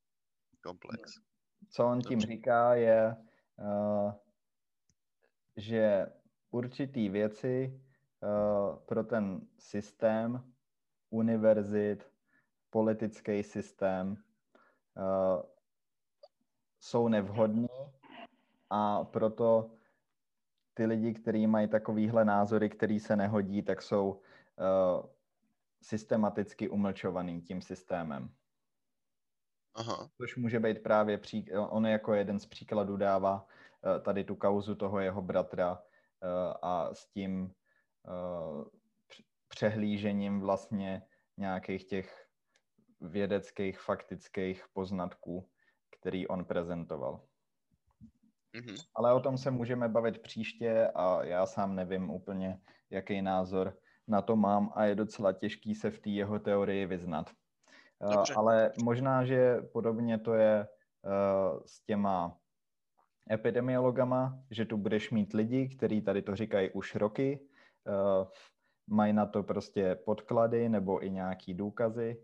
komplex. 0.62 1.12
co 1.70 1.86
on 1.86 2.00
tím 2.00 2.18
Dobře. 2.18 2.26
říká, 2.26 2.74
je, 2.74 3.16
uh, 3.18 3.27
že 5.56 6.06
určitý 6.50 7.08
věci 7.08 7.80
uh, 8.22 8.76
pro 8.76 9.04
ten 9.04 9.40
systém, 9.58 10.52
univerzit, 11.10 12.10
politický 12.70 13.42
systém 13.42 14.10
uh, 14.10 15.42
jsou 16.80 17.08
nevhodný 17.08 17.68
a 18.70 19.04
proto 19.04 19.70
ty 20.74 20.86
lidi, 20.86 21.14
kteří 21.14 21.46
mají 21.46 21.68
takovýhle 21.68 22.24
názory, 22.24 22.70
který 22.70 23.00
se 23.00 23.16
nehodí, 23.16 23.62
tak 23.62 23.82
jsou 23.82 24.20
systematicky 25.82 26.68
umlčovaný 26.68 27.40
tím 27.40 27.62
systémem. 27.62 28.30
Aha. 29.78 30.10
Což 30.16 30.36
může 30.36 30.60
být 30.60 30.82
právě, 30.82 31.18
pří... 31.18 31.52
on 31.52 31.86
jako 31.86 32.14
jeden 32.14 32.38
z 32.38 32.46
příkladů 32.46 32.96
dává 32.96 33.46
eh, 33.46 34.00
tady 34.00 34.24
tu 34.24 34.36
kauzu 34.36 34.74
toho 34.74 35.00
jeho 35.00 35.22
bratra 35.22 35.82
eh, 36.22 36.54
a 36.62 36.94
s 36.94 37.06
tím 37.06 37.54
eh, 38.08 38.64
pře- 39.06 39.22
přehlížením 39.48 40.40
vlastně 40.40 41.02
nějakých 41.36 41.84
těch 41.84 42.28
vědeckých, 43.00 43.80
faktických 43.80 44.64
poznatků, 44.72 45.48
který 45.98 46.28
on 46.28 46.44
prezentoval. 46.44 47.24
Mhm. 48.56 48.76
Ale 48.94 49.12
o 49.12 49.20
tom 49.20 49.38
se 49.38 49.50
můžeme 49.50 49.88
bavit 49.88 50.22
příště 50.22 50.90
a 50.94 51.24
já 51.24 51.46
sám 51.46 51.74
nevím 51.74 52.10
úplně, 52.10 52.60
jaký 52.90 53.22
názor 53.22 53.78
na 54.08 54.22
to 54.22 54.36
mám 54.36 54.72
a 54.74 54.84
je 54.84 54.94
docela 54.94 55.32
těžký 55.32 55.74
se 55.74 55.90
v 55.90 55.98
té 55.98 56.10
jeho 56.10 56.38
teorii 56.38 56.86
vyznat. 56.86 57.30
Eh, 58.02 58.14
Dobře. 58.16 58.34
Ale 58.34 58.72
možná, 58.82 59.24
že 59.24 59.56
podobně 59.72 60.18
to 60.18 60.34
je 60.34 60.60
eh, 60.60 61.60
s 61.66 61.80
těma 61.84 62.36
epidemiologama, 63.32 64.38
že 64.50 64.64
tu 64.64 64.76
budeš 64.76 65.10
mít 65.10 65.32
lidi, 65.32 65.68
kteří 65.68 66.00
tady 66.02 66.22
to 66.22 66.36
říkají 66.36 66.70
už 66.70 66.94
roky, 66.94 67.40
eh, 67.86 68.26
mají 68.86 69.12
na 69.12 69.26
to 69.26 69.42
prostě 69.42 69.94
podklady 69.94 70.68
nebo 70.68 71.04
i 71.04 71.10
nějaký 71.10 71.54
důkazy, 71.54 72.16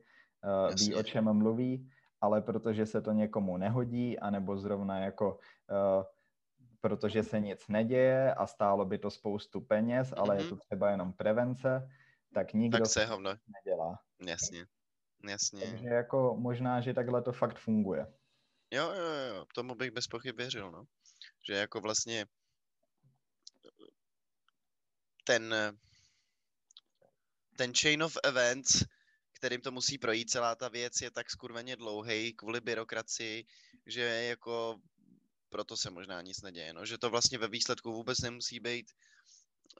eh, 0.45 0.75
ví, 0.75 0.87
Jasně. 0.91 0.97
o 0.97 1.03
čem 1.03 1.33
mluví, 1.33 1.91
ale 2.21 2.43
protože 2.43 2.87
se 2.87 3.01
to 3.03 3.13
někomu 3.13 3.57
nehodí, 3.57 4.19
anebo 4.19 4.57
zrovna 4.59 4.99
jako 4.99 5.39
eh, 5.71 6.05
protože 6.81 7.23
se 7.23 7.41
nic 7.41 7.69
neděje 7.69 8.35
a 8.35 8.47
stálo 8.47 8.85
by 8.85 8.99
to 8.99 9.11
spoustu 9.11 9.61
peněz, 9.61 10.15
ale 10.17 10.37
je 10.37 10.41
Mhm. 10.41 10.49
to 10.49 10.57
třeba 10.57 10.91
jenom 10.91 11.13
prevence, 11.13 11.89
tak 12.35 12.53
nikdo 12.53 12.79
Tak 12.79 12.87
se 12.87 12.93
se 13.01 13.07
hovno. 13.07 13.31
nedělá. 13.65 13.99
Jasně. 14.27 14.67
Jasně. 15.29 15.61
Takže 15.61 15.89
jako 15.89 16.37
možná, 16.39 16.81
že 16.81 16.95
takhle 16.95 17.23
to 17.23 17.33
fakt 17.33 17.59
funguje. 17.59 18.07
Jo, 18.71 18.93
jo, 18.93 19.05
jo, 19.05 19.47
tomu 19.55 19.75
bych 19.75 19.91
bez 19.91 20.07
pochyb 20.07 20.37
věřil, 20.37 20.71
no. 20.71 20.85
Že 21.47 21.55
jako 21.55 21.81
vlastně 21.81 22.27
ten, 25.25 25.55
ten 27.57 27.73
chain 27.75 28.03
of 28.03 28.17
events, 28.25 28.85
kterým 29.33 29.61
to 29.61 29.71
musí 29.71 29.99
projít 29.99 30.31
celá 30.31 30.55
ta 30.55 30.69
věc, 30.69 31.01
je 31.01 31.11
tak 31.11 31.31
skurveně 31.31 31.77
dlouhý 31.77 32.33
kvůli 32.33 32.61
byrokracii, 32.61 33.45
že 33.87 34.03
jako 34.03 34.81
proto 35.49 35.77
se 35.77 35.91
možná 35.91 36.23
nic 36.23 36.43
neděje, 36.43 36.73
no. 36.73 36.87
Že 36.87 36.99
to 36.99 37.11
vlastně 37.11 37.39
ve 37.39 37.49
výsledku 37.49 37.93
vůbec 37.93 38.19
nemusí 38.19 38.61
být 38.61 38.93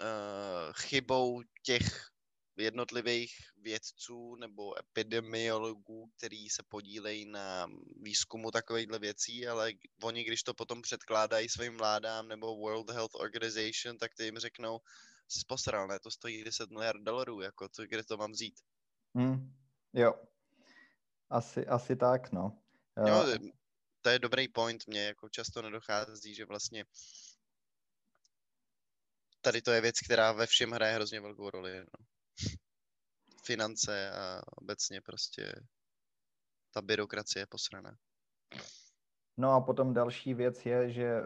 uh, 0.01 0.73
chybou 0.73 1.43
těch 1.63 2.14
jednotlivých 2.57 3.35
vědců 3.57 4.35
nebo 4.37 4.79
epidemiologů, 4.79 6.11
který 6.17 6.49
se 6.51 6.63
podílejí 6.69 7.25
na 7.27 7.67
výzkumu 8.03 8.51
takovýchhle 8.51 8.99
věcí, 8.99 9.49
ale 9.49 9.73
oni, 10.03 10.25
když 10.25 10.43
to 10.43 10.55
potom 10.55 10.83
předkládají 10.83 11.49
svým 11.49 11.77
vládám 11.77 12.29
nebo 12.29 12.57
World 12.57 12.91
Health 12.91 13.15
Organization, 13.15 13.99
tak 13.99 14.15
ty 14.15 14.25
jim 14.25 14.39
řeknou, 14.39 14.81
jsi 15.29 15.41
posral, 15.49 15.89
ne, 15.89 15.99
to 16.01 16.11
stojí 16.11 16.45
10 16.45 16.71
miliard 16.71 17.03
dolarů, 17.03 17.41
jako 17.41 17.69
to, 17.69 17.87
kde 17.87 18.05
to 18.05 18.17
mám 18.17 18.33
vzít. 18.33 18.55
Hm, 19.19 19.53
jo. 19.93 20.15
Asi, 21.31 21.67
asi 21.67 21.97
tak, 21.97 22.33
no. 22.33 22.59
Jo, 23.07 23.25
Eh, 23.35 23.39
to 24.03 24.11
je 24.11 24.19
dobrý 24.19 24.49
point, 24.49 24.87
mně 24.87 25.05
jako 25.05 25.29
často 25.29 25.63
nedochází, 25.63 26.35
že 26.35 26.45
vlastně 26.45 26.85
tady 29.41 29.63
to 29.63 29.71
je 29.71 29.81
věc, 29.81 30.01
která 30.05 30.33
ve 30.33 30.47
všem 30.47 30.71
hraje 30.71 30.95
hrozně 30.95 31.21
velkou 31.21 31.51
roli. 31.51 31.79
No. 31.79 32.07
Finance 33.47 34.11
a 34.11 34.43
obecně 34.57 35.01
prostě 35.01 35.53
ta 36.71 36.83
byrokracie 36.83 37.43
je 37.43 37.47
posraná. 37.47 37.97
No 39.37 39.51
a 39.51 39.61
potom 39.61 39.95
další 39.95 40.35
věc 40.35 40.67
je, 40.67 40.91
že 40.91 41.05
eh, 41.05 41.23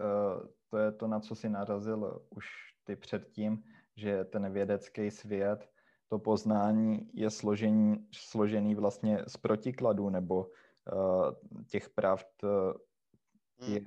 to 0.71 0.79
je 0.79 0.93
to, 0.93 1.07
na 1.07 1.21
co 1.21 1.35
si 1.35 1.49
narazil 1.49 2.27
už 2.31 2.47
ty 2.85 2.97
předtím, 2.97 3.65
že 3.97 4.25
ten 4.25 4.53
vědecký 4.53 5.11
svět, 5.11 5.71
to 6.09 6.19
poznání 6.19 7.11
je 7.15 7.31
složení, 7.31 8.09
složený 8.13 8.75
vlastně 8.75 9.25
z 9.29 9.37
protikladů 9.37 10.11
nebo 10.11 10.51
eh, 10.93 11.65
těch 11.67 11.91
pravd 11.91 12.45
eh, 12.45 12.89
Hmm. 13.61 13.75
je 13.75 13.81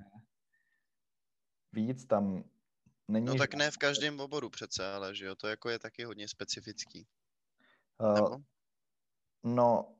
víc 1.72 2.06
tam. 2.06 2.44
Není 3.08 3.26
No 3.26 3.36
tak 3.36 3.54
ne 3.54 3.72
v 3.72 3.78
každém 3.78 4.20
oboru 4.20 4.50
přece, 4.50 4.94
ale 4.94 5.16
že 5.16 5.26
jo, 5.26 5.36
to 5.36 5.48
jako 5.48 5.70
je 5.70 5.80
taky 5.80 6.04
hodně 6.04 6.28
specifický. 6.28 7.08
Nebo? 8.02 8.38
No, 9.43 9.95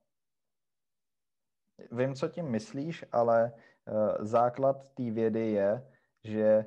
vím, 1.92 2.16
co 2.16 2.28
tím 2.28 2.46
myslíš, 2.46 3.06
ale 3.12 3.54
uh, 3.54 4.26
základ 4.26 4.94
té 4.94 5.12
vědy 5.12 5.52
je, 5.52 5.92
že 6.24 6.66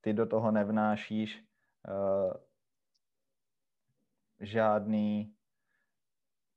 ty 0.00 0.12
do 0.12 0.26
toho 0.26 0.50
nevnášíš 0.50 1.44
uh, 1.88 2.32
žádný 4.40 5.34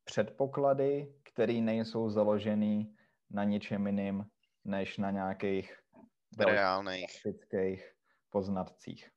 předpoklady, 0.04 1.14
které 1.24 1.54
nejsou 1.54 2.10
založený 2.10 2.96
na 3.30 3.44
ničem 3.44 3.88
jiným, 3.88 4.26
než 4.64 4.98
na 4.98 5.12
nějakých 5.12 5.80
reálných 6.40 7.26
poznatcích. 8.30 9.12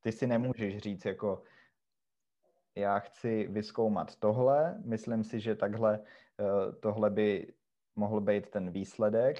Ty 0.00 0.12
si 0.12 0.26
nemůžeš 0.26 0.78
říct 0.78 1.04
jako 1.04 1.42
já 2.76 2.98
chci 2.98 3.46
vyskoumat 3.46 4.16
tohle, 4.16 4.82
myslím 4.84 5.24
si, 5.24 5.40
že 5.40 5.54
takhle 5.54 6.00
eh, 6.40 6.72
tohle 6.72 7.10
by 7.10 7.54
mohl 7.96 8.20
být 8.20 8.50
ten 8.50 8.70
výsledek 8.70 9.36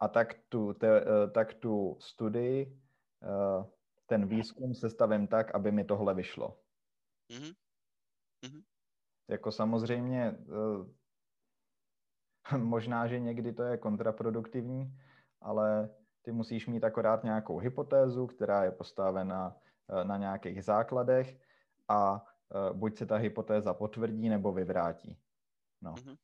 a 0.00 0.08
tak 0.08 0.34
tu, 0.48 0.72
te, 0.72 1.00
eh, 1.00 1.30
tak 1.30 1.54
tu 1.54 1.96
studii, 2.00 2.80
eh, 3.22 3.64
ten 4.06 4.26
výzkum 4.26 4.74
sestavím 4.74 5.26
tak, 5.26 5.54
aby 5.54 5.72
mi 5.72 5.84
tohle 5.84 6.14
vyšlo. 6.14 6.58
Mm-hmm. 7.30 7.54
Mm-hmm. 8.44 8.62
Jako 9.28 9.52
samozřejmě 9.52 10.36
možná, 12.56 13.06
že 13.06 13.20
někdy 13.20 13.52
to 13.52 13.62
je 13.62 13.76
kontraproduktivní, 13.76 14.98
ale 15.40 15.90
ty 16.22 16.32
musíš 16.32 16.66
mít 16.66 16.84
akorát 16.84 17.24
nějakou 17.24 17.58
hypotézu, 17.58 18.26
která 18.26 18.64
je 18.64 18.70
postavena 18.70 19.56
eh, 19.56 19.63
na 20.04 20.16
nějakých 20.16 20.64
základech 20.64 21.40
a 21.88 22.26
eh, 22.54 22.72
buď 22.72 22.98
se 22.98 23.06
ta 23.06 23.16
hypotéza 23.16 23.74
potvrdí 23.74 24.28
nebo 24.28 24.52
vyvrátí. 24.52 25.18
No. 25.82 25.94
Mm-hmm. 25.94 26.16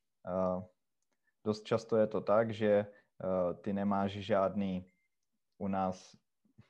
Dost 1.45 1.65
často 1.65 1.97
je 1.97 2.07
to 2.07 2.21
tak, 2.21 2.51
že 2.51 2.87
ty 3.61 3.73
nemáš 3.73 4.13
žádný, 4.13 4.87
u 5.59 5.69
nás 5.69 6.17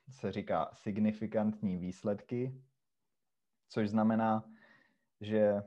se 0.09 0.31
říká 0.31 0.69
signifikantní 0.73 1.77
výsledky, 1.77 2.63
což 3.69 3.89
znamená, 3.89 4.49
že 5.21 5.63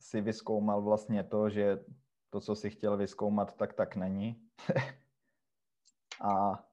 si 0.00 0.20
vyskoumal 0.20 0.82
vlastně 0.82 1.24
to, 1.24 1.50
že 1.50 1.84
to, 2.30 2.40
co 2.40 2.54
si 2.54 2.70
chtěl 2.70 2.96
vyskoumat, 2.96 3.56
tak 3.56 3.72
tak 3.72 3.96
není. 3.96 4.48
a 6.20 6.64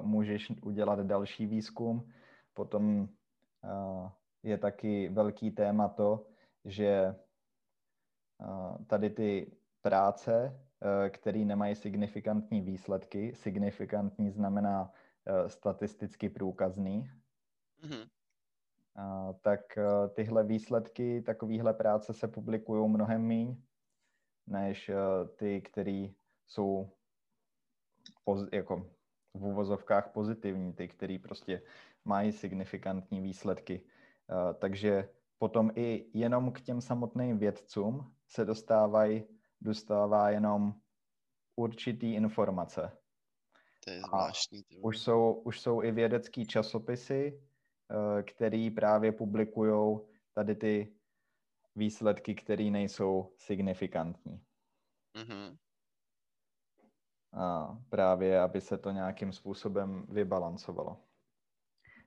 můžeš 0.00 0.52
udělat 0.62 1.00
další 1.00 1.46
výzkum. 1.46 2.12
Potom 2.54 3.08
je 4.42 4.58
taky 4.58 5.08
velký 5.08 5.50
téma 5.50 5.88
to, 5.88 6.26
že 6.64 7.14
uh, 8.38 8.84
tady 8.84 9.10
ty 9.10 9.52
práce, 9.82 10.60
uh, 10.80 11.08
které 11.08 11.38
nemají 11.38 11.74
signifikantní 11.74 12.60
výsledky, 12.60 13.34
signifikantní 13.34 14.30
znamená 14.30 14.92
statisticky 15.46 16.28
průkazný, 16.28 17.10
mm-hmm. 17.82 18.08
tak 19.40 19.60
tyhle 20.14 20.44
výsledky 20.44 21.22
takovéhle 21.22 21.74
práce 21.74 22.12
se 22.14 22.28
publikují 22.28 22.90
mnohem 22.90 23.22
méně 23.26 23.56
než 24.46 24.90
ty, 25.36 25.60
které 25.60 26.08
jsou 26.46 26.90
poz, 28.24 28.48
jako 28.52 28.90
v 29.34 29.44
úvozovkách 29.44 30.12
pozitivní, 30.12 30.72
ty, 30.72 30.88
který 30.88 31.18
prostě 31.18 31.62
mají 32.04 32.32
signifikantní 32.32 33.20
výsledky. 33.20 33.80
Uh, 33.80 34.54
takže 34.58 35.08
potom 35.38 35.70
i 35.74 36.10
jenom 36.14 36.52
k 36.52 36.60
těm 36.60 36.80
samotným 36.80 37.38
vědcům 37.38 38.14
se 38.26 38.44
dostávají, 38.44 39.24
dostává 39.60 40.30
jenom 40.30 40.74
určitý 41.56 42.14
informace. 42.14 42.98
To 43.84 43.90
je 43.90 44.00
zvláštní. 44.00 44.62
už 44.82 44.98
jsou, 44.98 45.32
už 45.32 45.60
jsou 45.60 45.82
i 45.82 45.92
vědecký 45.92 46.46
časopisy, 46.46 47.40
uh, 47.90 48.22
který 48.22 48.70
právě 48.70 49.12
publikují 49.12 50.00
tady 50.34 50.54
ty 50.54 50.94
výsledky, 51.76 52.34
které 52.34 52.70
nejsou 52.70 53.32
signifikantní. 53.36 54.44
Mm-hmm 55.16 55.56
a 57.32 57.76
právě, 57.88 58.40
aby 58.40 58.60
se 58.60 58.78
to 58.78 58.90
nějakým 58.90 59.32
způsobem 59.32 60.06
vybalancovalo. 60.08 60.96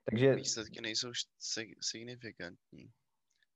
Takže... 0.04 0.34
Výsledky 0.34 0.80
nejsou 0.80 1.12
signifikantní. 1.80 2.90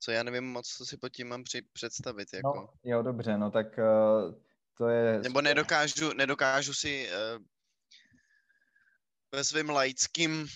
Co 0.01 0.11
já 0.11 0.23
nevím 0.23 0.45
moc, 0.45 0.69
co 0.69 0.87
si 0.87 0.97
pod 0.97 1.09
tím 1.09 1.29
mám 1.29 1.45
při- 1.45 1.69
představit. 1.73 2.29
Jako. 2.35 2.55
No, 2.57 2.69
jo, 2.85 3.03
dobře, 3.03 3.39
no 3.39 3.51
tak 3.51 3.67
uh, 3.79 4.35
to 4.79 4.89
je... 4.89 5.19
Nebo 5.19 5.41
nedokážu, 5.41 6.13
nedokážu 6.13 6.75
si 6.75 7.09
uh, 7.09 7.45
ve 9.33 9.45
svém 9.45 9.71
laickým 9.71 10.47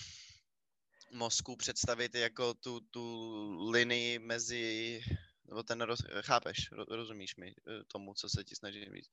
mozku 1.13 1.55
představit 1.55 2.15
jako 2.15 2.53
tu, 2.53 2.79
tu 2.79 3.71
linii 3.71 4.19
mezi, 4.19 5.01
nebo 5.49 5.63
ten, 5.63 5.81
roz, 5.81 5.99
chápeš, 6.21 6.71
rozumíš 6.71 7.35
mi 7.35 7.47
eh, 7.47 7.83
tomu, 7.87 8.13
co 8.13 8.29
se 8.29 8.43
ti 8.43 8.55
snažím 8.55 8.93
říct. 8.95 9.11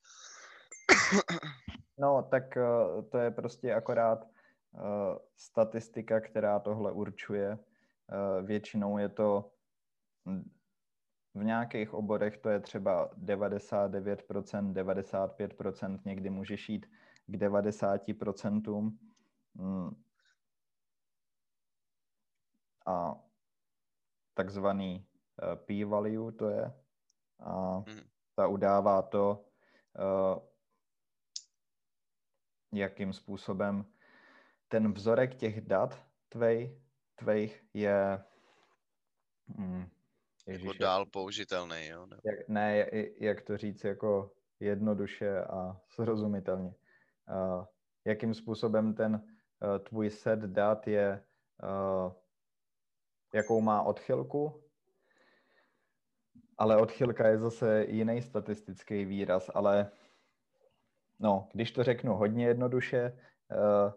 No, 1.98 2.28
tak 2.30 2.42
uh, 2.56 3.08
to 3.10 3.18
je 3.18 3.30
prostě 3.30 3.74
akorát 3.74 4.18
statistika, 5.36 6.20
která 6.20 6.58
tohle 6.58 6.92
určuje. 6.92 7.58
Uh, 7.58 8.46
většinou 8.46 8.98
je 8.98 9.08
to 9.08 9.52
v 11.34 11.44
nějakých 11.44 11.94
oborech 11.94 12.36
to 12.38 12.48
je 12.48 12.60
třeba 12.60 13.14
99%, 13.14 14.72
95%, 14.72 16.00
někdy 16.04 16.30
můžeš 16.30 16.68
jít 16.68 16.86
k 17.26 17.34
90%. 17.34 18.98
Mm. 19.54 20.02
A 22.86 23.14
takzvaný 24.34 25.06
p-value 25.66 26.32
to 26.32 26.48
je. 26.48 26.72
A 27.38 27.78
mhm. 27.78 28.00
ta 28.34 28.46
udává 28.46 29.02
to, 29.02 29.44
jakým 32.72 33.12
způsobem 33.12 33.84
ten 34.70 34.92
vzorek 34.92 35.34
těch 35.34 35.60
dat 35.60 36.06
tvej, 36.28 36.80
tvejch 37.14 37.64
je 37.74 38.24
mm, 39.46 39.90
ježiš, 40.46 40.64
jako 40.64 40.78
dál 40.78 41.06
použitelný, 41.06 41.86
jo? 41.86 42.06
Ne, 42.06 42.16
jak, 42.24 42.48
ne, 42.48 42.86
jak 43.20 43.40
to 43.40 43.56
říct 43.56 43.84
jako 43.84 44.32
jednoduše 44.60 45.44
a 45.44 45.80
srozumitelně. 45.88 46.74
Uh, 47.28 47.64
jakým 48.04 48.34
způsobem 48.34 48.94
ten 48.94 49.14
uh, 49.14 49.78
tvůj 49.78 50.10
set 50.10 50.40
dat 50.40 50.86
je, 50.86 51.24
uh, 51.62 52.12
jakou 53.34 53.60
má 53.60 53.82
odchylku, 53.82 54.64
ale 56.58 56.76
odchylka 56.76 57.28
je 57.28 57.38
zase 57.38 57.84
jiný 57.88 58.22
statistický 58.22 59.04
výraz, 59.04 59.50
ale 59.54 59.90
No, 61.20 61.48
když 61.52 61.72
to 61.72 61.84
řeknu 61.84 62.14
hodně 62.14 62.46
jednoduše, 62.46 62.98
eh, 63.50 63.92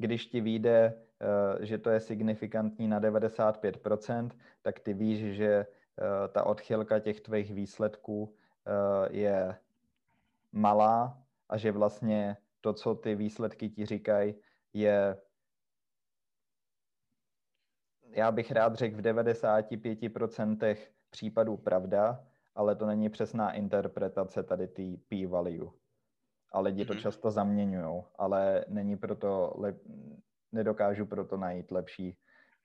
když 0.00 0.26
ti 0.26 0.40
vyjde, 0.40 0.94
eh, 1.20 1.66
že 1.66 1.78
to 1.78 1.90
je 1.90 2.00
signifikantní 2.00 2.88
na 2.88 3.00
95%, 3.00 4.30
tak 4.62 4.80
ty 4.80 4.94
víš, 4.94 5.36
že 5.36 5.46
eh, 5.46 6.28
ta 6.28 6.46
odchylka 6.46 6.98
těch 6.98 7.20
tvých 7.20 7.54
výsledků 7.54 8.34
je 9.10 9.56
malá 10.52 11.22
a 11.48 11.56
že 11.56 11.72
vlastně 11.72 12.36
to, 12.60 12.72
co 12.72 12.94
ty 12.94 13.14
výsledky 13.14 13.68
ti 13.68 13.86
říkají, 13.86 14.34
je 14.72 15.16
já 18.12 18.32
bych 18.32 18.50
rád 18.50 18.74
řekl 18.74 18.96
v 18.96 19.00
95% 19.00 20.76
případů 21.10 21.56
pravda, 21.56 22.24
ale 22.54 22.76
to 22.76 22.86
není 22.86 23.08
přesná 23.08 23.52
interpretace 23.52 24.42
tady 24.42 24.68
té 24.68 24.82
p-value. 25.08 25.79
A 26.52 26.60
lidi 26.60 26.84
to 26.84 26.92
mm-hmm. 26.92 27.02
často 27.02 27.30
zaměňují, 27.30 28.02
ale 28.18 28.64
není 28.68 28.96
proto 28.96 29.54
lep, 29.56 29.82
nedokážu 30.52 31.06
proto 31.06 31.36
najít 31.36 31.70
lepší 31.70 32.18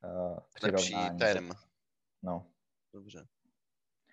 uh, 0.04 0.40
přirovnání. 0.54 0.96
Lepší 0.96 1.18
term. 1.18 1.52
No. 2.24 2.48
Dobře. 2.94 3.28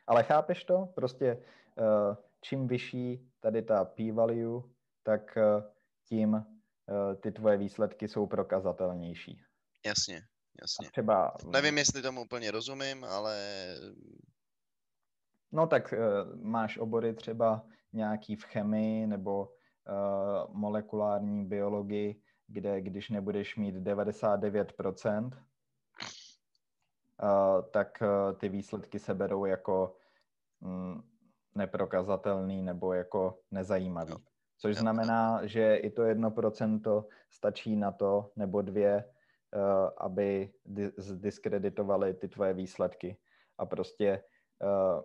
Ale 0.06 0.22
chápeš 0.22 0.64
to? 0.64 0.86
Prostě 0.94 1.44
uh, 1.76 2.16
čím 2.40 2.68
vyšší 2.68 3.30
tady 3.40 3.62
ta 3.62 3.84
p-value, 3.84 4.62
tak 5.02 5.36
uh, 5.36 5.64
tím 6.08 6.32
uh, 6.34 6.42
ty 7.20 7.32
tvoje 7.32 7.56
výsledky 7.56 8.08
jsou 8.08 8.26
prokazatelnější. 8.26 9.42
Jasně, 9.86 10.22
jasně. 10.60 10.86
A 10.86 10.90
třeba... 10.90 11.36
Nevím, 11.52 11.78
jestli 11.78 12.02
tomu 12.02 12.22
úplně 12.22 12.50
rozumím, 12.50 13.04
ale 13.04 13.36
No 15.52 15.66
tak 15.66 15.92
uh, 15.92 16.42
máš 16.42 16.78
obory 16.78 17.14
třeba 17.14 17.66
nějaký 17.92 18.36
v 18.36 18.44
chemii 18.44 19.06
nebo 19.06 19.52
molekulární 20.52 21.44
biologii, 21.44 22.20
kde 22.46 22.80
když 22.80 23.10
nebudeš 23.10 23.56
mít 23.56 23.76
99%, 23.76 25.24
uh, 25.24 25.30
tak 27.70 28.02
uh, 28.02 28.38
ty 28.38 28.48
výsledky 28.48 28.98
se 28.98 29.14
berou 29.14 29.44
jako 29.44 29.96
um, 30.60 31.02
neprokazatelný 31.54 32.62
nebo 32.62 32.92
jako 32.92 33.38
nezajímavý. 33.50 34.14
Což 34.62 34.76
znamená, 34.76 35.46
že 35.46 35.76
i 35.76 35.90
to 35.90 36.02
jedno 36.02 36.30
procento 36.30 37.06
stačí 37.30 37.76
na 37.76 37.92
to, 37.92 38.30
nebo 38.36 38.62
dvě, 38.62 38.94
eh, 38.94 39.58
aby 39.98 40.52
di- 40.64 40.92
zdiskreditovali 40.96 42.14
ty 42.14 42.28
tvoje 42.28 42.52
výsledky. 42.54 43.16
A 43.58 43.66
prostě 43.66 44.24
eh, 44.62 45.02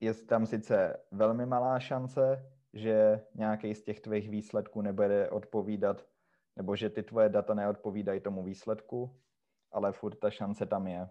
je 0.00 0.14
tam 0.14 0.46
sice 0.46 1.00
velmi 1.10 1.46
malá 1.46 1.80
šance, 1.80 2.53
že 2.74 3.26
nějaký 3.34 3.74
z 3.74 3.82
těch 3.82 4.00
tvých 4.00 4.30
výsledků 4.30 4.82
nebude 4.82 5.30
odpovídat, 5.30 6.06
nebo 6.56 6.76
že 6.76 6.90
ty 6.90 7.02
tvoje 7.02 7.28
data 7.28 7.54
neodpovídají 7.54 8.20
tomu 8.20 8.44
výsledku, 8.44 9.20
ale 9.72 9.92
furt 9.92 10.14
ta 10.14 10.30
šance 10.30 10.66
tam 10.66 10.86
je. 10.86 11.08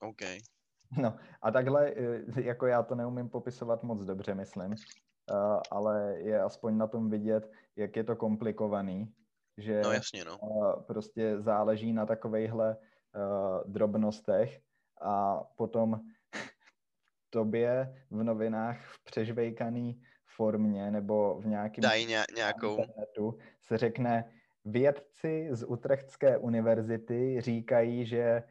OK. 0.00 0.20
No 0.98 1.16
a 1.42 1.50
takhle, 1.50 1.90
eh, 1.90 2.42
jako 2.42 2.66
já 2.66 2.82
to 2.82 2.94
neumím 2.94 3.28
popisovat 3.28 3.82
moc 3.82 4.04
dobře, 4.04 4.34
myslím, 4.34 4.72
eh, 4.72 5.34
ale 5.70 6.20
je 6.20 6.42
aspoň 6.42 6.76
na 6.76 6.86
tom 6.86 7.10
vidět, 7.10 7.50
jak 7.76 7.96
je 7.96 8.04
to 8.04 8.16
komplikovaný, 8.16 9.14
že 9.58 9.80
No 9.82 9.92
jasně, 9.92 10.24
no. 10.24 10.38
eh, 10.42 10.82
prostě 10.86 11.40
záleží 11.40 11.92
na 11.92 12.06
takovejhle 12.06 12.76
drobnostech 13.66 14.60
a 15.00 15.44
potom 15.56 16.00
tobě 17.34 17.94
v 18.10 18.22
novinách 18.22 18.78
v 18.94 19.04
přežvejkaný 19.04 20.02
formě 20.36 20.90
nebo 20.90 21.40
v 21.40 21.46
nějakém 21.46 21.82
Dají 21.82 22.06
ně, 22.06 22.24
nějakou, 22.36 22.78
internetu 22.78 23.38
se 23.62 23.78
řekne, 23.78 24.32
vědci 24.64 25.48
z 25.50 25.66
Utrechtské 25.66 26.38
univerzity 26.38 27.40
říkají, 27.40 28.06
že 28.06 28.22
eh, 28.22 28.44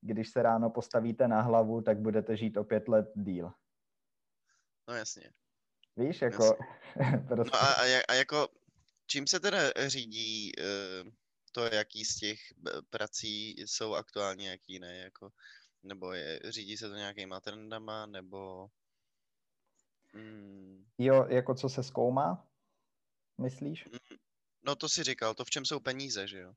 když 0.00 0.28
se 0.28 0.42
ráno 0.42 0.70
postavíte 0.70 1.28
na 1.28 1.40
hlavu, 1.40 1.82
tak 1.82 1.98
budete 1.98 2.36
žít 2.36 2.56
o 2.56 2.64
pět 2.64 2.88
let 2.88 3.08
díl. 3.14 3.52
no 4.88 4.94
jasně. 4.94 5.32
Víš, 5.96 6.22
jako 6.22 6.56
prostě, 7.28 7.56
No 7.56 7.62
a, 7.62 7.72
a, 7.72 8.02
a 8.08 8.14
jako, 8.14 8.48
čím 9.06 9.26
se 9.26 9.40
teda 9.40 9.58
řídí 9.86 10.52
eh, 10.58 11.10
to, 11.52 11.64
jaký 11.64 12.04
z 12.04 12.16
těch 12.16 12.40
eh, 12.52 12.82
prací 12.90 13.56
jsou 13.58 13.94
aktuálně, 13.94 14.48
jaký 14.48 14.78
ne, 14.78 14.96
jako, 14.96 15.30
nebo 15.88 16.12
je, 16.12 16.40
řídí 16.48 16.76
se 16.76 16.88
to 16.88 16.94
nějakýma 16.96 17.40
trendama, 17.40 18.06
nebo... 18.06 18.70
Mm, 20.12 20.84
jo, 20.98 21.26
jako 21.28 21.54
co 21.54 21.68
se 21.68 21.82
zkoumá, 21.82 22.46
myslíš? 23.38 23.88
no 24.62 24.76
to 24.76 24.88
si 24.88 25.02
říkal, 25.02 25.34
to 25.34 25.44
v 25.44 25.50
čem 25.50 25.64
jsou 25.64 25.80
peníze, 25.80 26.28
že 26.28 26.38
jo? 26.40 26.54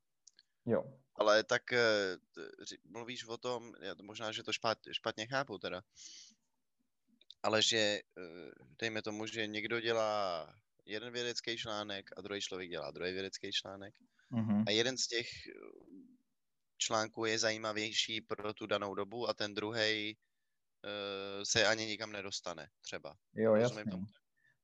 Jo. 0.66 0.84
Ale 1.16 1.44
tak 1.44 1.74
eh, 1.74 2.18
mluvíš 2.84 3.28
o 3.28 3.38
tom, 3.38 3.74
já 3.82 3.96
to 3.96 4.04
možná, 4.04 4.32
že 4.32 4.44
to 4.44 4.54
špat, 4.54 4.78
špatně 4.92 5.28
chápu 5.28 5.58
teda, 5.58 5.82
ale 7.44 7.62
že 7.64 7.78
eh, 7.78 8.02
dejme 8.80 9.02
tomu, 9.02 9.26
že 9.26 9.48
někdo 9.48 9.80
dělá 9.80 10.48
jeden 10.86 11.14
vědecký 11.14 11.58
článek 11.58 12.10
a 12.18 12.22
druhý 12.22 12.42
člověk 12.42 12.70
dělá 12.70 12.92
druhý 12.92 13.12
vědecký 13.14 13.52
článek 13.52 13.96
Mhm. 14.32 14.64
a 14.68 14.72
jeden 14.72 14.98
z 14.98 15.08
těch 15.08 15.28
eh, 16.82 16.86
článků 16.86 17.26
je 17.26 17.40
zajímavější 17.40 18.22
pro 18.22 18.54
tu 18.54 18.66
danou 18.66 18.96
dobu 18.96 19.30
a 19.30 19.34
ten 19.34 19.54
druhý 19.54 20.18
se 21.44 21.68
ani 21.68 21.86
nikam 21.86 22.12
nedostane 22.12 22.68
třeba. 22.82 23.16
Jo, 23.36 23.56
jasně. 23.56 23.86
tomu. 23.86 24.06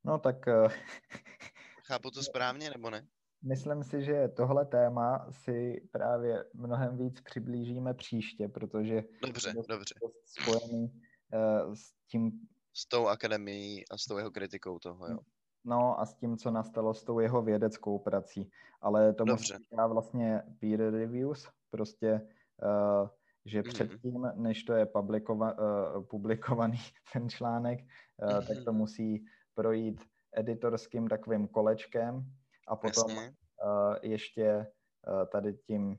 No 0.03 0.19
tak 0.19 0.47
eh, 0.47 0.67
Chápu 1.87 2.11
to 2.11 2.23
správně 2.23 2.69
nebo 2.69 2.89
ne? 2.89 3.07
myslím 3.41 3.83
si, 3.83 4.03
že 4.03 4.27
tohle 4.27 4.65
téma 4.65 5.27
si 5.31 5.87
právě 5.91 6.45
mnohem 6.53 6.97
víc 6.97 7.21
přiblížíme 7.21 7.93
příště, 7.93 8.47
protože 8.47 9.03
Dobře, 9.21 9.53
dost- 9.53 9.67
dobře. 9.67 9.95
dost 10.01 10.15
spojený 10.41 11.01
eh, 11.33 11.75
s 11.75 11.93
tím, 12.07 12.31
S 12.73 12.85
tou 12.87 13.07
akademií 13.07 13.89
a 13.89 13.97
s 13.97 14.05
tou 14.05 14.17
jeho 14.17 14.31
kritikou 14.31 14.79
toho, 14.79 15.07
jo. 15.07 15.19
no 15.63 15.99
a 15.99 16.05
s 16.05 16.15
tím, 16.15 16.37
co 16.37 16.51
nastalo 16.51 16.93
s 16.93 17.03
tou 17.03 17.19
jeho 17.19 17.41
vědeckou 17.41 17.99
prací. 17.99 18.51
Ale 18.81 19.13
tomu 19.13 19.31
Dobře. 19.31 19.53
se 19.53 19.59
říká 19.59 19.87
vlastně 19.87 20.41
peer 20.59 20.79
reviews, 20.79 21.47
prostě, 21.69 22.21
uh, 22.63 23.09
že 23.45 23.61
Mhm. 23.61 23.69
předtím, 23.73 24.31
než 24.35 24.63
to 24.63 24.73
je 24.73 24.85
publikova, 24.85 25.53
uh, 25.57 26.03
publikovaný 26.05 26.77
ten 27.13 27.29
článek, 27.29 27.79
uh, 27.81 28.47
tak 28.47 28.55
Mhm. 28.57 28.65
to 28.65 28.73
musí 28.73 29.25
projít 29.53 30.01
editorským 30.33 31.07
takovým 31.07 31.47
kolečkem 31.47 32.33
a 32.67 32.75
potom 32.75 33.09
Jasně. 33.11 33.35
uh, 33.63 33.95
ještě 34.01 34.67
uh, 35.07 35.25
tady 35.25 35.53
tím, 35.53 35.97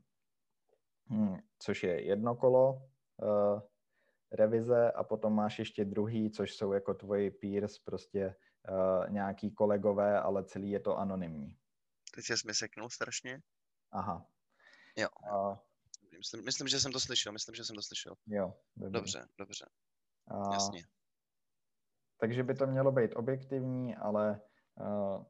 hm, 1.11 1.37
což 1.59 1.83
je 1.83 2.03
jedno 2.07 2.37
kolo 2.37 2.73
uh, 3.23 3.61
revize 4.33 4.93
a 4.93 5.05
potom 5.05 5.35
máš 5.35 5.59
ještě 5.59 5.85
druhý, 5.85 6.31
což 6.31 6.55
jsou 6.55 6.73
jako 6.73 6.95
tvoji 6.95 7.31
peers, 7.31 7.79
prostě 7.79 8.35
uh, 8.71 9.11
nějaký 9.11 9.51
kolegové, 9.55 10.21
ale 10.21 10.45
celý 10.45 10.71
je 10.71 10.81
to 10.81 10.99
anonymní. 10.99 11.57
Teď 12.14 12.25
se 12.25 12.35
mi 12.47 12.55
seknul 12.55 12.91
strašně. 12.91 13.41
Aha. 13.93 14.27
Jo. 14.99 15.09
Uh, 15.32 15.57
Myslím, 16.18 16.44
myslím, 16.44 16.68
že 16.68 16.80
jsem 16.80 16.92
to 16.92 17.01
slyšel, 17.01 17.32
myslím, 17.32 17.55
že 17.55 17.64
jsem 17.64 17.76
to 17.76 17.82
slyšel. 17.82 18.14
jo, 18.26 18.55
dobrý. 18.76 18.92
Dobře, 18.92 19.28
dobře, 19.38 19.66
Uh, 20.30 20.53
jasně. 20.53 20.84
takže 22.20 22.42
by 22.42 22.55
to 22.55 22.66
mělo 22.66 22.92
být 22.92 23.12
objektivní, 23.16 23.96
ale 23.96 24.40
uh, 24.80 25.24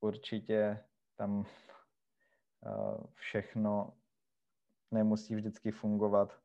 určitě 0.00 0.84
tam 1.16 1.38
uh, 1.38 3.04
všechno 3.14 3.96
nemusí 4.90 5.34
vždycky 5.34 5.70
fungovat 5.70 6.38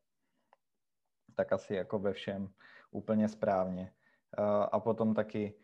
tak 1.36 1.52
asi 1.52 1.74
jako 1.74 1.98
ve 1.98 2.12
všem 2.12 2.54
úplně 2.90 3.28
správně. 3.28 3.94
Uh, 4.38 4.66
a 4.72 4.80
potom 4.80 5.14
taky 5.14 5.60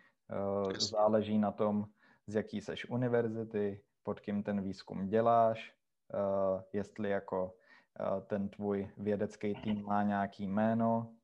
uh, 0.64 0.72
záleží 0.72 1.38
na 1.38 1.52
tom, 1.52 1.86
z 2.26 2.34
jaký 2.34 2.60
seš 2.60 2.90
univerzity, 2.90 3.84
pod 4.02 4.20
kým 4.20 4.42
ten 4.42 4.62
výzkum 4.62 5.08
děláš, 5.08 5.74
uh, 6.14 6.62
jestli 6.72 7.10
jako 7.10 7.44
uh, 7.44 8.20
ten 8.20 8.48
tvůj 8.48 8.90
vědecký 8.96 9.54
tým 9.54 9.82
má 9.84 10.02
nějaký 10.02 10.46
jméno. 10.48 11.14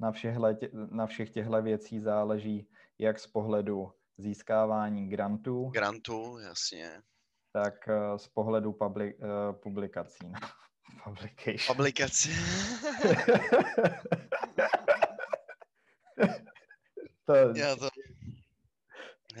Na, 0.00 0.12
všehle, 0.12 0.56
na 0.72 1.06
všech 1.06 1.30
těchto 1.30 1.62
věcí 1.62 2.00
záleží 2.00 2.68
jak 2.98 3.18
z 3.18 3.26
pohledu 3.26 3.92
získávání 4.18 5.08
grantů, 5.08 5.68
Grantu, 5.68 6.38
jasně. 6.38 7.02
tak 7.52 7.74
uh, 7.88 8.16
z 8.16 8.28
pohledu 8.28 8.72
publi, 8.72 9.14
uh, 9.14 9.52
publikací. 9.52 10.32
Publication. 11.04 11.76
Publikace. 11.76 12.28
to, 17.24 17.34
Já 17.34 17.76
to... 17.76 17.88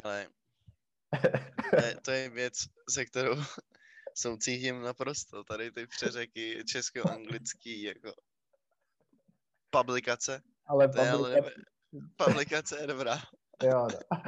Hele, 0.04 0.28
to 1.70 1.76
je, 1.84 1.96
to 2.04 2.10
je 2.10 2.28
věc, 2.28 2.54
se 2.90 3.04
kterou 3.04 3.34
soucítím 4.14 4.82
naprosto. 4.82 5.44
Tady 5.44 5.70
ty 5.70 5.86
přeřeky 5.86 6.64
česko-anglický, 6.64 7.82
jako 7.82 8.12
publikace. 9.70 10.42
ale 10.66 10.88
To 10.88 11.00
je 11.00 11.10
ale 11.10 11.18
publikace, 11.18 11.60
Publikace 12.16 12.80
je 12.80 12.86
dobrá. 12.86 13.16
jo, 13.62 13.88
no. 13.92 14.20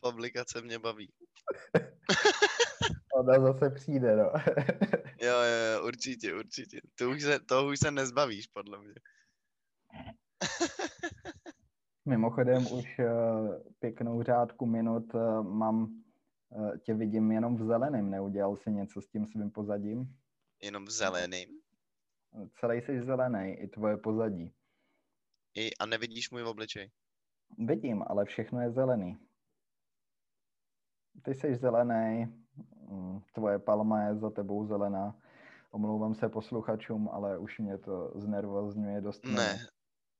Publikace 0.00 0.62
mě 0.62 0.78
baví. 0.78 1.12
Ona 3.14 3.40
zase 3.40 3.70
přijde, 3.70 4.16
no. 4.16 4.30
Jo, 5.20 5.32
jo, 5.32 5.72
jo, 5.74 5.86
určitě, 5.86 6.34
určitě. 6.34 6.80
To 6.94 7.10
už 7.10 7.22
se, 7.22 7.40
toho 7.40 7.68
už 7.68 7.78
se 7.78 7.90
nezbavíš, 7.90 8.46
podle 8.46 8.78
mě. 8.78 8.94
Mimochodem 12.04 12.66
už 12.72 12.98
uh, 12.98 13.54
pěknou 13.78 14.22
řádku 14.22 14.66
minut 14.66 15.14
uh, 15.14 15.42
mám, 15.42 16.02
tě 16.82 16.94
vidím 16.94 17.32
jenom 17.32 17.56
v 17.56 17.66
zeleném, 17.66 18.10
neudělal 18.10 18.56
si 18.56 18.70
něco 18.70 19.00
s 19.00 19.08
tím 19.08 19.26
svým 19.26 19.50
pozadím? 19.50 20.16
Jenom 20.62 20.84
v 20.84 20.90
zeleným. 20.90 21.60
Celý 22.60 22.80
jsi 22.80 23.02
zelený, 23.02 23.52
i 23.52 23.68
tvoje 23.68 23.96
pozadí. 23.96 24.54
I, 25.54 25.74
a 25.74 25.86
nevidíš 25.86 26.30
můj 26.30 26.42
obličej. 26.42 26.90
Vidím, 27.58 28.04
ale 28.06 28.24
všechno 28.24 28.60
je 28.60 28.70
zelený. 28.70 29.16
Ty 31.22 31.34
jsi 31.34 31.56
zelený, 31.56 32.26
mm, 32.88 33.20
tvoje 33.34 33.58
palma 33.58 34.02
je 34.02 34.16
za 34.16 34.30
tebou 34.30 34.66
zelená. 34.66 35.22
Omlouvám 35.70 36.14
se 36.14 36.28
posluchačům, 36.28 37.08
ale 37.08 37.38
už 37.38 37.58
mě 37.58 37.78
to 37.78 38.12
znervozňuje 38.14 39.00
dost. 39.00 39.24
Ne, 39.24 39.58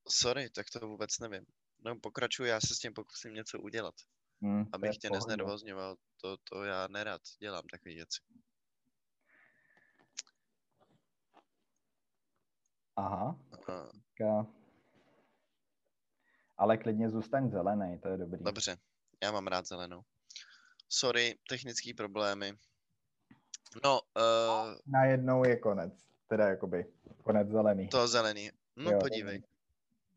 sorry, 0.08 0.50
tak 0.50 0.66
to 0.72 0.88
vůbec 0.88 1.18
nevím. 1.18 1.46
No 1.84 1.96
pokračuj, 2.00 2.48
já 2.48 2.60
se 2.60 2.74
s 2.74 2.78
tím 2.78 2.92
pokusím 2.92 3.34
něco 3.34 3.60
udělat. 3.60 3.94
Hmm, 4.42 4.64
Abych 4.72 4.98
tě 4.98 5.10
neznervozňoval, 5.10 5.96
to, 6.20 6.36
to 6.36 6.64
já 6.64 6.86
nerad 6.88 7.20
dělám 7.40 7.62
takové 7.70 7.94
věci. 7.94 8.20
Aha, 12.96 13.38
A, 13.52 13.56
ka- 14.18 14.46
ale 16.58 16.76
klidně 16.78 17.10
zůstaň 17.10 17.50
zelený, 17.50 17.98
to 17.98 18.08
je 18.08 18.16
dobrý. 18.16 18.44
dobře, 18.44 18.76
já 19.22 19.32
mám 19.32 19.46
rád 19.46 19.66
zelenou. 19.66 20.02
Sorry, 20.88 21.38
technické 21.48 21.94
problémy. 21.96 22.52
No, 23.84 24.00
uh, 24.16 24.74
Najednou 24.86 25.44
je 25.44 25.56
konec. 25.56 25.92
teda 26.28 26.48
jakoby 26.48 26.86
konec 27.22 27.48
zelený. 27.48 27.88
To 27.88 28.08
zelený. 28.08 28.50
No 28.76 28.90
Jo, 28.90 28.98
podívej. 29.00 29.42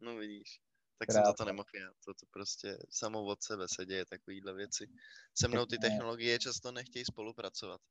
No 0.01 0.15
vidíš. 0.15 0.61
Tak 0.99 1.07
Krásné. 1.07 1.21
jsem 1.21 1.25
za 1.25 1.33
to 1.33 1.45
nemohl 1.45 1.69
já. 1.73 1.89
To, 2.05 2.13
to 2.13 2.25
prostě 2.31 2.77
samo 2.89 3.23
od 3.23 3.43
sebe 3.43 3.67
se 3.67 3.85
děje 3.85 4.05
takovýhle 4.05 4.53
věci. 4.53 4.87
Se 5.37 5.47
mnou 5.47 5.65
ty 5.65 5.77
technologie 5.77 6.39
často 6.39 6.71
nechtějí 6.71 7.05
spolupracovat. 7.05 7.81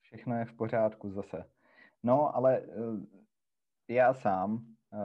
Všechno 0.00 0.38
je 0.38 0.44
v 0.44 0.54
pořádku 0.56 1.10
zase. 1.10 1.44
No, 2.02 2.36
ale 2.36 2.58
eh, 2.58 3.94
já 3.94 4.14
sám 4.14 4.66
eh, 4.92 4.98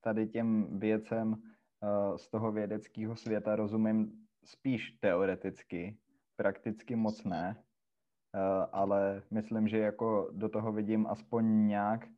tady 0.00 0.28
těm 0.28 0.78
věcem 0.78 1.36
eh, 1.36 2.18
z 2.18 2.28
toho 2.28 2.52
vědeckého 2.52 3.16
světa 3.16 3.56
rozumím 3.56 4.26
spíš 4.44 4.90
teoreticky, 5.00 5.98
prakticky 6.36 6.96
moc 6.96 7.24
ne, 7.24 7.62
ale 8.72 9.22
myslím, 9.30 9.68
že 9.68 9.78
jako 9.78 10.30
do 10.32 10.48
toho 10.48 10.72
vidím 10.72 11.06
aspoň 11.06 11.66
nějak 11.66 12.08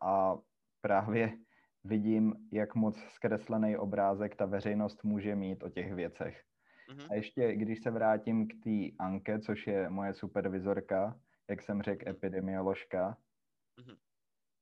a 0.00 0.38
právě 0.80 1.38
vidím, 1.84 2.34
jak 2.52 2.74
moc 2.74 2.98
zkreslený 2.98 3.76
obrázek 3.76 4.36
ta 4.36 4.46
veřejnost 4.46 5.04
může 5.04 5.36
mít 5.36 5.62
o 5.62 5.68
těch 5.68 5.94
věcech. 5.94 6.42
Mhm. 6.90 7.06
A 7.10 7.14
ještě, 7.14 7.56
když 7.56 7.82
se 7.82 7.90
vrátím 7.90 8.48
k 8.48 8.52
té 8.64 9.04
Anke, 9.04 9.38
což 9.38 9.66
je 9.66 9.90
moje 9.90 10.14
supervizorka, 10.14 11.20
jak 11.48 11.62
jsem 11.62 11.82
řekl, 11.82 12.08
epidemioložka, 12.08 13.16
Mhm. 13.78 13.96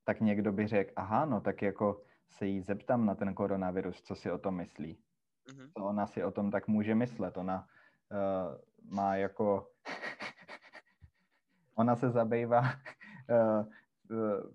tak 0.04 0.20
někdo 0.20 0.52
by 0.52 0.66
řekl, 0.66 0.92
aha, 0.96 1.24
no 1.24 1.40
tak 1.40 1.62
jako 1.62 2.02
se 2.30 2.46
jí 2.46 2.60
zeptám 2.60 3.06
na 3.06 3.14
ten 3.14 3.34
koronavirus, 3.34 4.02
co 4.02 4.14
si 4.14 4.30
o 4.30 4.38
tom 4.38 4.54
myslí. 4.56 4.98
Mhm. 5.52 5.70
Co 5.76 5.84
ona 5.84 6.06
si 6.06 6.24
o 6.24 6.30
tom 6.30 6.50
tak 6.50 6.68
může 6.68 6.94
myslet. 6.94 7.36
Ona 7.36 7.66
uh, 8.10 8.90
má 8.96 9.16
jako... 9.16 9.70
ona 11.74 11.96
se 11.96 12.10
zabývá 12.10 12.60
uh, 12.60 13.66
uh, 14.10 14.50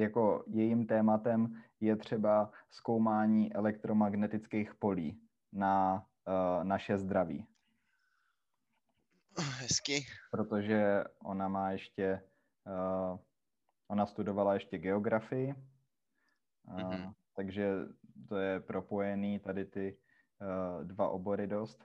jako 0.00 0.44
jejím 0.46 0.86
tématem 0.86 1.62
je 1.80 1.96
třeba 1.96 2.52
zkoumání 2.70 3.54
elektromagnetických 3.54 4.74
polí 4.74 5.20
na 5.52 6.06
uh, 6.26 6.64
naše 6.64 6.98
zdraví. 6.98 7.46
Hezky. 9.38 10.06
protože 10.30 11.04
ona 11.24 11.48
má 11.48 11.70
ještě, 11.70 12.22
uh, 12.66 13.18
ona 13.88 14.06
studovala 14.06 14.54
ještě 14.54 14.78
geografii, 14.78 15.54
uh, 16.64 16.80
Mhm. 16.80 17.12
takže 17.34 17.70
to 18.28 18.36
je 18.36 18.60
propojený 18.60 19.38
tady 19.38 19.64
ty 19.64 19.98
uh, 20.40 20.84
dva 20.84 21.08
obory 21.08 21.46
dost. 21.46 21.84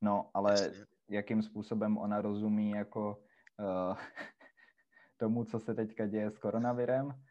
No, 0.00 0.30
ale 0.34 0.52
Jasně. 0.52 0.86
jakým 1.08 1.42
způsobem 1.42 1.98
ona 1.98 2.20
rozumí 2.20 2.70
jako 2.70 3.22
uh, 3.58 3.96
tomu, 5.16 5.44
co 5.44 5.58
se 5.58 5.74
teďka 5.74 6.06
děje 6.06 6.30
s 6.30 6.38
koronavirem? 6.38 7.22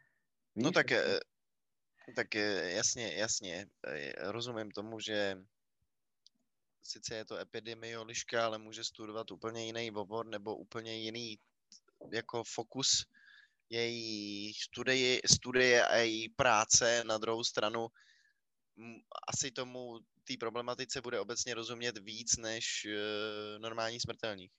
Víš? 0.56 0.64
No 0.64 0.72
tak, 0.72 0.92
eh, 0.92 1.20
tak 2.16 2.36
eh, 2.36 2.70
jasně, 2.72 3.14
jasně. 3.14 3.66
eh, 3.86 4.32
Rozumím 4.32 4.70
tomu, 4.70 5.00
že 5.00 5.38
sice 6.82 7.14
je 7.14 7.24
to 7.24 7.36
epidemioložka, 7.36 8.44
ale 8.44 8.58
může 8.58 8.84
studovat 8.84 9.30
úplně 9.30 9.66
jiný 9.66 9.90
obor 9.90 10.26
nebo 10.26 10.56
úplně 10.56 10.94
jiný 10.94 11.38
jako 12.12 12.44
fokus 12.44 13.06
její 13.70 14.52
studie, 14.54 15.20
studie 15.30 15.86
a 15.86 15.96
její 15.96 16.28
práce. 16.28 17.04
Na 17.04 17.18
druhou 17.18 17.44
stranu 17.44 17.88
asi 19.28 19.50
tomu 19.50 19.98
té 20.24 20.34
problematice 20.40 21.00
bude 21.00 21.20
obecně 21.20 21.54
rozumět 21.54 21.98
víc 21.98 22.36
než 22.36 22.86
normální 23.58 24.00
smrtelník. 24.00 24.52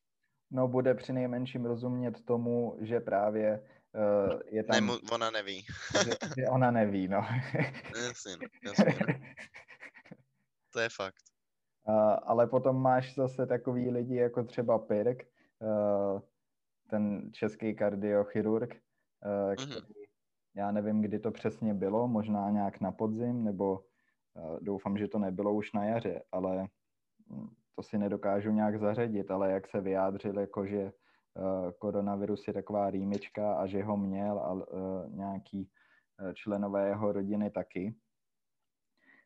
No, 0.52 0.68
bude 0.68 0.96
při 0.96 1.14
nejmenším 1.14 1.66
rozumět 1.66 2.26
tomu, 2.26 2.78
že 2.82 3.00
právě 3.00 3.70
uh, 3.96 4.40
je 4.46 4.64
tam, 4.64 4.88
Ne, 4.88 4.94
ona 5.12 5.32
neví. 5.32 5.66
že, 6.04 6.12
že 6.42 6.50
ona 6.50 6.72
neví, 6.72 7.08
no. 7.08 7.26
Jasně, 8.08 8.36
jasně. 8.66 8.96
To 10.74 10.80
je 10.80 10.90
fakt. 10.90 11.16
Uh, 11.88 12.18
ale 12.24 12.48
potom 12.48 12.82
máš 12.82 13.16
zase 13.16 13.46
takový 13.48 13.90
lidi 13.90 14.16
jako 14.16 14.44
třeba 14.44 14.80
Pirk, 14.80 15.24
uh, 15.60 16.22
ten 16.90 17.30
český 17.34 17.76
kardiochirurg, 17.76 18.74
uh, 18.74 19.50
Mhm. 19.66 19.82
který, 19.84 20.04
já 20.56 20.72
nevím, 20.72 21.02
kdy 21.02 21.20
to 21.20 21.32
přesně 21.32 21.74
bylo, 21.74 22.08
možná 22.08 22.50
nějak 22.50 22.80
na 22.82 22.92
podzim, 22.92 23.44
nebo 23.44 23.80
uh, 24.34 24.58
doufám, 24.62 24.98
že 24.98 25.08
to 25.08 25.20
nebylo 25.20 25.54
už 25.54 25.74
na 25.74 25.86
jaře, 25.86 26.24
ale 26.32 26.68
mm, 27.28 27.50
to 27.76 27.84
si 27.84 27.98
nedokážu 27.98 28.52
nějak 28.52 28.80
zařadit, 28.80 29.32
ale 29.32 29.52
jak 29.52 29.68
se 29.68 29.82
vyjádřil, 29.82 30.40
jako 30.40 30.66
že 30.66 30.84
uh, 30.84 30.92
koronavirus 31.80 32.48
je 32.48 32.54
taková 32.54 32.90
rýmička 32.90 33.54
a 33.56 33.68
že 33.68 33.84
ho 33.84 33.98
měl 33.98 34.40
a 34.40 34.52
uh, 34.54 35.16
nějaký 35.16 35.70
uh, 36.22 36.34
členové 36.34 36.88
jeho 36.88 37.12
rodiny 37.12 37.52
taky. 37.52 37.96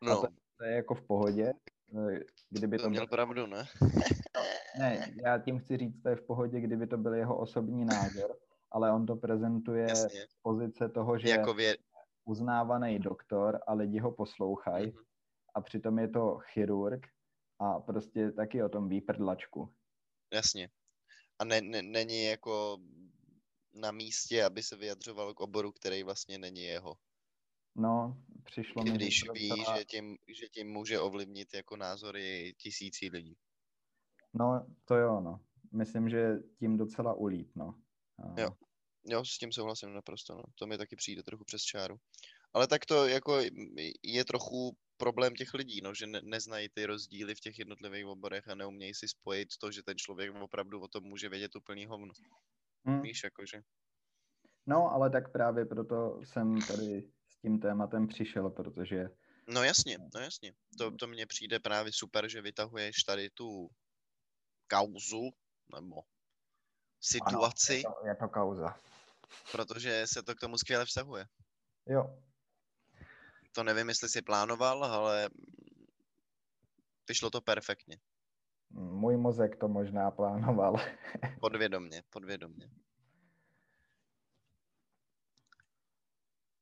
No, 0.04 0.24
To 0.58 0.64
je 0.64 0.76
jako 0.76 0.96
v 0.96 1.02
pohodě, 1.02 1.54
eh, 2.14 2.20
kdyby 2.50 2.78
to 2.78 2.84
to 2.84 2.90
měl 2.90 3.02
byl 3.02 3.08
pravdu, 3.08 3.46
ne? 3.48 3.64
Ne, 4.80 5.14
já 5.26 5.38
tím 5.40 5.60
chci 5.60 5.78
říct, 5.78 6.02
to 6.02 6.10
je 6.10 6.16
v 6.16 6.22
pohodě, 6.22 6.60
kdyby 6.62 6.88
to 6.88 6.98
byl 6.98 7.14
jeho 7.14 7.38
osobní 7.38 7.86
názor, 7.86 8.38
ale 8.72 8.92
on 8.92 9.06
to 9.06 9.16
prezentuje 9.16 9.86
Jasně. 9.90 10.22
z 10.22 10.36
pozice 10.42 10.90
toho, 10.90 11.18
že 11.18 11.30
Jako 11.30 11.54
vě... 11.54 11.78
uznávaný 12.26 13.00
doktor 13.00 13.60
a 13.68 13.74
lidi 13.74 14.00
ho 14.00 14.12
poslouchají 14.12 14.88
Mhm. 14.88 15.04
a 15.56 15.62
přitom 15.62 16.00
je 16.00 16.08
to 16.08 16.38
chirurg 16.54 17.08
a 17.60 17.80
prostě 17.80 18.32
taky 18.32 18.64
o 18.64 18.70
tom 18.70 18.90
ví 18.90 19.02
prdlačku. 19.02 19.74
Jasně. 20.34 20.70
A 21.40 21.46
ne, 21.46 21.62
ne, 21.62 21.82
není 21.82 22.24
jako 22.24 22.78
na 23.74 23.92
místě, 23.92 24.44
aby 24.44 24.64
se 24.64 24.76
vyjadřoval 24.76 25.34
k 25.34 25.40
oboru, 25.40 25.72
který 25.72 26.04
vlastně 26.04 26.38
není 26.38 26.64
jeho. 26.64 26.98
No, 27.76 28.24
přišlo 28.44 28.84
mi, 28.84 28.92
Když 28.92 29.24
ví, 29.34 29.50
docela- 29.50 29.78
že 29.78 29.86
tím, 29.86 30.18
že 30.40 30.48
tím 30.50 30.68
může 30.68 31.00
ovlivnit 31.00 31.54
jako 31.54 31.78
názory 31.78 32.54
tisící 32.58 33.10
lidí. 33.10 33.38
No, 34.34 34.68
to 34.86 34.96
jo, 34.96 35.22
no. 35.22 35.40
Myslím, 35.72 36.10
že 36.10 36.36
tím 36.60 36.78
docela 36.78 37.14
ulít, 37.14 37.56
no. 37.56 37.82
A- 38.24 38.42
Jo. 38.42 38.50
Jo, 39.06 39.26
s 39.26 39.38
tím 39.38 39.52
souhlasím 39.52 39.94
naprosto, 39.94 40.36
no. 40.36 40.44
To 40.56 40.68
mi 40.68 40.78
taky 40.78 40.96
přijde 40.96 41.24
trochu 41.24 41.44
přes 41.44 41.62
čáru. 41.62 41.98
Ale 42.54 42.68
tak 42.68 42.86
to 42.86 43.08
jako 43.08 43.40
je 44.04 44.26
trochu 44.26 44.78
problém 44.98 45.36
těch 45.36 45.54
lidí, 45.54 45.82
no, 45.82 45.94
že 45.94 46.08
ne, 46.08 46.22
neznají 46.24 46.70
ty 46.70 46.86
rozdíly 46.86 47.36
v 47.36 47.40
těch 47.40 47.60
jednotlivých 47.60 48.06
oborech 48.06 48.48
a 48.48 48.56
neumějí 48.56 48.94
si 48.94 49.08
spojit 49.08 49.58
to, 49.58 49.72
že 49.72 49.84
ten 49.84 49.98
člověk 49.98 50.36
opravdu 50.36 50.82
o 50.82 50.88
tom 50.88 51.04
může 51.04 51.30
vědět 51.30 51.56
úplný 51.56 51.86
hovno. 51.86 52.14
Hm. 52.88 53.02
Víš, 53.02 53.24
jakože. 53.24 53.62
No, 54.66 54.92
ale 54.92 55.10
tak 55.10 55.32
právě 55.32 55.66
proto 55.66 56.20
jsem 56.24 56.62
tady 56.62 57.04
s 57.30 57.38
tím 57.38 57.60
tématem 57.60 58.08
přišel, 58.08 58.50
protože 58.50 59.10
No 59.50 59.64
jasně, 59.64 59.98
no 60.16 60.20
jasně. 60.22 60.54
To, 60.78 60.92
to 60.92 61.08
mně 61.08 61.26
přijde 61.26 61.60
právě 61.60 61.92
super, 61.94 62.30
že 62.30 62.42
vytahuješ 62.42 63.04
tady 63.04 63.30
tu 63.30 63.70
kauzu, 64.68 65.30
nebo 65.76 65.96
situaci, 67.02 67.84
Ano, 67.86 67.96
je, 67.96 68.02
to, 68.02 68.08
je 68.08 68.16
to 68.16 68.28
kauza. 68.30 68.80
protože 69.52 70.08
se 70.08 70.24
to 70.24 70.36
k 70.36 70.40
tomu 70.40 70.58
skvěle 70.58 70.86
vztahuje. 70.86 71.26
Jo, 71.88 72.20
To 73.58 73.64
nevím, 73.64 73.90
jestli 73.90 74.10
si 74.10 74.22
plánoval, 74.22 74.84
ale 74.84 75.30
vyšlo 77.10 77.30
to 77.30 77.42
perfektně. 77.42 77.98
můj 78.70 79.18
mozek 79.18 79.56
to 79.56 79.68
možná 79.68 80.12
plánoval. 80.12 80.76
Podvědomně, 81.42 82.04
podvědomně. 82.10 82.70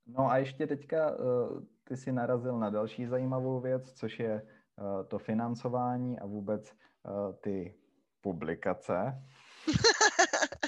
No 0.06 0.28
a 0.30 0.38
ještě 0.38 0.68
teďka 0.68 1.18
uh, 1.18 1.64
ty 1.84 1.98
si 1.98 2.12
narazil 2.12 2.60
na 2.60 2.70
další 2.70 3.06
zajímavou 3.06 3.62
věc, 3.62 3.92
což 3.94 4.20
je 4.20 4.42
uh, 4.42 5.08
to 5.08 5.20
financování 5.20 6.20
a 6.20 6.26
vůbec 6.26 6.72
uh, 6.72 7.36
ty 7.36 7.76
publikace. 8.22 9.24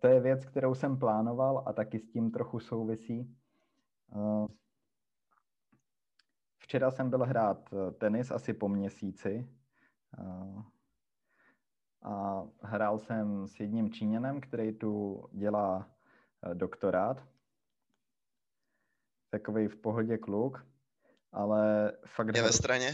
To 0.00 0.06
je 0.06 0.20
věc, 0.20 0.46
kterou 0.46 0.74
jsem 0.74 0.98
plánoval 0.98 1.64
a 1.66 1.72
taky 1.72 1.98
s 1.98 2.10
tím 2.10 2.30
trochu 2.30 2.60
souvisí. 2.60 3.36
Uh, 4.06 4.48
včera 6.58 6.90
jsem 6.90 7.10
byl 7.10 7.24
hrát 7.24 7.72
uh, 7.72 7.90
tenis 7.90 8.30
asi 8.30 8.54
po 8.54 8.68
měsíci 8.68 9.48
uh, 10.18 10.62
a 12.02 12.46
hrál 12.62 12.98
jsem 12.98 13.48
s 13.48 13.60
jedním 13.60 13.92
Číňanem, 13.92 14.40
který 14.40 14.78
tu 14.78 15.24
dělá 15.32 15.90
doktorát. 16.54 17.28
Takový 19.30 19.68
v 19.68 19.76
pohodě 19.76 20.18
kluk, 20.18 20.66
ale 21.32 21.92
fakt... 22.06 22.36
Je 22.36 22.42
ve 22.42 22.52
straně? 22.52 22.92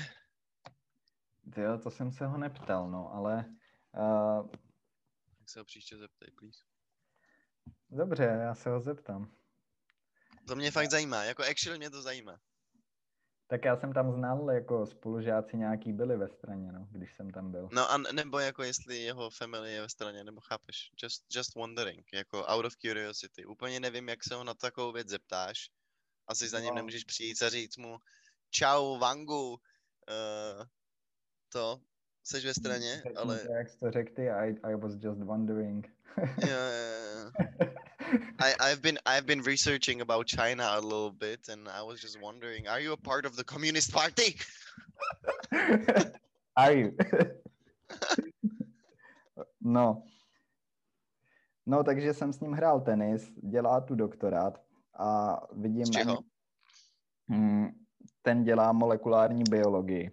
Jo, 1.57 1.79
to 1.79 1.91
jsem 1.91 2.13
se 2.13 2.27
ho 2.27 2.39
neptal, 2.39 2.91
no, 2.91 3.15
ale 3.15 3.45
uh, 3.97 4.49
Tak 5.39 5.49
se 5.49 5.59
ho 5.59 5.65
příště 5.65 5.97
zeptej, 5.97 6.31
please. 6.39 6.59
dobře, 7.91 8.25
já 8.25 8.55
se 8.55 8.71
ho 8.71 8.81
zeptám. 8.81 9.42
To 10.47 10.57
mě 10.57 10.71
fakt 10.71 10.91
zajímá, 10.91 11.25
jako 11.25 11.43
actually 11.43 11.79
mě 11.79 11.91
to 11.91 12.03
zajímá. 12.03 12.41
Tak 13.47 13.65
já 13.65 13.77
jsem 13.77 13.93
tam 13.93 14.13
znal, 14.13 14.51
jako 14.51 14.87
spolužáci 14.87 15.57
nějaký 15.57 15.93
byli 15.93 16.17
ve 16.17 16.29
straně, 16.29 16.73
no, 16.73 16.89
když 16.91 17.17
jsem 17.17 17.31
tam 17.31 17.51
byl. 17.53 17.69
No 17.73 17.91
a 17.91 17.99
nebo 17.99 18.39
jako 18.39 18.63
jestli 18.63 18.97
jeho 18.97 19.31
family 19.31 19.73
je 19.73 19.81
ve 19.81 19.89
straně, 19.89 20.25
nebo 20.25 20.41
chápeš? 20.41 20.91
Just, 21.03 21.25
just 21.37 21.55
wondering, 21.55 22.13
jako 22.13 22.45
out 22.47 22.65
of 22.65 22.77
curiosity. 22.77 23.45
Úplně 23.47 23.81
nevím, 23.81 24.09
jak 24.09 24.25
se 24.25 24.35
ho 24.35 24.45
na 24.45 24.55
takovou 24.55 24.93
věc 24.93 25.09
zeptáš. 25.09 25.71
Asi 26.29 26.49
za 26.49 26.61
ním 26.61 26.69
No. 26.69 26.75
nemůžeš 26.75 27.05
přijít 27.05 27.43
a 27.43 27.49
říct 27.49 27.77
mu 27.77 27.99
čau, 28.51 28.99
Vangu, 28.99 29.51
uh, 29.51 30.67
to, 31.49 31.79
seš 32.23 32.45
ve 32.45 32.55
straně, 32.55 33.03
ale 33.17 33.39
to, 33.39 33.53
jak 33.53 33.69
jsi 33.69 33.79
to 33.79 33.91
řekl 33.91 34.15
ty, 34.15 34.31
I, 34.31 34.57
I 34.63 34.75
was 34.75 34.93
just 35.01 35.23
wondering. 35.23 35.89
jo, 36.19 36.49
jo, 36.49 37.15
jo. 37.15 37.23
I, 38.39 38.55
I've 38.61 38.83
been 38.83 38.99
I've 39.07 39.27
been 39.27 39.43
researching 39.43 40.01
about 40.01 40.31
China 40.31 40.65
a 40.65 40.81
little 40.81 41.11
bit, 41.11 41.49
and 41.49 41.69
I 41.69 41.83
was 41.87 42.01
just 42.01 42.21
wondering, 42.21 42.69
are 42.69 42.83
you 42.83 42.93
a 42.93 42.97
part 42.97 43.27
of 43.27 43.37
the 43.37 43.45
Communist 43.45 43.93
Party? 43.93 44.37
Are 46.57 46.73
you? 46.73 46.97
no. 49.61 50.03
No, 51.67 51.85
takže 51.85 52.15
jsem 52.15 52.33
s 52.33 52.41
ním 52.41 52.53
hrál 52.53 52.81
tenis, 52.81 53.33
dělá 53.43 53.81
tu 53.81 53.95
doktorát 53.95 54.63
a 54.95 55.41
vidím... 55.53 55.87
Z 55.87 55.91
čeho? 55.91 56.19
Mm, 57.29 57.69
ten 58.23 58.45
dělá 58.45 58.73
molekulární 58.73 59.43
biologii. 59.51 60.11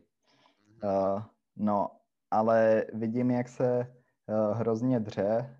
Uh, 0.83 1.23
no, 1.55 1.98
ale 2.31 2.85
vidím, 2.93 3.31
jak 3.31 3.49
se 3.49 3.95
uh, 4.27 4.57
hrozně 4.57 4.99
dře. 4.99 5.59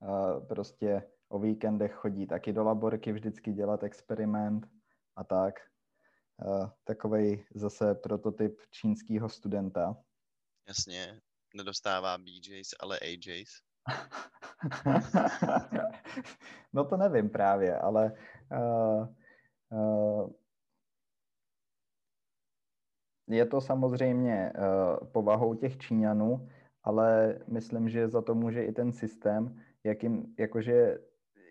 Uh, 0.00 0.46
prostě 0.46 1.02
o 1.28 1.38
víkendech 1.38 1.92
chodí 1.92 2.26
taky 2.26 2.52
do 2.52 2.64
laborky 2.64 3.12
vždycky 3.12 3.52
dělat 3.52 3.82
experiment 3.82 4.66
a 5.16 5.24
tak. 5.24 5.54
Uh, 6.44 6.68
takovej 6.84 7.46
zase 7.54 7.94
prototyp 7.94 8.60
čínského 8.70 9.28
studenta. 9.28 9.96
Jasně, 10.68 11.20
nedostává 11.54 12.18
BJs, 12.18 12.68
ale 12.80 12.98
AJs. 12.98 13.50
no 16.72 16.84
to 16.84 16.96
nevím 16.96 17.30
právě, 17.30 17.78
ale 17.78 18.12
uh, 18.52 19.08
uh, 19.70 20.30
je 23.28 23.46
to 23.46 23.60
samozřejmě 23.60 24.52
uh, 24.52 25.06
povahou 25.06 25.54
těch 25.54 25.78
Číňanů, 25.78 26.48
ale 26.82 27.38
myslím, 27.48 27.88
že 27.88 28.08
za 28.08 28.22
to 28.22 28.34
může 28.34 28.64
i 28.64 28.72
ten 28.72 28.92
systém, 28.92 29.62
jakým, 29.84 30.34
jakože 30.38 30.98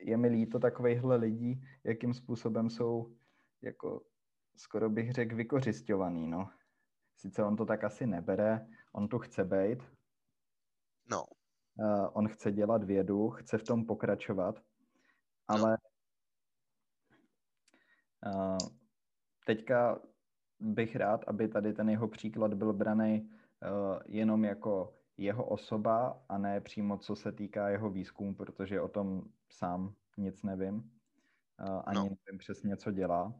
je 0.04 0.18
mi 0.18 0.28
líto 0.28 0.60
takovejhle 0.60 1.16
lidí, 1.16 1.64
jakým 1.84 2.14
způsobem 2.14 2.70
jsou 2.70 3.16
jako 3.62 4.02
skoro 4.58 4.90
bych 4.90 5.12
řekl 5.12 5.36
vykořišťovaný, 5.36 6.28
no. 6.28 6.50
Sice 7.18 7.44
on 7.44 7.56
to 7.56 7.66
tak 7.66 7.84
asi 7.84 8.08
nebere, 8.08 8.68
on 8.94 9.08
tu 9.08 9.20
chce 9.20 9.46
být, 9.46 9.84
No, 11.12 11.26
Uh, 11.80 12.10
on 12.14 12.28
chce 12.28 12.52
dělat 12.52 12.84
vědu, 12.84 13.30
chce 13.30 13.58
v 13.58 13.64
tom 13.64 13.86
pokračovat, 13.86 14.62
ale 15.48 15.78
uh, 18.26 18.58
teďka 19.46 20.00
bych 20.62 20.96
rád, 20.96 21.24
aby 21.28 21.48
tady 21.48 21.74
ten 21.74 21.90
jeho 21.90 22.08
příklad 22.08 22.54
byl 22.54 22.74
braný 22.74 23.30
uh, 23.30 24.00
jenom 24.06 24.44
jako 24.46 24.98
jeho 25.18 25.46
osoba 25.46 26.26
a 26.30 26.38
ne 26.38 26.62
přímo 26.62 26.98
co 26.98 27.16
se 27.16 27.32
týká 27.32 27.70
jeho 27.70 27.90
výzkumu, 27.90 28.36
protože 28.36 28.82
o 28.82 28.88
tom 28.88 29.24
sám 29.52 29.96
nic 30.18 30.44
nevím. 30.44 30.76
Uh, 30.76 31.82
ani 31.86 31.96
No. 31.96 32.04
nevím 32.04 32.38
přesně, 32.38 32.78
co 32.78 32.92
dělá 32.92 33.34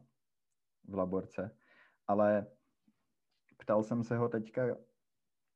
v 0.88 0.94
laborce. 0.94 1.56
Ale 2.06 2.46
ptal 3.58 3.82
jsem 3.82 4.04
se 4.04 4.16
ho 4.16 4.28
teďka, 4.28 4.62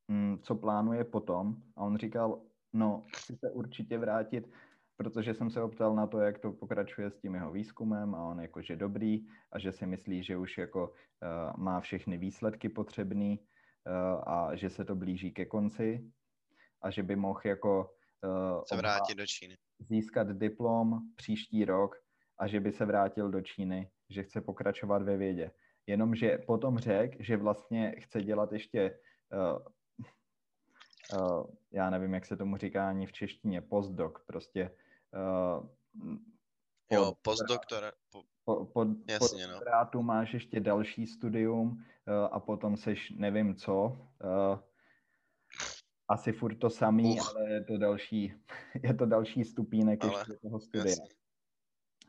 mm, 0.09 0.39
co 0.39 0.55
plánuje 0.55 1.05
potom 1.05 1.63
a 1.77 1.81
on 1.83 1.97
říkal, 1.97 2.43
no, 2.73 3.05
chci 3.17 3.37
se 3.37 3.51
určitě 3.51 3.99
vrátit, 3.99 4.51
protože 4.97 5.35
jsem 5.35 5.51
se 5.51 5.61
ho 5.61 5.69
ptal 5.69 5.95
na 5.95 6.07
to, 6.07 6.19
jak 6.19 6.39
to 6.39 6.53
pokračuje 6.53 7.11
s 7.11 7.19
tím 7.19 7.35
jeho 7.35 7.53
výzkumem 7.53 8.15
a 8.15 8.25
on 8.25 8.41
jakože 8.41 8.77
dobrý 8.77 9.27
a 9.53 9.59
že 9.59 9.73
si 9.73 9.87
myslí, 9.87 10.23
že 10.23 10.37
už 10.37 10.59
jako 10.59 10.89
uh, 10.89 11.57
má 11.57 11.81
všechny 11.81 12.19
výsledky 12.19 12.69
potřebný 12.69 13.41
uh, 13.41 14.23
a 14.27 14.57
že 14.57 14.71
se 14.71 14.85
to 14.85 14.95
blíží 14.95 15.33
ke 15.33 15.45
konci 15.45 16.11
a 16.83 16.91
že 16.91 17.03
by 17.03 17.17
mohl 17.17 17.41
jako 17.45 17.91
uh, 18.25 18.63
se 18.67 18.77
vrátit 18.77 19.15
do 19.15 19.27
Číny. 19.27 19.57
získat 19.79 20.29
diplom 20.29 21.01
příští 21.17 21.65
rok 21.65 21.97
a 22.39 22.47
že 22.47 22.61
by 22.61 22.73
se 22.73 22.85
vrátil 22.85 23.31
do 23.31 23.41
Číny, 23.41 23.91
že 24.11 24.23
chce 24.23 24.41
pokračovat 24.41 25.03
ve 25.03 25.17
vědě. 25.17 25.51
Jenomže 25.87 26.39
potom 26.47 26.79
řekl, 26.79 27.17
že 27.21 27.37
vlastně 27.37 27.95
chce 27.99 28.23
dělat 28.23 28.53
ještě, 28.53 28.99
uh, 29.33 29.59
uh, 31.21 31.47
já 31.73 31.91
nevím, 31.91 32.15
jak 32.15 32.27
se 32.27 32.37
tomu 32.37 32.57
říká 32.57 32.89
ani 32.89 33.07
v 33.07 33.13
češtině, 33.13 33.61
postdoc, 33.61 34.15
prostě 34.27 34.71
uh, 35.15 35.67
Jo, 36.91 37.13
postdoktor, 37.23 37.93
po, 38.13 38.23
po, 38.45 38.65
po, 38.65 38.87
Jasně, 39.09 39.47
po 39.93 39.99
no. 39.99 40.03
máš 40.03 40.35
ještě 40.35 40.61
další 40.61 41.07
studium 41.07 41.69
uh, 41.69 42.15
a 42.31 42.41
potom 42.41 42.77
seš 42.77 43.11
nevím 43.11 43.55
co. 43.55 43.83
Uh, 44.25 44.59
asi 46.09 46.33
furt 46.33 46.55
to 46.57 46.71
samý, 46.71 47.21
Uch. 47.21 47.37
ale 47.37 47.51
je 47.51 47.65
to 47.65 47.79
další, 47.79 48.35
je 48.83 48.95
to 48.95 49.07
další 49.07 49.45
stupínek 49.45 50.05
Ale, 50.05 50.13
ještě 50.21 50.33
toho 50.43 50.61
studia. 50.61 50.87
jasně. 50.91 51.09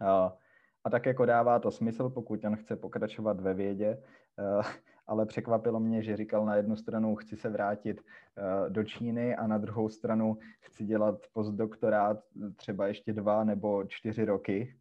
A, 0.07 0.37
a 0.83 0.89
tak 0.89 1.05
jako 1.05 1.25
dává 1.25 1.59
to 1.59 1.71
smysl, 1.71 2.09
pokud 2.09 2.43
on 2.43 2.55
chce 2.55 2.75
pokračovat 2.75 3.41
ve 3.41 3.53
vědě, 3.53 4.03
eh, 4.39 4.61
ale 5.07 5.25
překvapilo 5.25 5.79
mě, 5.79 6.03
že 6.03 6.17
říkal 6.17 6.45
na 6.45 6.55
jednu 6.55 6.75
stranu 6.75 7.15
chci 7.15 7.37
se 7.37 7.49
vrátit 7.49 8.01
eh, 8.01 8.69
do 8.69 8.83
Číny 8.83 9.35
a 9.35 9.47
na 9.47 9.57
druhou 9.57 9.89
stranu 9.89 10.37
chci 10.59 10.85
dělat 10.85 11.15
postdoktorát 11.33 12.17
třeba 12.55 12.87
ještě 12.87 13.13
dva 13.13 13.43
nebo 13.43 13.83
čtyři 13.87 14.25
roky. 14.25 14.79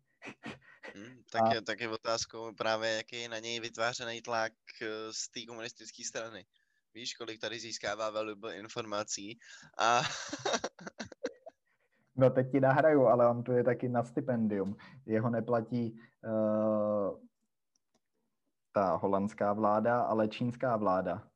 Hm, 0.97 1.23
tak, 1.31 1.43
A- 1.43 1.55
je, 1.55 1.63
tak 1.63 1.81
je 1.81 1.89
otázkou 1.89 2.55
právě, 2.55 2.91
jaký 2.91 3.21
je 3.21 3.29
na 3.29 3.39
něj 3.39 3.61
vytvářený 3.61 4.23
tlak 4.23 4.53
eh, 4.83 4.87
z 5.13 5.29
té 5.29 5.41
komunistické 5.49 6.05
strany. 6.05 6.47
Víš, 6.95 7.15
kolik 7.15 7.41
tady 7.41 7.61
získává 7.61 8.11
valuable 8.11 8.57
informací 8.57 9.39
a 9.79 10.03
No 12.17 12.31
teď 12.31 12.53
ti 12.53 12.61
nahraju, 12.61 13.07
ale 13.07 13.29
on 13.29 13.43
tu 13.43 13.53
je 13.53 13.65
taky 13.65 13.89
na 13.89 14.05
stipendium. 14.05 14.77
Jeho 15.07 15.31
neplatí 15.31 16.01
uh, 16.25 17.19
ta 18.77 18.97
holandská 18.97 19.53
vláda, 19.53 20.03
ale 20.03 20.29
čínská 20.29 20.77
vláda. 20.77 21.31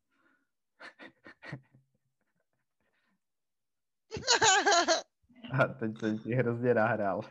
A 5.53 5.66
teď 5.66 5.99
jsem 5.99 6.18
ti 6.18 6.34
hrozně 6.34 6.74
nahrál. 6.74 7.20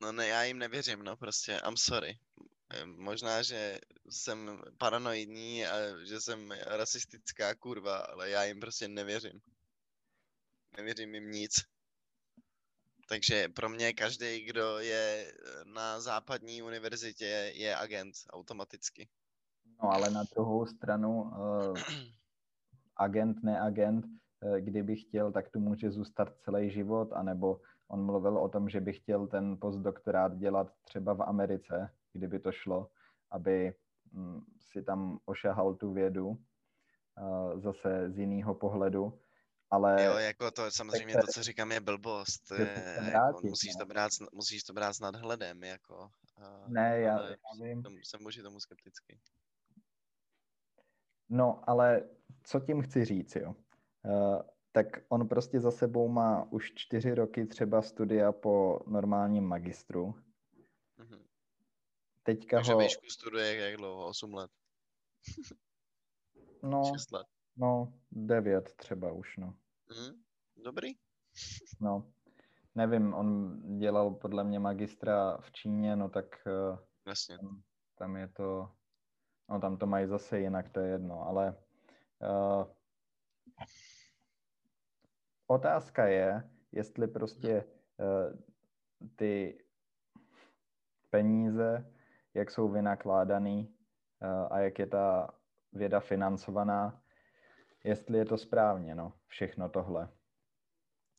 No 0.00 0.12
ne, 0.12 0.26
já 0.26 0.42
jim 0.42 0.58
nevěřím, 0.58 1.02
no 1.02 1.16
prostě, 1.16 1.60
I'm 1.68 1.76
sorry. 1.76 2.18
Možná, 2.84 3.42
že 3.42 3.78
jsem 4.10 4.62
paranoidní 4.78 5.66
a 5.66 5.74
že 6.04 6.20
jsem 6.20 6.50
rasistická 6.66 7.54
kurva, 7.54 7.96
ale 7.96 8.30
já 8.30 8.44
jim 8.44 8.60
prostě 8.60 8.88
nevěřím. 8.88 9.40
Nevěřím 10.76 11.14
jim 11.14 11.30
nic. 11.30 11.73
Takže 13.08 13.48
pro 13.48 13.68
mě 13.68 13.92
každý, 13.92 14.44
kdo 14.44 14.78
je 14.78 15.26
eh, 15.26 15.64
na 15.74 16.00
západní 16.00 16.62
univerzitě, 16.62 17.52
je 17.54 17.76
agent 17.76 18.14
automaticky. 18.30 19.08
No 19.82 19.90
ale 19.90 20.10
na 20.10 20.22
druhou 20.34 20.66
stranu 20.66 21.22
uh, 21.22 21.78
agent, 22.96 23.42
neagent, 23.42 24.06
eh, 24.42 24.60
kdyby 24.60 24.96
chtěl, 24.96 25.32
tak 25.32 25.48
tu 25.48 25.60
může 25.60 25.90
zůstat 25.90 26.36
celý 26.44 26.70
život, 26.70 27.12
anebo 27.12 27.60
on 27.88 28.04
mluvil 28.04 28.38
o 28.38 28.48
tom, 28.48 28.68
že 28.68 28.80
by 28.80 28.92
chtěl 28.92 29.26
ten 29.26 29.56
postdoktorát 29.60 30.38
dělat 30.38 30.72
třeba 30.84 31.14
v 31.14 31.22
Americe, 31.22 31.90
kdyby 32.12 32.38
to 32.38 32.52
šlo, 32.52 32.90
aby 33.30 33.74
mm, 34.12 34.40
si 34.60 34.82
tam 34.82 35.18
ošahal 35.24 35.74
tu 35.74 35.92
vědu 35.92 36.28
uh, 36.28 37.60
zase 37.60 38.10
z 38.10 38.18
jiného 38.18 38.54
pohledu, 38.54 39.18
ale 39.74 40.04
Jo, 40.04 40.12
jako 40.16 40.50
to 40.50 40.70
samozřejmě 40.70 41.14
to, 41.14 41.26
co 41.34 41.42
říkám, 41.42 41.72
je 41.72 41.80
blbost. 41.80 42.50
Je, 42.58 42.96
jako, 43.12 43.40
musíš, 43.46 43.74
no. 43.74 43.78
to 43.78 43.86
brát, 43.86 44.12
s- 44.12 44.30
musíš 44.32 44.62
to 44.62 44.72
brát 44.72 44.92
s 44.92 45.00
nadhledem, 45.00 45.64
jako. 45.64 46.10
a- 46.36 46.64
ne, 46.68 47.00
já, 47.00 47.16
ale 47.18 47.30
já 47.30 47.64
vím. 47.64 47.82
tomu- 47.82 47.96
jsem 47.98 48.20
vůči 48.24 48.42
tomu 48.42 48.60
skeptický. 48.60 49.20
No, 51.28 51.70
ale 51.70 52.08
co 52.44 52.60
tím 52.60 52.82
chci 52.82 53.04
říct, 53.04 53.36
jo? 53.36 53.54
Uh, 54.04 54.42
tak 54.72 54.86
on 55.08 55.28
prostě 55.28 55.60
za 55.60 55.70
sebou 55.70 56.08
má 56.08 56.52
už 56.52 56.72
čtyři 56.74 57.14
roky 57.14 57.46
třeba 57.46 57.82
studia 57.82 58.32
po 58.32 58.80
normálním 58.86 59.44
magistru. 59.44 60.14
Mhm. 60.96 61.24
Teďka 62.22 62.56
Takže 62.56 62.72
ho, 62.72 62.78
výšku 62.78 63.06
studuje 63.10 63.56
jak 63.56 63.76
dlouho? 63.76 64.06
8 64.06 64.34
let? 64.34 64.50
no, 66.62 66.82
6 66.94 67.12
let? 67.12 67.26
no, 67.56 67.92
devět 68.10 68.72
třeba 68.76 69.12
už, 69.12 69.36
no. 69.36 69.56
Mhm. 69.90 70.22
Dobrý? 70.64 70.88
no. 71.80 72.12
Nevím, 72.74 73.14
on 73.14 73.60
dělal 73.78 74.10
podle 74.10 74.44
mě 74.44 74.58
magistra 74.58 75.36
v 75.36 75.52
Číně, 75.52 75.96
no 75.96 76.08
tak 76.08 76.26
uh, 76.46 76.78
Jasně. 77.06 77.38
tam 77.98 78.16
je 78.16 78.28
to, 78.28 78.72
no 79.50 79.60
tam 79.60 79.76
to 79.76 79.86
mají 79.86 80.06
zase 80.06 80.40
jinak, 80.40 80.68
to 80.68 80.80
je 80.80 80.88
jedno, 80.88 81.26
ale 81.26 81.56
uh, 82.22 82.64
otázka 85.46 86.06
je, 86.06 86.50
jestli 86.72 87.08
prostě 87.08 87.64
uh, 87.98 88.38
ty 89.16 89.64
peníze, 91.10 91.92
jak 92.34 92.50
jsou 92.50 92.68
vynakládaný 92.68 93.76
uh, 94.22 94.52
a 94.52 94.58
jak 94.58 94.78
je 94.78 94.86
ta 94.86 95.30
věda 95.72 96.00
financovaná, 96.00 97.03
jestli 97.84 98.18
je 98.18 98.24
to 98.24 98.38
správně, 98.38 98.94
no, 98.94 99.12
všechno 99.26 99.68
tohle. 99.68 100.08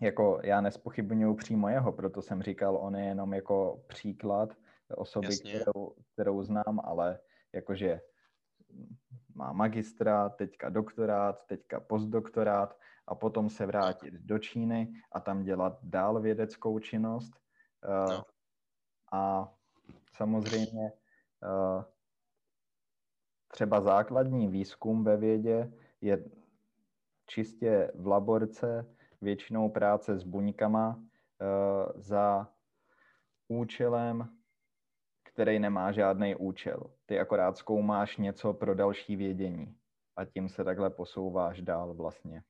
Jako 0.01 0.39
já 0.43 0.61
nespochybnuju 0.61 1.35
přímo 1.35 1.69
jeho, 1.69 1.91
proto 1.91 2.21
jsem 2.21 2.41
říkal, 2.41 2.77
on 2.77 2.95
je 2.95 3.05
jenom 3.05 3.33
jako 3.33 3.83
příklad 3.87 4.57
osoby, 4.95 5.27
kterou, 5.39 5.95
kterou 6.13 6.43
znám, 6.43 6.81
ale 6.83 7.19
jakože 7.53 8.01
má 9.35 9.53
magistra, 9.53 10.29
teďka 10.29 10.69
doktorát, 10.69 11.45
teďka 11.45 11.79
postdoktorát 11.79 12.79
a 13.07 13.15
potom 13.15 13.49
se 13.49 13.65
vrátit 13.65 14.13
do 14.13 14.39
Číny 14.39 14.93
a 15.11 15.19
tam 15.19 15.43
dělat 15.43 15.79
dál 15.83 16.21
vědeckou 16.21 16.79
činnost. 16.79 17.33
Uh, 17.87 18.11
no. 18.11 18.23
A 19.11 19.53
samozřejmě 20.17 20.91
uh, 21.43 21.83
třeba 23.47 23.81
základní 23.81 24.47
výzkum 24.47 25.03
ve 25.03 25.17
vědě 25.17 25.73
je 26.01 26.25
čistě 27.25 27.91
v 27.95 28.07
laborce, 28.07 28.95
většinou 29.21 29.69
práce 29.69 30.17
s 30.17 30.23
buňkama 30.23 30.95
uh, 30.95 31.03
za 31.95 32.47
účelem, 33.47 34.29
který 35.23 35.59
nemá 35.59 35.91
žádný 35.91 36.35
účel. 36.35 36.79
Ty 37.05 37.19
akorát 37.19 37.57
zkoumáš 37.57 38.17
něco 38.17 38.53
pro 38.53 38.75
další 38.75 39.15
vědění 39.15 39.75
a 40.15 40.25
tím 40.25 40.49
se 40.49 40.63
takhle 40.63 40.89
posouváš 40.89 41.61
dál 41.61 41.93
vlastně. 41.93 42.43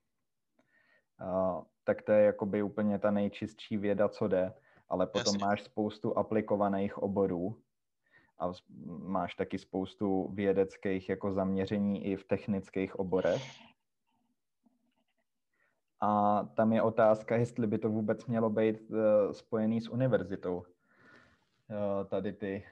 Uh, 1.21 1.63
tak 1.83 2.01
to 2.01 2.11
je 2.11 2.25
jakoby 2.25 2.63
úplně 2.63 2.99
ta 2.99 3.11
nejčistší 3.11 3.77
věda, 3.77 4.09
co 4.09 4.27
jde, 4.27 4.53
ale 4.89 5.07
potom 5.07 5.33
Jasně. 5.35 5.45
máš 5.45 5.63
spoustu 5.63 6.17
aplikovaných 6.17 6.97
oborů, 6.97 7.61
a 8.39 8.51
máš 8.87 9.35
taky 9.35 9.57
spoustu 9.57 10.27
vědeckých 10.33 11.09
jako 11.09 11.31
zaměření 11.31 12.05
i 12.05 12.15
v 12.15 12.23
technických 12.23 12.99
oborech. 12.99 13.41
A 16.05 16.43
tam 16.55 16.73
je 16.73 16.81
otázka, 16.81 17.35
jestli 17.35 17.67
by 17.67 17.77
to 17.77 17.89
vůbec 17.89 18.25
mělo 18.25 18.49
být 18.49 18.89
uh, 18.89 18.97
spojený 19.31 19.81
s 19.81 19.87
univerzitou. 19.87 20.55
Uh, 20.55 20.65
tady 22.09 22.33
ty, 22.33 22.65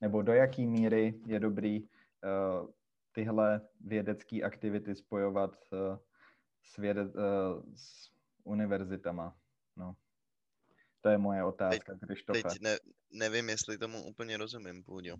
nebo 0.00 0.22
do 0.22 0.32
jaký 0.32 0.66
míry 0.66 1.20
je 1.26 1.40
dobrý 1.40 1.82
uh, 1.82 2.70
tyhle 3.12 3.60
vědecké 3.80 4.42
aktivity 4.42 4.94
spojovat 4.94 5.56
s, 6.62 6.76
věde, 6.76 7.04
s 7.74 8.10
univerzitama. 8.44 9.36
No. 9.76 9.96
To 11.00 11.08
je 11.08 11.18
moje 11.18 11.44
otázka, 11.44 11.94
když 12.00 12.22
to 12.22 12.32
Teď 12.32 12.44
ne, 12.60 12.78
nevím, 13.12 13.48
jestli 13.48 13.78
tomu 13.78 14.04
úplně 14.04 14.36
rozumím, 14.36 14.84
Půdě. 14.84 15.16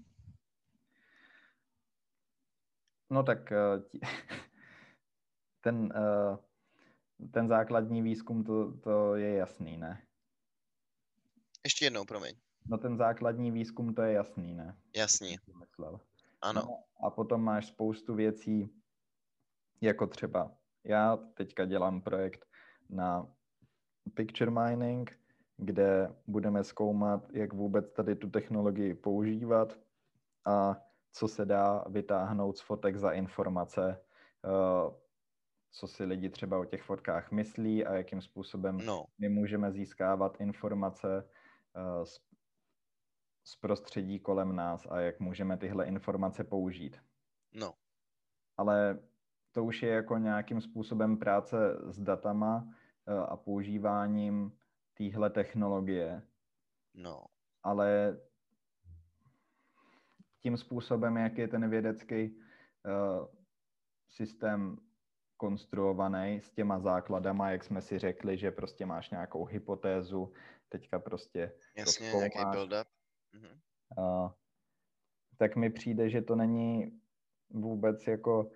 No 3.11 3.23
tak 3.23 3.53
eh, 3.53 3.83
ten, 5.61 5.93
eh, 5.97 6.37
ten 7.31 7.49
základní 7.49 8.03
výzkum, 8.03 8.45
to, 8.45 8.72
to 8.72 9.14
je 9.14 9.35
jasný, 9.35 9.77
ne? 9.77 10.03
Ještě 11.64 11.87
jednou, 11.87 12.05
promiň. 12.05 12.35
No 12.66 12.79
ten 12.79 12.97
základní 12.97 13.51
výzkum, 13.51 13.95
to 13.95 14.03
je 14.03 14.12
jasný, 14.12 14.55
ne? 14.55 14.77
Jasný. 14.97 15.37
Myslel. 15.59 16.01
Ano. 16.43 16.62
No, 16.66 16.85
a 17.07 17.11
potom 17.11 17.43
máš 17.43 17.66
spoustu 17.66 18.14
věcí, 18.14 18.70
jako 19.81 20.07
třeba 20.07 20.57
já 20.85 21.16
teďka 21.16 21.64
dělám 21.64 22.01
projekt 22.01 22.47
na 22.91 23.29
picture 24.14 24.51
mining, 24.51 25.18
kde 25.57 26.14
budeme 26.27 26.64
zkoumat, 26.64 27.33
jak 27.33 27.53
vůbec 27.53 27.93
tady 27.93 28.16
tu 28.16 28.31
technologii 28.31 28.95
používat 28.95 29.79
a 30.45 30.77
co 31.12 31.29
se 31.29 31.45
dá 31.45 31.85
vytáhnout 31.89 32.59
z 32.59 32.61
fotek 32.61 32.97
za 32.97 33.11
informace, 33.11 34.01
eh, 34.45 34.95
co 35.75 35.87
si 35.87 36.05
lidi 36.05 36.31
třeba 36.31 36.59
o 36.59 36.64
těch 36.64 36.83
fotkách 36.83 37.31
myslí 37.31 37.87
a 37.87 37.95
jakým 37.95 38.20
způsobem 38.20 38.77
no. 38.77 39.05
my 39.18 39.29
můžeme 39.29 39.72
získávat 39.72 40.41
informace 40.41 41.29
eh, 41.77 42.07
z, 42.07 42.20
z 43.45 43.57
prostředí 43.57 44.20
kolem 44.20 44.57
nás 44.57 44.87
a 44.91 45.01
jak 45.01 45.20
můžeme 45.20 45.57
tyhle 45.57 45.87
informace 45.87 46.45
použít. 46.45 47.01
No. 47.55 47.75
Ale 48.57 48.99
to 49.53 49.64
už 49.64 49.83
je 49.83 49.91
jako 49.91 50.18
nějakým 50.18 50.61
způsobem 50.61 51.18
práce 51.18 51.57
s 51.87 52.01
datama 52.01 52.75
eh, 53.07 53.14
a 53.14 53.37
používáním 53.37 54.59
téhle 54.95 55.31
technologie. 55.31 56.22
No. 56.95 57.25
Ale 57.62 58.18
tím 60.41 60.57
způsobem, 60.57 61.16
jak 61.16 61.39
je 61.39 61.49
ten 61.49 61.70
vědecký 61.70 62.37
uh, 62.37 63.27
systém 64.09 64.79
konstruovaný 65.37 66.41
s 66.41 66.51
těma 66.51 66.78
základama, 66.78 67.51
jak 67.51 67.64
jsme 67.64 67.82
si 67.82 67.99
řekli, 67.99 68.37
že 68.37 68.51
prostě 68.51 68.87
máš 68.87 69.11
nějakou 69.11 69.45
hypotézu, 69.45 70.32
teďka 70.68 70.99
prostě 70.99 71.53
Jasně, 71.76 72.12
nějaký 72.12 72.39
build-up. 72.39 72.85
Mhm. 73.32 73.61
Uh, 73.99 74.30
tak 75.37 75.57
mi 75.57 75.70
přijde, 75.70 76.09
že 76.11 76.22
to 76.22 76.37
není 76.37 77.01
vůbec 77.51 78.07
jako 78.07 78.51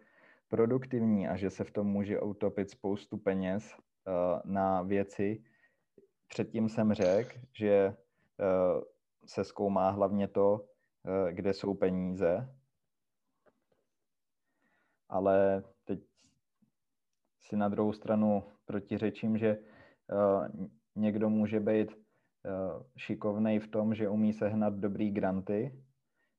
produktivní 0.49 1.29
a 1.29 1.37
že 1.37 1.51
se 1.51 1.65
v 1.65 1.71
tom 1.71 1.87
může 1.87 2.21
utopit 2.21 2.71
spoustu 2.71 3.17
peněz 3.17 3.75
uh, 3.75 4.53
na 4.53 4.83
věci, 4.83 5.45
předtím 6.29 6.69
jsem 6.69 6.93
řekl, 6.93 7.39
že 7.53 7.89
uh, 7.89 8.83
se 9.27 9.45
zkoumá 9.45 9.91
hlavně 9.91 10.29
to, 10.29 10.53
uh, 10.55 11.31
kde 11.31 11.53
jsou 11.53 11.75
peníze, 11.75 12.55
ale 15.09 15.65
si 17.49 17.57
na 17.57 17.69
druhou 17.69 17.93
stranu 17.93 18.45
protiřečím, 18.65 19.39
že 19.39 19.59
uh, 19.59 20.47
někdo 20.97 21.31
může 21.31 21.61
být 21.61 21.89
uh, 21.91 22.83
šikovnej 22.97 23.59
v 23.59 23.69
tom, 23.69 23.95
že 23.95 24.09
umí 24.09 24.33
sehnat 24.33 24.75
dobrý 24.75 25.11
granty, 25.11 25.85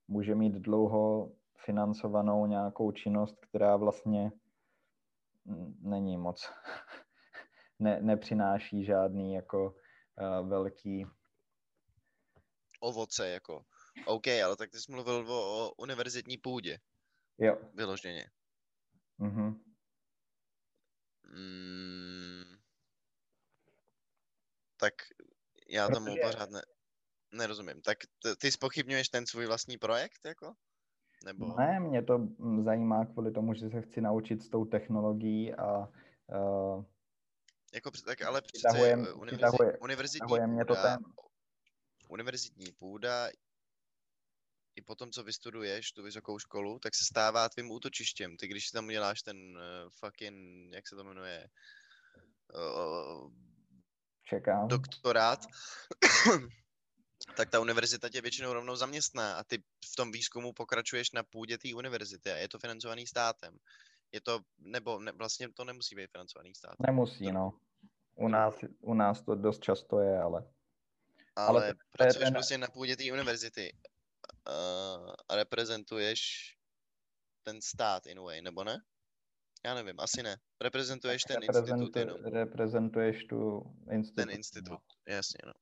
může 0.07 0.35
mít 0.35 0.53
dlouho 0.53 1.31
financovanou 1.65 2.45
nějakou 2.45 2.91
činnost, 2.91 3.35
která 3.45 3.75
vlastně 3.75 4.31
není 5.81 6.17
moc 6.17 6.51
ne, 7.79 8.01
nepřináší 8.01 8.85
žádný 8.85 9.33
jako 9.33 9.65
uh, 9.71 10.49
velký 10.49 11.05
ovoce, 12.79 13.29
jako. 13.29 13.65
OK, 14.05 14.27
ale 14.27 14.55
tak 14.57 14.71
ty 14.71 14.77
jsi 14.77 14.91
mluvil 14.91 15.31
o, 15.31 15.67
o 15.67 15.71
univerzitní 15.71 16.37
půdě. 16.37 16.77
Jo. 17.37 17.57
Vyloženě. 17.73 18.25
Mhm. 19.17 19.68
Mm, 21.31 22.57
tak 24.77 24.93
já 25.69 25.87
tomu 25.87 26.05
Protože... 26.05 26.21
pořád 26.21 26.49
ne, 26.49 26.61
nerozumím. 27.33 27.81
Tak 27.81 27.97
t- 28.23 28.35
ty 28.35 28.51
spochybňuješ 28.51 29.09
ten 29.09 29.25
svůj 29.25 29.45
vlastní 29.45 29.77
projekt, 29.77 30.19
jako? 30.25 30.53
Nebo... 31.25 31.55
Ne, 31.57 31.79
mě 31.79 32.03
to 32.03 32.27
zajímá 32.63 33.05
kvůli 33.05 33.31
tomu, 33.31 33.53
že 33.53 33.69
se 33.69 33.81
chci 33.81 34.01
naučit 34.01 34.43
s 34.43 34.49
tou 34.49 34.65
technologií 34.65 35.53
a 35.53 35.77
uh, 35.77 36.83
jako, 37.73 37.91
tak 38.05 38.21
ale 38.21 38.41
přece 38.41 38.51
přitahujem, 38.53 39.05
eh, 39.05 39.13
univerzit, 39.13 39.37
přitahuje, 39.37 39.77
univerzitní, 39.77 40.25
přitahuje 40.27 40.47
mě 40.47 40.65
to 40.65 40.75
ten. 40.75 40.99
univerzitní 42.09 42.71
půda 42.71 43.29
i 44.79 44.81
po 44.81 44.95
tom, 44.95 45.11
co 45.11 45.23
vystuduješ 45.23 45.91
tu 45.91 46.03
vysokou 46.03 46.39
školu, 46.39 46.79
tak 46.79 46.95
se 46.95 47.03
stává 47.05 47.49
tvým 47.49 47.71
útočištěm. 47.71 48.37
Ty, 48.37 48.47
když 48.47 48.71
tam 48.71 48.87
uděláš 48.87 49.21
ten 49.21 49.37
uh, 49.37 49.89
fucking, 49.99 50.73
jak 50.73 50.87
se 50.87 50.95
to 50.95 51.03
jmenuje, 51.03 51.47
uh, 52.55 53.31
Čekám. 54.23 54.67
doktorát, 54.67 55.39
tak 57.37 57.49
ta 57.49 57.59
univerzita 57.59 58.09
tě 58.09 58.21
většinou 58.21 58.53
rovnou 58.53 58.75
zaměstná 58.75 59.35
a 59.35 59.43
ty 59.43 59.57
v 59.91 59.95
tom 59.95 60.11
výzkumu 60.11 60.53
pokračuješ 60.53 61.11
na 61.11 61.23
půdě 61.23 61.57
té 61.57 61.75
univerzity 61.75 62.31
a 62.31 62.37
je 62.37 62.49
to 62.49 62.59
financovaný 62.59 63.07
státem. 63.07 63.57
Je 64.11 64.21
to, 64.21 64.39
nebo 64.57 64.99
ne, 64.99 65.11
vlastně 65.11 65.49
to 65.53 65.63
nemusí 65.63 65.95
být 65.95 66.11
financovaný 66.11 66.55
stát. 66.55 66.75
Nemusí, 66.79 67.31
no. 67.31 67.53
U 68.15 68.27
nás, 68.27 68.55
u 68.79 68.93
nás 68.93 69.21
to 69.21 69.35
dost 69.35 69.63
často 69.63 69.99
je, 69.99 70.21
ale... 70.21 70.43
Ale, 71.35 71.47
ale 71.47 71.73
pracuješ 71.91 72.23
ten... 72.23 72.33
prostě 72.33 72.57
na 72.57 72.67
půdě 72.67 72.97
té 72.97 73.11
univerzity 73.11 73.73
uh, 74.47 75.13
a 75.29 75.35
reprezentuješ 75.35 76.19
ten 77.43 77.61
stát 77.61 78.05
in 78.05 78.19
a 78.19 78.21
way, 78.21 78.41
nebo 78.41 78.63
ne? 78.63 78.77
Já 79.65 79.73
nevím, 79.73 79.99
asi 79.99 80.23
ne. 80.23 80.37
Reprezentuješ 80.61 81.23
ten 81.23 81.43
institut 81.43 81.95
jenom. 81.95 82.23
Reprezentuješ 82.23 83.23
tu 83.23 83.63
institut. 83.91 84.15
Ten 84.15 84.29
institut, 84.29 84.71
no. 84.71 85.13
jasně, 85.13 85.39
no. 85.45 85.53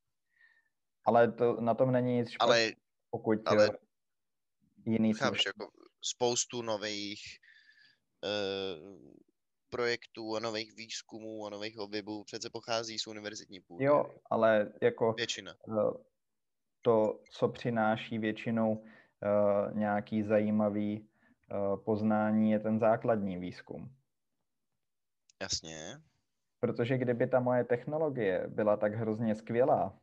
Ale 1.05 1.31
to, 1.31 1.61
na 1.61 1.73
tom 1.73 1.91
není 1.91 2.15
nic 2.15 2.29
špatného, 2.29 2.63
ale, 2.63 2.73
pokud 3.09 3.39
ale 3.45 3.69
jiný 4.85 5.13
chápeš, 5.13 5.45
jako 5.45 5.71
spoustu 6.01 6.61
nových 6.61 7.21
uh, 8.23 9.11
projektů 9.69 10.35
a 10.35 10.39
nových 10.39 10.73
výzkumů 10.73 11.47
a 11.47 11.49
nových 11.49 11.79
objevů 11.79 12.23
přece 12.23 12.49
pochází 12.49 12.99
z 12.99 13.07
univerzitní 13.07 13.59
půdy. 13.59 13.85
Jo, 13.85 14.15
ale 14.29 14.73
jako 14.81 15.13
Většina. 15.13 15.51
eh, 15.51 15.73
to, 16.81 17.19
co 17.29 17.47
přináší 17.47 18.17
většinou 18.17 18.83
eh, 18.83 19.73
nějaký 19.73 20.23
zajímavý 20.23 21.07
eh, 21.51 21.55
poznání, 21.85 22.51
je 22.51 22.59
ten 22.59 22.79
základní 22.79 23.37
výzkum. 23.37 23.97
Jasně. 25.41 26.01
Protože 26.59 26.97
kdyby 26.97 27.27
ta 27.27 27.39
moje 27.39 27.63
technologie 27.63 28.47
byla 28.47 28.77
tak 28.77 28.93
hrozně 28.93 29.35
skvělá, 29.35 29.99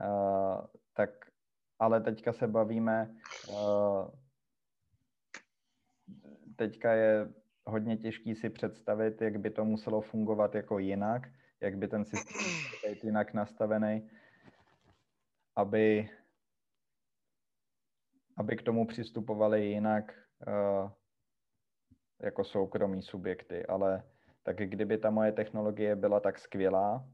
uh, 0.00 0.66
tak 0.94 1.10
ale 1.78 2.00
teďka 2.00 2.32
se 2.32 2.46
bavíme, 2.46 3.14
uh, 3.48 4.10
teďka 6.56 6.92
je 6.92 7.32
hodně 7.66 7.96
těžký 7.96 8.34
si 8.34 8.50
představit, 8.50 9.22
jak 9.22 9.36
by 9.36 9.50
to 9.50 9.64
muselo 9.64 10.00
fungovat 10.00 10.54
jako 10.54 10.78
jinak, 10.78 11.22
jak 11.60 11.78
by 11.78 11.88
ten 11.88 12.04
systém 12.04 12.46
být 12.86 13.04
jinak 13.04 13.34
nastavený, 13.34 14.10
aby, 15.56 16.10
aby 18.36 18.56
k 18.56 18.62
tomu 18.62 18.86
přistupovali 18.86 19.66
jinak 19.66 20.14
uh, 20.46 20.90
jako 22.22 22.44
soukromí 22.44 23.02
subjekty, 23.02 23.66
ale 23.66 24.02
tak 24.42 24.56
kdyby 24.56 24.98
ta 24.98 25.10
moje 25.10 25.32
technologie 25.32 25.96
byla 25.96 26.20
tak 26.20 26.38
skvělá, 26.38 27.08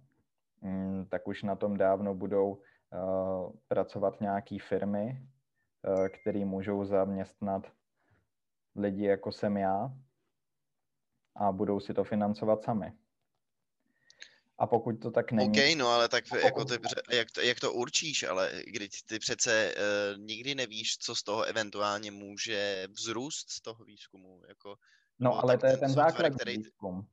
mm, 0.60 1.06
tak 1.06 1.28
už 1.28 1.43
na 1.43 1.56
tom 1.56 1.77
dávno 1.77 2.14
budou 2.14 2.52
uh, 2.52 3.52
pracovat 3.69 4.20
nějaké 4.20 4.56
firmy, 4.69 5.28
uh, 5.89 6.09
které 6.09 6.44
můžou 6.44 6.85
zaměstnat 6.85 7.73
lidi 8.77 9.05
jako 9.05 9.32
jsem 9.32 9.56
já 9.56 9.90
a 11.35 11.52
budou 11.52 11.81
si 11.81 11.94
to 11.94 12.05
financovat 12.05 12.62
sami. 12.62 12.93
A 14.62 14.66
pokud 14.66 14.93
to 14.93 15.10
tak 15.10 15.32
není... 15.32 15.48
OK, 15.51 15.78
no 15.78 15.89
ale 15.89 16.09
tak 16.09 16.24
jako 16.44 16.64
ty, 16.64 16.74
jak, 17.12 17.30
to, 17.30 17.40
jak 17.40 17.60
to 17.60 17.72
určíš, 17.72 18.22
ale 18.22 18.62
když 18.66 19.02
ty 19.02 19.18
přece 19.18 19.74
uh, 19.74 20.18
nikdy 20.20 20.55
nevíš, 20.55 20.98
co 20.98 21.14
z 21.14 21.22
toho 21.22 21.43
eventuálně 21.43 22.10
může 22.10 22.86
vzrůst 22.90 23.51
z 23.51 23.60
toho 23.60 23.84
výzkumu. 23.84 24.43
Jako, 24.48 24.76
no 25.18 25.44
ale 25.44 25.59
to 25.59 25.66
je 25.66 25.76
ten 25.76 25.89
software, 25.89 26.12
základní 26.12 26.36
který- 26.39 26.56
výzkum. 26.56 27.06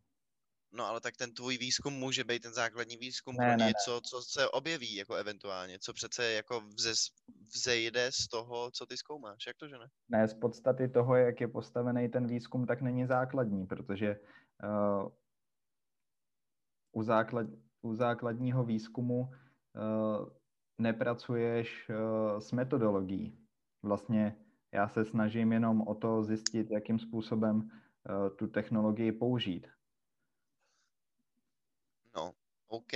No 0.72 0.86
ale 0.86 1.02
tak 1.02 1.18
ten 1.18 1.34
tvůj 1.34 1.58
výzkum 1.58 1.94
může 1.94 2.24
být 2.24 2.42
ten 2.42 2.54
základní 2.54 2.98
výzkum 2.98 3.36
Ne, 3.36 3.46
pro 3.46 3.48
ne, 3.48 3.58
ne. 3.58 3.66
něco, 3.66 4.02
co 4.02 4.22
se 4.22 4.50
objeví 4.50 4.96
jako 4.96 5.16
eventuálně, 5.16 5.80
co 5.80 5.94
přece 5.94 6.32
jako 6.32 6.62
vze, 6.62 6.94
vzejde 7.56 8.12
z 8.12 8.28
toho, 8.28 8.72
co 8.72 8.86
ty 8.86 8.98
zkoumáš. 8.98 9.48
Jak 9.48 9.58
to, 9.58 9.68
že 9.68 9.78
ne? 9.78 9.88
Ne, 10.10 10.28
z 10.28 10.34
podstaty 10.34 10.88
toho, 10.88 11.16
jak 11.16 11.42
je 11.42 11.48
postavený 11.48 12.10
ten 12.10 12.28
výzkum, 12.28 12.66
tak 12.66 12.82
není 12.82 13.06
základní, 13.06 13.66
protože 13.66 14.16
uh, 14.64 15.10
u, 16.92 17.04
základ, 17.04 17.48
u 17.82 17.96
základního 17.96 18.64
výzkumu 18.64 19.20
uh, 19.22 20.30
nepracuješ 20.78 21.90
uh, 21.90 22.40
s 22.40 22.52
metodologií. 22.52 23.38
Vlastně 23.84 24.46
já 24.72 24.90
se 24.90 25.06
snažím 25.06 25.52
jenom 25.52 25.82
o 25.82 25.96
to 25.96 26.24
zjistit, 26.24 26.72
jakým 26.72 27.00
způsobem 27.00 27.56
uh, 27.56 28.36
tu 28.36 28.48
technologii 28.48 29.12
použít. 29.12 29.68
No, 32.16 32.34
OK. 32.68 32.94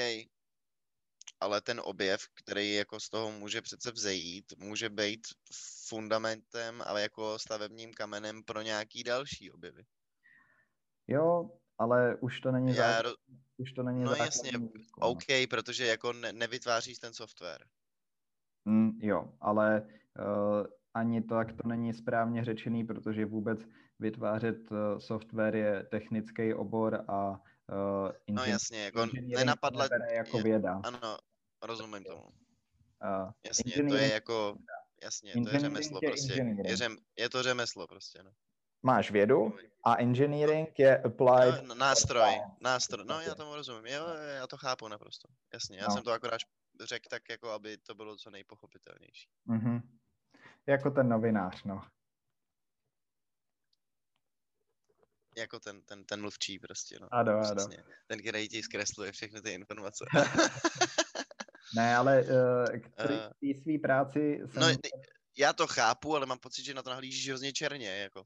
Ale 1.39 1.61
ten 1.61 1.81
objev, 1.83 2.21
který 2.33 2.73
jako 2.73 2.99
z 2.99 3.09
toho 3.09 3.31
může 3.31 3.61
přece 3.61 3.91
vzejít, 3.91 4.53
může 4.57 4.89
být 4.89 5.27
fundamentem, 5.87 6.81
ale 6.85 7.01
jako 7.01 7.39
stavebním 7.39 7.93
kamenem 7.93 8.43
pro 8.43 8.61
nějaký 8.61 9.03
další 9.03 9.51
objevy. 9.51 9.85
Jo, 11.07 11.49
ale 11.77 12.15
už 12.15 12.39
to 12.39 12.51
není, 12.51 12.75
Já, 12.75 13.01
ro- 13.01 13.15
už 13.57 13.71
to 13.73 13.83
není 13.83 14.03
no 14.03 14.15
jasně, 14.15 14.51
výzkum. 14.51 15.03
OK, 15.03 15.23
protože 15.49 15.85
jako 15.85 16.13
ne, 16.13 16.33
nevytváříš 16.33 16.99
ten 16.99 17.13
software. 17.13 17.65
Mm, 18.65 18.91
jo, 19.01 19.33
ale 19.41 19.81
uh, 20.19 20.65
ani 20.93 21.21
tak 21.21 21.47
to 21.53 21.67
není 21.67 21.93
správně 21.93 22.45
řečený, 22.45 22.83
protože 22.85 23.25
vůbec 23.25 23.59
vytvářet 23.99 24.71
uh, 24.71 24.77
software 24.99 25.55
je 25.55 25.83
technický 25.83 26.53
obor 26.53 27.05
a 27.07 27.29
uh, 27.31 28.11
No 28.29 28.43
jasně, 28.45 28.83
jako 28.83 29.05
nenapadla, 29.21 29.87
jako 30.11 30.37
je- 30.37 30.43
věda. 30.43 30.81
ano, 30.83 31.17
rozumím 31.61 32.03
tomu. 32.03 32.23
Uh, 32.23 33.31
Jasně, 33.47 33.83
to 33.89 33.95
je 33.95 34.13
jako, 34.13 34.57
jasně, 35.03 35.33
to 35.33 35.49
je 35.49 35.59
řemeslo 35.59 35.99
je 36.03 36.09
prostě. 36.09 36.33
Je, 36.65 36.75
řem, 36.77 36.97
je 37.17 37.29
to 37.29 37.43
řemeslo 37.43 37.87
prostě, 37.87 38.23
no. 38.23 38.31
Máš 38.83 39.11
vědu 39.11 39.57
a 39.85 39.95
engineering 39.95 40.79
je 40.79 41.01
applied. 41.01 41.63
no 41.63 41.75
nástroj, 41.75 42.41
nástroj, 42.61 43.05
no 43.05 43.21
já 43.21 43.35
tomu 43.35 43.55
rozumím, 43.55 43.85
jo, 43.93 44.07
já 44.37 44.47
to 44.47 44.57
chápu 44.57 44.87
naprosto, 44.87 45.27
jasně, 45.53 45.77
já 45.77 45.87
No. 45.87 45.93
jsem 45.93 46.03
to 46.03 46.11
akorát 46.11 46.41
řekl 46.83 47.09
tak, 47.09 47.29
jako 47.29 47.49
aby 47.51 47.77
to 47.77 47.95
bylo 47.95 48.15
co 48.17 48.29
nejpochopitelnější. 48.29 49.29
Mhm. 49.45 49.79
Jako 50.67 50.91
ten 50.91 51.09
novinář, 51.09 51.63
no. 51.63 51.81
Jako 55.37 55.59
ten, 55.59 55.81
ten, 55.81 56.05
ten 56.05 56.21
mluvčí 56.21 56.59
prostě, 56.59 56.97
no. 57.01 57.07
Ano, 57.11 57.31
ano. 57.31 57.55
Přesně. 57.55 57.83
Ten, 58.07 58.19
který 58.19 58.49
ti 58.49 58.63
zkresluje 58.63 59.11
všechny 59.11 59.41
ty 59.41 59.53
informace. 59.53 60.05
Ne, 61.75 61.95
ale 61.97 62.21
uh, 62.23 62.79
k 62.79 62.91
Eh. 62.99 63.07
té 63.53 63.61
své 63.61 63.73
práci 63.81 64.41
jsem... 64.45 64.61
no, 64.61 64.67
já 65.37 65.53
to 65.53 65.67
chápu, 65.67 66.15
ale 66.15 66.25
mám 66.25 66.39
pocit, 66.39 66.63
že 66.65 66.73
na 66.73 66.83
to 66.83 66.89
nahlížíš 66.89 67.29
hrozně 67.29 67.53
černě, 67.53 67.97
jako. 67.97 68.25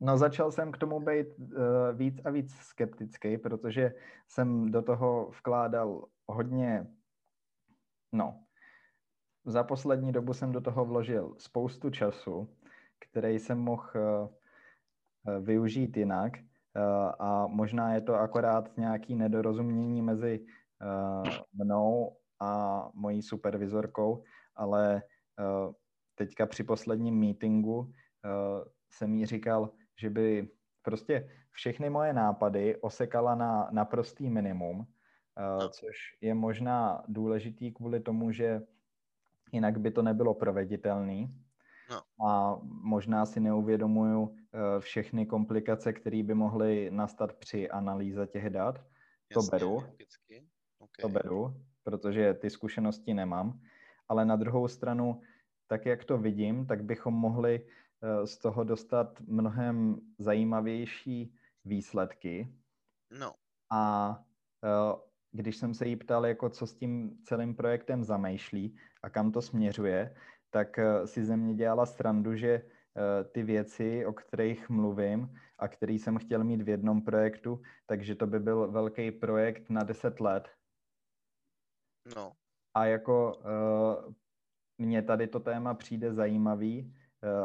No 0.00 0.18
začal 0.18 0.52
jsem 0.52 0.72
k 0.72 0.78
tomu 0.78 1.00
být 1.00 1.26
uh, 1.38 1.54
víc 1.92 2.20
a 2.24 2.30
víc 2.30 2.54
skeptický, 2.54 3.38
protože 3.38 3.94
jsem 4.28 4.70
do 4.70 4.82
toho 4.82 5.30
vkládal 5.30 6.04
hodně, 6.26 6.86
no, 8.12 8.44
za 9.44 9.64
poslední 9.64 10.12
dobu 10.12 10.32
jsem 10.32 10.52
do 10.52 10.60
toho 10.60 10.84
vložil 10.84 11.34
spoustu 11.38 11.90
času, 11.90 12.48
který 12.98 13.38
jsem 13.38 13.58
mohl 13.58 13.90
uh, 13.94 15.38
využít 15.40 15.96
jinak 15.96 16.32
uh, 16.38 17.12
a 17.18 17.46
možná 17.46 17.94
je 17.94 18.00
to 18.00 18.14
akorát 18.14 18.76
nějaký 18.76 19.14
nedorozumění 19.14 20.02
mezi 20.02 20.46
uh, 20.82 21.28
mnou 21.52 22.16
a 22.40 22.90
mojí 22.94 23.22
supervizorkou, 23.22 24.22
ale 24.54 25.02
teďka 26.14 26.46
při 26.46 26.64
posledním 26.64 27.20
meetingu 27.20 27.92
jsem 28.90 29.14
jí 29.14 29.26
říkal, 29.26 29.70
že 29.96 30.10
by 30.10 30.48
prostě 30.82 31.30
všechny 31.50 31.90
moje 31.90 32.12
nápady 32.12 32.76
osekala 32.76 33.34
na 33.34 33.68
naprostý 33.72 34.30
minimum, 34.30 34.86
No. 35.60 35.68
což 35.68 35.96
je 36.20 36.34
možná 36.34 37.04
důležitý 37.08 37.72
kvůli 37.72 38.00
tomu, 38.00 38.32
že 38.32 38.62
jinak 39.52 39.80
by 39.80 39.90
to 39.90 40.02
nebylo 40.02 40.34
proveditelné. 40.34 41.28
No. 41.90 42.26
A 42.28 42.58
možná 42.64 43.26
si 43.26 43.40
neuvědomuju 43.40 44.20
uh, 44.22 44.36
všechny 44.78 45.26
komplikace, 45.26 45.92
které 45.92 46.22
by 46.22 46.34
mohly 46.34 46.90
nastat 46.90 47.32
při 47.32 47.70
analýze 47.70 48.26
těch 48.26 48.50
dat. 48.50 48.78
To 49.32 49.38
Jasně, 49.40 49.50
beru. 49.50 49.74
logicky. 49.74 50.46
Okay. 50.78 51.02
To 51.02 51.08
beru, 51.08 51.54
protože 51.82 52.34
ty 52.34 52.50
zkušenosti 52.50 53.14
nemám. 53.14 53.60
Ale 54.08 54.24
na 54.24 54.36
druhou 54.36 54.68
stranu, 54.68 55.20
tak 55.66 55.86
jak 55.86 56.04
to 56.04 56.18
vidím, 56.18 56.66
tak 56.66 56.84
bychom 56.84 57.14
mohli 57.14 57.60
eh, 57.60 57.70
z 58.24 58.38
toho 58.38 58.64
dostat 58.64 59.20
mnohem 59.20 60.00
zajímavější 60.18 61.34
výsledky. 61.64 62.48
No, 63.10 63.32
A 63.72 64.16
eh, 64.64 65.00
když 65.32 65.56
jsem 65.56 65.74
se 65.74 65.88
jí 65.88 65.96
ptal, 65.96 66.26
jako 66.26 66.50
co 66.50 66.66
s 66.66 66.74
tím 66.74 67.18
celým 67.24 67.54
projektem 67.54 68.04
zamýšlí 68.04 68.76
a 69.02 69.10
kam 69.10 69.32
to 69.32 69.42
směřuje, 69.42 70.16
tak 70.50 70.78
eh, 70.78 71.06
si 71.06 71.24
ze 71.24 71.36
mě 71.36 71.54
dělala 71.54 71.86
srandu, 71.86 72.34
že 72.36 72.48
eh, 72.52 73.24
ty 73.24 73.42
věci, 73.42 74.06
o 74.06 74.12
kterých 74.12 74.68
mluvím 74.68 75.34
a 75.58 75.68
který 75.68 75.98
jsem 75.98 76.18
chtěl 76.18 76.44
mít 76.44 76.62
v 76.62 76.68
jednom 76.68 77.02
projektu, 77.02 77.62
takže 77.86 78.14
to 78.14 78.26
by 78.26 78.40
byl 78.40 78.70
velký 78.70 79.10
projekt 79.10 79.70
na 79.70 79.82
10 79.82 80.20
let. 80.20 80.48
no, 82.16 82.32
A 82.74 82.86
jako 82.86 83.36
uh, 83.36 84.14
mně 84.78 85.02
tady 85.02 85.26
to 85.26 85.40
téma 85.40 85.74
přijde 85.74 86.14
zajímavý 86.14 86.94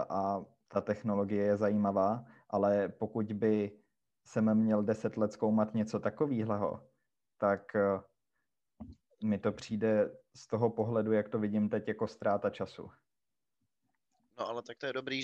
a 0.09 0.45
ta 0.67 0.81
technologie 0.81 1.43
je 1.43 1.57
zajímavá, 1.57 2.25
ale 2.49 2.89
pokud 2.89 3.33
by 3.33 3.79
jsem 4.25 4.55
měl 4.55 4.83
10 4.83 5.17
let 5.17 5.33
zkoumat 5.33 5.73
něco 5.73 5.99
takového, 5.99 6.89
tak 7.37 7.75
uh, 7.75 8.01
mi 9.23 9.37
to 9.37 9.51
přijde 9.51 10.17
z 10.35 10.47
toho 10.47 10.69
pohledu, 10.69 11.11
jak 11.11 11.29
to 11.29 11.39
vidím 11.39 11.69
teď, 11.69 11.87
jako 11.87 12.07
ztráta 12.07 12.49
času. 12.49 12.91
no, 14.39 14.47
ale 14.47 14.61
tak 14.61 14.77
to 14.77 14.85
je 14.85 14.93
dobrý. 14.93 15.21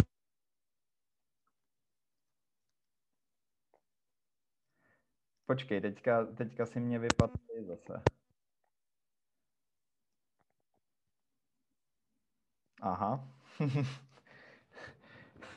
Počkej, 5.45 5.81
teďka, 5.81 6.25
teďka 6.25 6.65
si 6.65 6.79
mě 6.79 6.99
vypadl 6.99 7.33
zase. 7.67 8.01
Aha. 12.81 13.33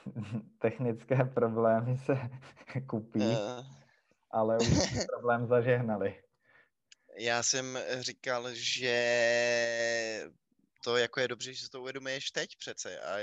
technické 0.58 1.24
problémy 1.24 1.98
se 1.98 2.14
kupí, 2.88 3.20
uh, 3.20 3.66
ale 4.30 4.58
už 4.58 5.06
problém 5.12 5.46
zažehnali. 5.46 6.22
Já 7.18 7.42
jsem 7.42 7.78
říkal, 8.00 8.48
že 8.52 8.96
to 10.84 10.96
jako 10.96 11.20
je 11.20 11.28
dobře, 11.28 11.54
že 11.54 11.64
si 11.64 11.70
to 11.70 11.80
uvědomuješ 11.80 12.30
teď 12.30 12.56
přece 12.56 13.00
a 13.00 13.18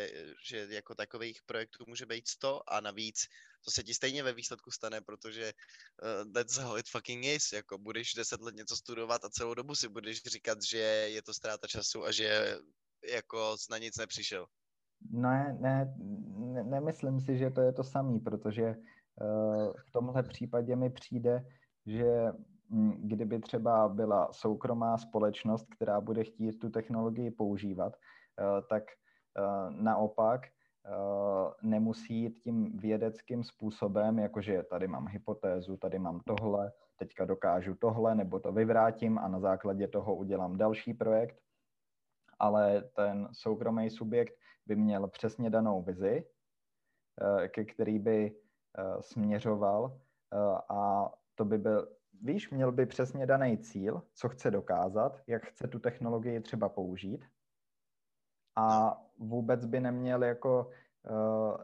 že 0.50 0.68
jako 0.70 0.96
takových 0.96 1.42
projektů 1.46 1.84
může 1.88 2.06
být 2.06 2.28
100 2.28 2.62
a 2.68 2.82
navíc 2.82 3.28
to 3.66 3.72
se 3.72 3.84
ti 3.84 3.94
stejně 3.94 4.24
ve 4.24 4.34
výsledku 4.34 4.72
stane, 4.72 5.02
protože 5.02 5.54
uh, 5.54 6.32
that's 6.34 6.58
how 6.58 6.78
it 6.78 6.90
fucking 6.90 7.26
is, 7.26 7.54
jako 7.54 7.78
budeš 7.78 8.14
10 8.14 8.42
let 8.42 8.56
něco 8.56 8.76
studovat 8.76 9.26
a 9.26 9.30
celou 9.30 9.54
dobu 9.54 9.76
si 9.76 9.90
budeš 9.90 10.24
říkat, 10.24 10.62
že 10.62 10.78
je 10.78 11.22
to 11.22 11.34
ztráta 11.34 11.68
času 11.68 12.06
a 12.06 12.12
že 12.12 12.58
jako 13.04 13.56
na 13.70 13.78
nic 13.78 13.98
nepřišel. 13.98 14.48
Ne, 15.12 15.58
ne, 15.60 15.96
ne 16.38 16.64
nemyslím 16.64 17.20
si, 17.20 17.38
že 17.38 17.50
to 17.50 17.62
je 17.62 17.72
to 17.72 17.84
samý, 17.84 18.20
protože 18.20 18.76
uh, 18.76 19.74
v 19.88 19.92
tomhle 19.92 20.24
případě 20.24 20.76
mi 20.76 20.90
přijde, 20.90 21.46
že 21.86 22.32
hm, 22.70 22.92
kdyby 23.08 23.40
třeba 23.40 23.90
byla 23.90 24.30
soukromá 24.32 24.98
společnost, 24.98 25.68
která 25.76 26.02
bude 26.02 26.24
chtít 26.24 26.60
tu 26.60 26.70
technologii 26.70 27.32
používat, 27.32 27.94
uh, 27.94 28.68
tak 28.70 28.84
uh, 28.84 29.76
naopak 29.82 30.42
nemusí 31.62 32.16
jít 32.22 32.40
tím 32.40 32.78
vědeckým 32.78 33.44
způsobem, 33.44 34.20
jakože 34.20 34.64
tady 34.64 34.88
mám 34.88 35.08
hypotézu, 35.08 35.78
tady 35.78 36.00
mám 36.00 36.20
tohle, 36.26 36.72
teďka 36.98 37.26
dokážu 37.26 37.76
tohle, 37.76 38.16
nebo 38.16 38.40
to 38.40 38.52
vyvrátím 38.52 39.18
a 39.18 39.28
na 39.28 39.40
základě 39.40 39.88
toho 39.88 40.16
udělám 40.16 40.58
další 40.58 40.94
projekt, 40.94 41.38
ale 42.40 42.82
ten 42.82 43.30
soukromý 43.32 43.90
subjekt 43.90 44.34
by 44.66 44.76
měl 44.76 45.08
přesně 45.08 45.50
danou 45.50 45.82
vizi, 45.82 46.26
eh, 47.22 47.48
ke 47.48 47.66
který 47.66 48.00
by 48.00 48.36
eh, 48.78 49.02
směřoval 49.02 50.00
eh, 50.34 50.38
a 50.70 51.12
to 51.36 51.46
by 51.46 51.58
byl, 51.58 51.88
víš, 52.22 52.50
měl 52.50 52.72
by 52.72 52.86
přesně 52.86 53.26
daný 53.26 53.58
cíl, 53.58 54.02
co 54.14 54.30
chce 54.30 54.52
dokázat, 54.52 55.22
jak 55.28 55.46
chce 55.46 55.68
tu 55.68 55.80
technologii 55.80 56.42
třeba 56.42 56.70
použít 56.70 57.26
a 58.56 58.98
vůbec 59.18 59.66
by 59.66 59.80
neměl 59.80 60.24
jako, 60.24 60.70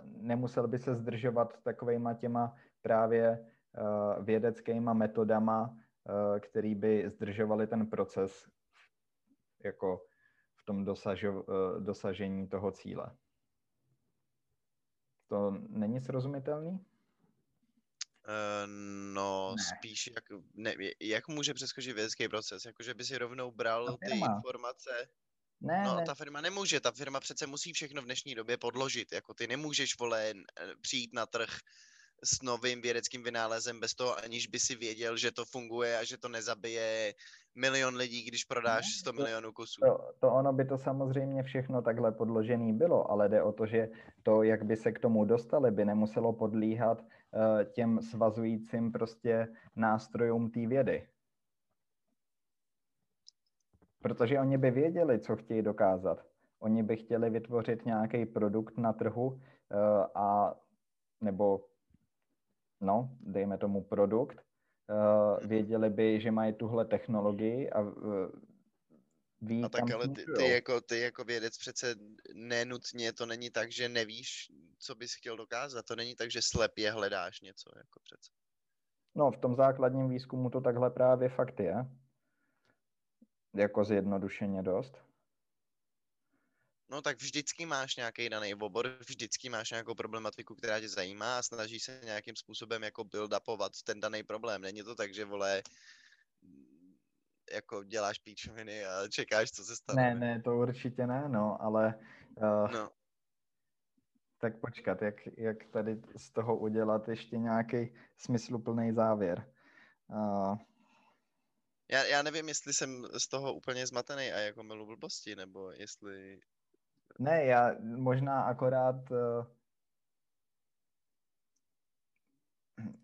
nemusel 0.04 0.68
by 0.68 0.80
se 0.80 0.96
zdržovat 0.96 1.64
takovejma 1.64 2.14
těma 2.14 2.56
právě 2.82 3.46
vědeckýma 4.22 4.94
metodama, 4.94 5.78
který 6.40 6.76
by 6.76 7.10
zdržovali 7.10 7.68
ten 7.68 7.88
proces 7.88 8.46
jako 9.64 10.02
v 10.64 10.66
tom 10.66 10.86
dosažo, 10.86 11.44
eh, 11.44 11.80
dosažení 11.80 12.48
toho 12.48 12.72
cíle. 12.72 13.18
To 15.28 15.52
není 15.70 16.02
srozumitelný? 16.02 16.72
Uh, 18.24 18.68
no, 19.14 19.56
ne. 19.58 19.64
spíš 19.64 20.08
jak, 20.16 20.24
ne, 20.54 20.76
jak 21.02 21.28
může 21.28 21.54
přeskočit 21.54 21.96
vědecký 21.96 22.28
proces? 22.28 22.66
Jakože 22.66 22.94
by 22.94 23.04
si 23.04 23.18
rovnou 23.18 23.52
bral 23.52 23.98
ty 23.98 24.12
informace? 24.12 25.08
Ne, 25.62 25.84
no, 25.84 25.96
ne. 25.96 26.04
ta 26.06 26.16
firma 26.16 26.42
nemůže, 26.42 26.80
ta 26.80 26.92
firma 26.92 27.20
přece 27.20 27.48
musí 27.48 27.74
všechno 27.74 28.02
v 28.02 28.06
dnešní 28.06 28.36
době 28.36 28.58
podložit, 28.58 29.12
jako 29.12 29.34
ty 29.34 29.48
nemůžeš, 29.48 30.00
vole, 30.00 30.34
přijít 30.82 31.14
na 31.14 31.26
trh 31.26 31.50
s 32.24 32.42
novým 32.42 32.82
vědeckým 32.82 33.24
vynálezem 33.24 33.80
bez 33.80 33.94
toho, 33.94 34.24
aniž 34.24 34.48
by 34.48 34.60
si 34.60 34.76
věděl, 34.76 35.18
že 35.18 35.32
to 35.32 35.46
funguje 35.46 35.98
a 35.98 36.04
že 36.04 36.18
to 36.18 36.30
nezabije 36.30 37.14
milion 37.56 37.96
lidí, 37.96 38.24
když 38.24 38.44
prodáš 38.44 38.86
100 39.00 39.14
milionů 39.14 39.52
kusů. 39.54 39.82
To, 39.82 40.12
to 40.20 40.34
ono 40.34 40.54
by 40.54 40.66
to 40.66 40.78
samozřejmě 40.78 41.44
všechno 41.44 41.82
takhle 41.82 42.12
podložený 42.12 42.74
bylo, 42.74 43.12
ale 43.12 43.30
jde 43.30 43.44
o 43.44 43.52
to, 43.52 43.66
že 43.66 43.90
to, 44.24 44.44
jak 44.44 44.64
by 44.66 44.76
se 44.76 44.92
k 44.92 45.00
tomu 45.00 45.26
dostali, 45.26 45.72
by 45.72 45.86
nemuselo 45.86 46.34
podlíhat 46.34 47.02
uh, 47.02 47.08
těm 47.72 48.02
svazujícím 48.02 48.92
prostě 48.92 49.48
nástrojům 49.76 50.52
té 50.52 50.68
vědy. 50.68 51.08
Protože 54.02 54.40
oni 54.40 54.58
by 54.58 54.72
věděli, 54.72 55.20
co 55.20 55.36
chtějí 55.36 55.62
dokázat. 55.62 56.26
Oni 56.60 56.84
by 56.84 56.98
chtěli 56.98 57.30
vytvořit 57.30 57.86
nějaký 57.86 58.26
produkt 58.26 58.78
na 58.78 58.94
trhu 58.94 59.28
uh, 59.28 59.40
a 60.16 60.56
nebo 61.22 61.66
no, 62.84 63.18
dejme 63.20 63.58
tomu 63.58 63.84
produkt, 63.84 64.38
uh, 64.90 65.48
věděli 65.48 65.90
by, 65.90 66.22
že 66.22 66.32
mají 66.32 66.54
tuhle 66.54 66.86
technologii 66.86 67.70
a 67.70 67.80
uh, 67.80 67.92
ví, 69.42 69.64
a 69.64 69.70
tak 69.70 69.92
ale 69.92 70.08
ty, 70.08 70.26
ty, 70.38 70.50
jako, 70.50 70.82
ty 70.82 71.00
jako 71.00 71.24
vědec 71.24 71.58
přece 71.58 71.96
nenutně, 72.34 73.14
to 73.14 73.26
není 73.26 73.50
tak, 73.50 73.72
že 73.72 73.90
nevíš, 73.90 74.52
co 74.80 74.96
bys 74.96 75.16
chtěl 75.16 75.38
dokázat, 75.38 75.86
to 75.86 75.96
není 75.96 76.16
tak, 76.16 76.32
že 76.32 76.42
slepě 76.42 76.92
hledáš 76.92 77.42
něco, 77.42 77.70
jako 77.78 78.00
přece. 78.04 78.32
No, 79.16 79.32
v 79.32 79.38
tom 79.38 79.56
základním 79.56 80.10
výzkumu 80.10 80.50
to 80.50 80.62
takhle 80.62 80.90
právě 80.90 81.30
fakt 81.30 81.60
je. 81.60 81.76
Jako 83.56 83.84
zjednodušeně 83.84 84.64
dost. 84.64 85.13
No 86.90 87.02
tak 87.02 87.22
vždycky 87.22 87.66
máš 87.66 87.96
nějaký 87.96 88.30
daný 88.30 88.56
obor, 88.56 88.98
vždycky 89.00 89.50
máš 89.50 89.72
nějakou 89.72 89.96
problematiku, 89.96 90.56
která 90.56 90.80
tě 90.80 90.90
zajímá 90.90 91.38
a 91.38 91.44
snažíš 91.44 91.84
se 91.84 92.02
nějakým 92.04 92.36
způsobem 92.36 92.84
jako 92.84 93.04
build-upovat 93.04 93.72
ten 93.84 94.00
daný 94.00 94.24
problém. 94.24 94.62
Není 94.62 94.84
to 94.84 94.96
tak, 94.96 95.14
že 95.14 95.26
vole, 95.26 95.64
jako 97.54 97.84
děláš 97.84 98.20
píčoviny 98.20 98.86
a 98.86 99.08
čekáš, 99.08 99.52
co 99.52 99.64
se 99.64 99.76
stane. 99.76 100.02
Ne, 100.02 100.16
ne, 100.16 100.42
to 100.42 100.56
určitě 100.56 101.08
ne, 101.08 101.30
no, 101.30 101.62
ale 101.62 102.00
uh, 102.36 102.72
no. 102.72 102.90
tak 104.38 104.60
počkat, 104.60 105.02
jak, 105.02 105.16
jak 105.38 105.66
tady 105.66 106.02
z 106.16 106.30
toho 106.30 106.58
udělat 106.58 107.08
ještě 107.08 107.38
nějaký 107.38 107.96
smysluplný 108.18 108.94
závěr. 108.94 109.54
Uh, 110.08 110.58
já, 111.92 112.04
já 112.04 112.22
nevím, 112.22 112.48
jestli 112.48 112.74
jsem 112.74 113.08
z 113.18 113.28
toho 113.28 113.54
úplně 113.54 113.88
zmatený 113.88 114.32
a 114.32 114.40
jako 114.40 114.64
milu 114.64 114.86
blbosti, 114.86 115.36
nebo 115.36 115.72
jestli 115.72 116.40
ne, 117.20 117.46
já 117.46 117.76
možná 117.82 118.42
akorát 118.42 119.12
uh, 119.12 119.46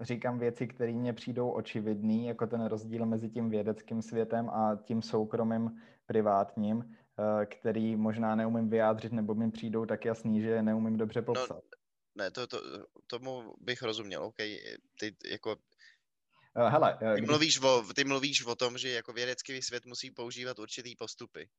říkám 0.02 0.40
věci, 0.40 0.68
které 0.68 0.92
mně 0.92 1.14
přijdou 1.14 1.52
očividný, 1.52 2.26
jako 2.26 2.48
ten 2.48 2.66
rozdíl 2.66 3.06
mezi 3.06 3.30
tím 3.30 3.50
vědeckým 3.50 4.02
světem 4.02 4.50
a 4.50 4.76
tím 4.84 5.02
soukromým 5.02 5.82
privátním, 6.06 6.78
uh, 6.78 6.86
který 7.46 7.96
možná 7.96 8.36
neumím 8.36 8.70
vyjádřit, 8.70 9.12
nebo 9.12 9.36
mi 9.36 9.52
přijdou 9.52 9.86
tak 9.86 10.06
jasný, 10.06 10.42
že 10.42 10.62
neumím 10.62 10.98
dobře 10.98 11.20
no, 11.20 11.26
popsat. 11.26 11.50
No, 11.50 12.24
ne, 12.24 12.32
to, 12.32 12.48
to, 12.48 12.58
tomu 13.08 13.54
bych 13.60 13.82
rozuměl, 13.82 14.24
OK, 14.24 14.38
ty 15.00 15.16
jako 15.32 15.56
uh, 16.58 16.70
Hele, 16.70 16.98
ty, 17.16 17.22
mluvíš 17.22 17.62
o, 17.62 17.84
ty 17.96 18.04
mluvíš 18.04 18.46
o 18.46 18.56
tom, 18.56 18.78
že 18.78 18.90
jako 18.90 19.14
vědecký 19.14 19.62
svět 19.62 19.86
musí 19.86 20.12
používat 20.12 20.60
určitý 20.60 20.96
postupy. 20.96 21.50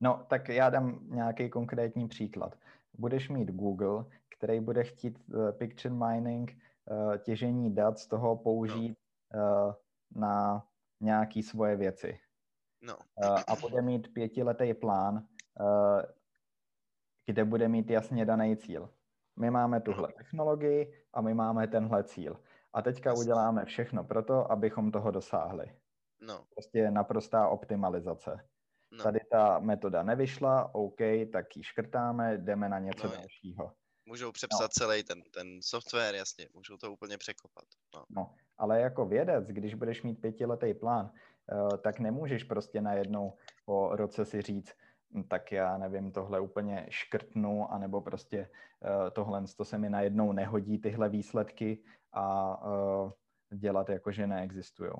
No, 0.00 0.26
tak 0.28 0.48
já 0.48 0.70
dám 0.70 1.00
nějaký 1.02 1.50
konkrétní 1.50 2.08
příklad. 2.08 2.58
Budeš 2.98 3.28
mít 3.28 3.50
Google, 3.50 4.04
který 4.36 4.60
bude 4.60 4.84
chtít 4.84 5.18
uh, 5.28 5.50
picture 5.50 5.94
mining, 5.94 6.56
uh, 6.90 7.16
těžení 7.16 7.74
dat 7.74 7.98
z 7.98 8.06
toho 8.06 8.36
použít 8.36 8.98
no. 9.34 9.40
uh, 9.40 9.74
na 10.22 10.66
nějaké 11.00 11.42
svoje 11.42 11.76
věci. 11.76 12.18
No. 12.82 12.96
Uh, 12.96 13.38
a 13.46 13.56
bude 13.60 13.82
mít 13.82 14.14
pětiletý 14.14 14.74
plán, 14.74 15.14
uh, 15.14 16.02
kde 17.26 17.44
bude 17.44 17.68
mít 17.68 17.90
jasně 17.90 18.24
daný 18.24 18.56
cíl. 18.56 18.90
My 19.36 19.50
máme 19.50 19.80
tuhle 19.80 20.08
no. 20.08 20.14
technologii 20.16 20.94
a 21.12 21.20
my 21.20 21.34
máme 21.34 21.66
tenhle 21.66 22.04
cíl. 22.04 22.40
A 22.72 22.82
teďka 22.82 23.14
uděláme 23.14 23.64
všechno 23.64 24.04
pro 24.04 24.22
to, 24.22 24.52
abychom 24.52 24.90
toho 24.90 25.10
dosáhli. 25.10 25.76
No. 26.20 26.44
Prostě 26.54 26.90
naprostá 26.90 27.48
optimalizace. 27.48 28.49
No. 28.92 29.04
Tady 29.04 29.20
ta 29.30 29.58
metoda 29.58 30.02
nevyšla, 30.02 30.74
OK, 30.74 30.98
tak 31.32 31.56
ji 31.56 31.62
škrtáme, 31.62 32.38
jdeme 32.38 32.68
na 32.68 32.78
něco 32.78 33.06
no, 33.06 33.12
dalšího. 33.12 33.72
Můžou 34.06 34.32
přepsat 34.32 34.62
no. 34.62 34.68
celý 34.68 35.02
ten, 35.02 35.22
ten 35.22 35.62
software, 35.62 36.14
jasně, 36.14 36.48
můžou 36.54 36.76
to 36.76 36.92
úplně 36.92 37.18
překopat. 37.18 37.64
No. 37.94 38.04
no, 38.08 38.34
ale 38.58 38.80
jako 38.80 39.06
vědec, 39.06 39.46
když 39.46 39.74
budeš 39.74 40.02
mít 40.02 40.20
pětiletý 40.20 40.74
plán, 40.74 41.10
uh, 41.52 41.76
tak 41.76 41.98
nemůžeš 41.98 42.44
prostě 42.44 42.80
najednou 42.80 43.36
po 43.64 43.96
roce 43.96 44.24
si 44.24 44.42
říct, 44.42 44.72
hm, 45.14 45.22
tak 45.22 45.52
já 45.52 45.78
nevím, 45.78 46.12
tohle 46.12 46.40
úplně 46.40 46.86
škrtnu, 46.88 47.72
anebo 47.72 48.00
prostě 48.00 48.50
uh, 48.80 49.10
tohle 49.10 49.44
to 49.56 49.64
se 49.64 49.78
mi 49.78 49.90
najednou 49.90 50.32
nehodí, 50.32 50.78
tyhle 50.78 51.08
výsledky 51.08 51.82
a 52.12 52.56
uh, 52.66 53.10
dělat 53.58 53.88
jako, 53.88 54.12
že 54.12 54.26
neexistují. 54.26 54.90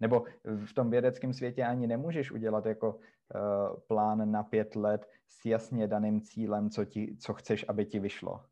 Nebo 0.00 0.24
v 0.44 0.72
tom 0.72 0.90
vědeckém 0.90 1.32
světě 1.32 1.64
ani 1.64 1.86
nemůžeš 1.86 2.30
udělat 2.30 2.66
jako 2.66 2.94
uh, 2.94 3.80
plán 3.86 4.30
na 4.30 4.42
pět 4.42 4.76
let 4.76 5.06
s 5.28 5.44
jasně 5.44 5.88
daným 5.88 6.20
cílem, 6.20 6.70
co, 6.70 6.84
ti, 6.84 7.16
co 7.20 7.34
chceš, 7.34 7.64
aby 7.68 7.86
ti 7.86 7.98
vyšlo. 7.98 8.44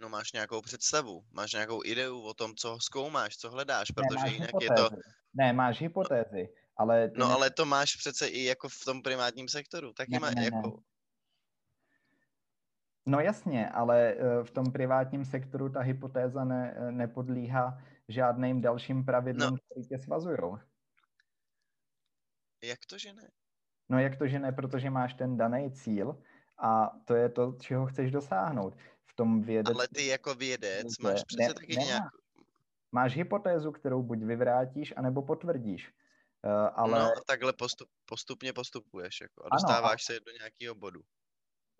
No 0.00 0.08
máš 0.08 0.32
nějakou 0.32 0.60
představu, 0.60 1.24
máš 1.32 1.52
nějakou 1.52 1.84
ideu 1.84 2.20
o 2.20 2.34
tom, 2.34 2.54
co 2.54 2.78
zkoumáš, 2.80 3.36
co 3.36 3.50
hledáš, 3.50 3.90
protože 3.90 4.24
ne, 4.24 4.32
jinak 4.32 4.48
hypotézy. 4.48 4.82
je 4.82 4.90
to... 4.90 4.96
Ne, 5.34 5.52
máš 5.52 5.80
hypotézy, 5.80 6.48
ale... 6.76 7.10
No 7.16 7.28
ne... 7.28 7.34
ale 7.34 7.50
to 7.50 7.64
máš 7.64 7.96
přece 7.96 8.28
i 8.28 8.44
jako 8.44 8.68
v 8.68 8.84
tom 8.84 9.02
primátním 9.02 9.48
sektoru, 9.48 9.92
taky 9.92 10.12
ne, 10.12 10.18
má 10.18 10.30
ne, 10.30 10.44
jako... 10.44 10.68
Ne. 10.68 10.82
No 13.06 13.20
jasně, 13.20 13.68
ale 13.68 14.14
eh, 14.14 14.44
v 14.44 14.50
tom 14.50 14.72
privátním 14.72 15.24
sektoru 15.24 15.68
ta 15.68 15.80
hypotéza 15.80 16.44
ne, 16.44 16.76
nepodlíhá 16.90 17.78
žádným 18.10 18.60
dalším 18.60 19.04
pravidlům, 19.04 19.50
No. 19.50 19.56
které 19.56 19.86
tě 19.86 19.98
svazujou. 19.98 20.58
Jak 22.64 22.78
to, 22.86 22.98
že 22.98 23.12
ne? 23.12 23.30
No 23.88 23.98
jak 23.98 24.18
to, 24.18 24.26
že 24.28 24.38
ne, 24.38 24.52
protože 24.52 24.90
máš 24.90 25.14
ten 25.14 25.36
daný 25.36 25.72
cíl 25.72 26.22
a 26.58 26.90
to 27.04 27.14
je 27.14 27.28
to, 27.28 27.56
čeho 27.60 27.86
chceš 27.86 28.10
dosáhnout. 28.10 28.76
V 29.06 29.14
tom 29.14 29.42
vědeckém 29.42 29.76
Ale 29.76 29.88
ty 29.94 30.06
jako 30.06 30.34
vědec 30.34 30.98
máš 30.98 31.24
přece 31.24 31.42
ne- 31.48 31.54
taky 31.54 31.76
nějak... 31.76 32.02
máš 32.92 33.16
hypotézu, 33.16 33.72
kterou 33.72 34.02
buď 34.02 34.18
vyvrátíš, 34.18 34.94
anebo 34.96 35.22
potvrdíš. 35.22 35.92
Uh, 36.44 36.50
ale 36.74 36.98
No 36.98 37.06
a 37.06 37.20
takhle 37.26 37.52
postup, 37.52 37.88
postupně 38.04 38.52
postupuješ 38.52 39.20
jako, 39.20 39.42
a 39.42 39.44
Ano, 39.44 39.50
dostáváš 39.52 40.04
se 40.04 40.20
do 40.20 40.32
nějakého 40.32 40.74
bodu. 40.74 41.00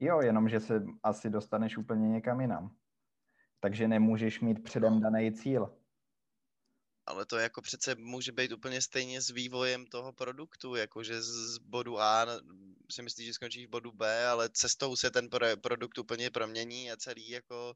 jo, 0.01 0.21
jenom, 0.21 0.49
že 0.49 0.61
se 0.61 0.83
asi 1.03 1.31
dostaneš 1.31 1.77
úplně 1.79 2.09
někam 2.09 2.41
jinam. 2.41 2.77
Takže 3.61 3.89
nemůžeš 3.89 4.41
mít 4.41 4.63
předem 4.65 4.95
No. 4.95 5.01
daný 5.01 5.33
cíl. 5.33 5.77
Ale 7.11 7.27
to 7.27 7.39
jako 7.39 7.63
přece 7.63 7.95
může 7.95 8.33
být 8.33 8.53
úplně 8.53 8.81
stejně 8.81 9.21
s 9.21 9.31
vývojem 9.31 9.87
toho 9.87 10.13
produktu, 10.13 10.75
jakože 10.75 11.23
z 11.23 11.59
bodu 11.59 12.01
A 12.01 12.27
si 12.91 13.03
myslíš, 13.03 13.27
že 13.27 13.33
skončíš 13.33 13.67
v 13.67 13.71
bodu 13.71 13.93
B, 13.93 14.27
ale 14.27 14.49
cestou 14.53 14.97
se 14.97 15.11
ten 15.11 15.29
pro, 15.29 15.47
produkt 15.63 15.99
úplně 15.99 16.31
promění 16.31 16.93
a 16.93 16.97
celý 16.97 17.29
jako... 17.31 17.75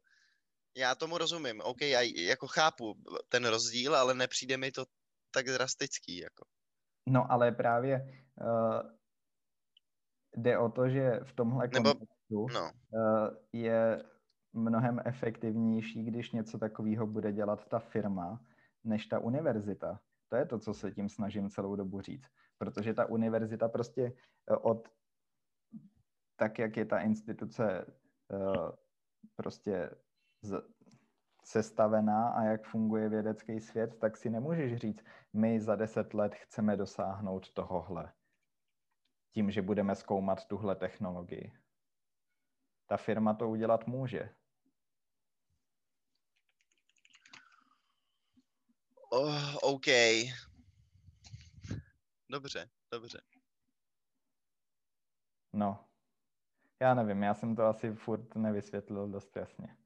Já 0.76 0.94
tomu 0.94 1.18
rozumím, 1.18 1.60
OK, 1.60 1.80
já 1.80 2.00
jako 2.00 2.46
chápu 2.46 2.94
ten 3.28 3.46
rozdíl, 3.46 3.96
ale 3.96 4.14
nepřijde 4.14 4.56
mi 4.56 4.70
to 4.72 4.84
tak 5.30 5.46
drastický, 5.46 6.16
jako. 6.16 6.44
No 7.08 7.32
ale 7.32 7.52
právě 7.52 8.00
uh, 8.40 8.90
jde 10.36 10.58
o 10.58 10.68
to, 10.68 10.88
že 10.88 11.20
v 11.24 11.32
tomhle 11.32 11.68
Nebo- 11.72 11.90
kontextu 11.90 12.46
No, 12.54 12.70
uh, 12.90 13.36
je 13.52 14.02
mnohem 14.52 15.00
efektivnější, 15.04 16.04
když 16.04 16.30
něco 16.30 16.58
takového 16.58 17.06
bude 17.06 17.32
dělat 17.32 17.68
ta 17.68 17.78
firma, 17.78 18.40
než 18.84 19.06
ta 19.06 19.18
univerzita. 19.18 20.00
To 20.28 20.36
je 20.36 20.46
to, 20.46 20.58
co 20.58 20.74
se 20.74 20.90
tím 20.90 21.08
snažím 21.08 21.50
celou 21.50 21.76
dobu 21.76 22.00
říct. 22.00 22.30
Protože 22.58 22.94
ta 22.94 23.06
univerzita 23.06 23.68
prostě 23.68 24.12
eh, 24.50 24.56
od 24.56 24.88
tak, 26.36 26.58
jak 26.58 26.76
je 26.76 26.84
ta 26.84 26.98
instituce 27.00 27.86
eh, 28.32 28.72
prostě 29.36 29.90
z, 30.42 30.62
sestavená 31.44 32.28
a 32.28 32.42
jak 32.42 32.66
funguje 32.66 33.08
vědecký 33.08 33.60
svět, 33.60 33.98
tak 33.98 34.16
si 34.16 34.30
nemůžeš 34.30 34.76
říct, 34.76 35.04
my 35.32 35.60
za 35.60 35.76
deset 35.76 36.14
let 36.14 36.34
chceme 36.34 36.76
dosáhnout 36.76 37.52
tohohle. 37.52 38.12
Tím, 39.30 39.50
že 39.50 39.62
budeme 39.62 39.94
zkoumat 39.94 40.44
tuhle 40.46 40.76
technologii. 40.76 41.52
Ta 42.86 42.96
firma 42.96 43.34
to 43.34 43.48
udělat 43.48 43.86
může. 43.86 44.34
Oh, 49.14 49.56
OK. 49.62 49.86
Dobře, 52.28 52.70
dobře. 52.92 53.20
No, 55.52 55.84
já 56.80 56.94
nevím, 56.94 57.22
já 57.22 57.34
jsem 57.34 57.56
to 57.56 57.62
asi 57.62 57.92
furt 57.94 58.34
nevysvětlil 58.34 59.08
dost 59.08 59.36
jasně. 59.36 59.76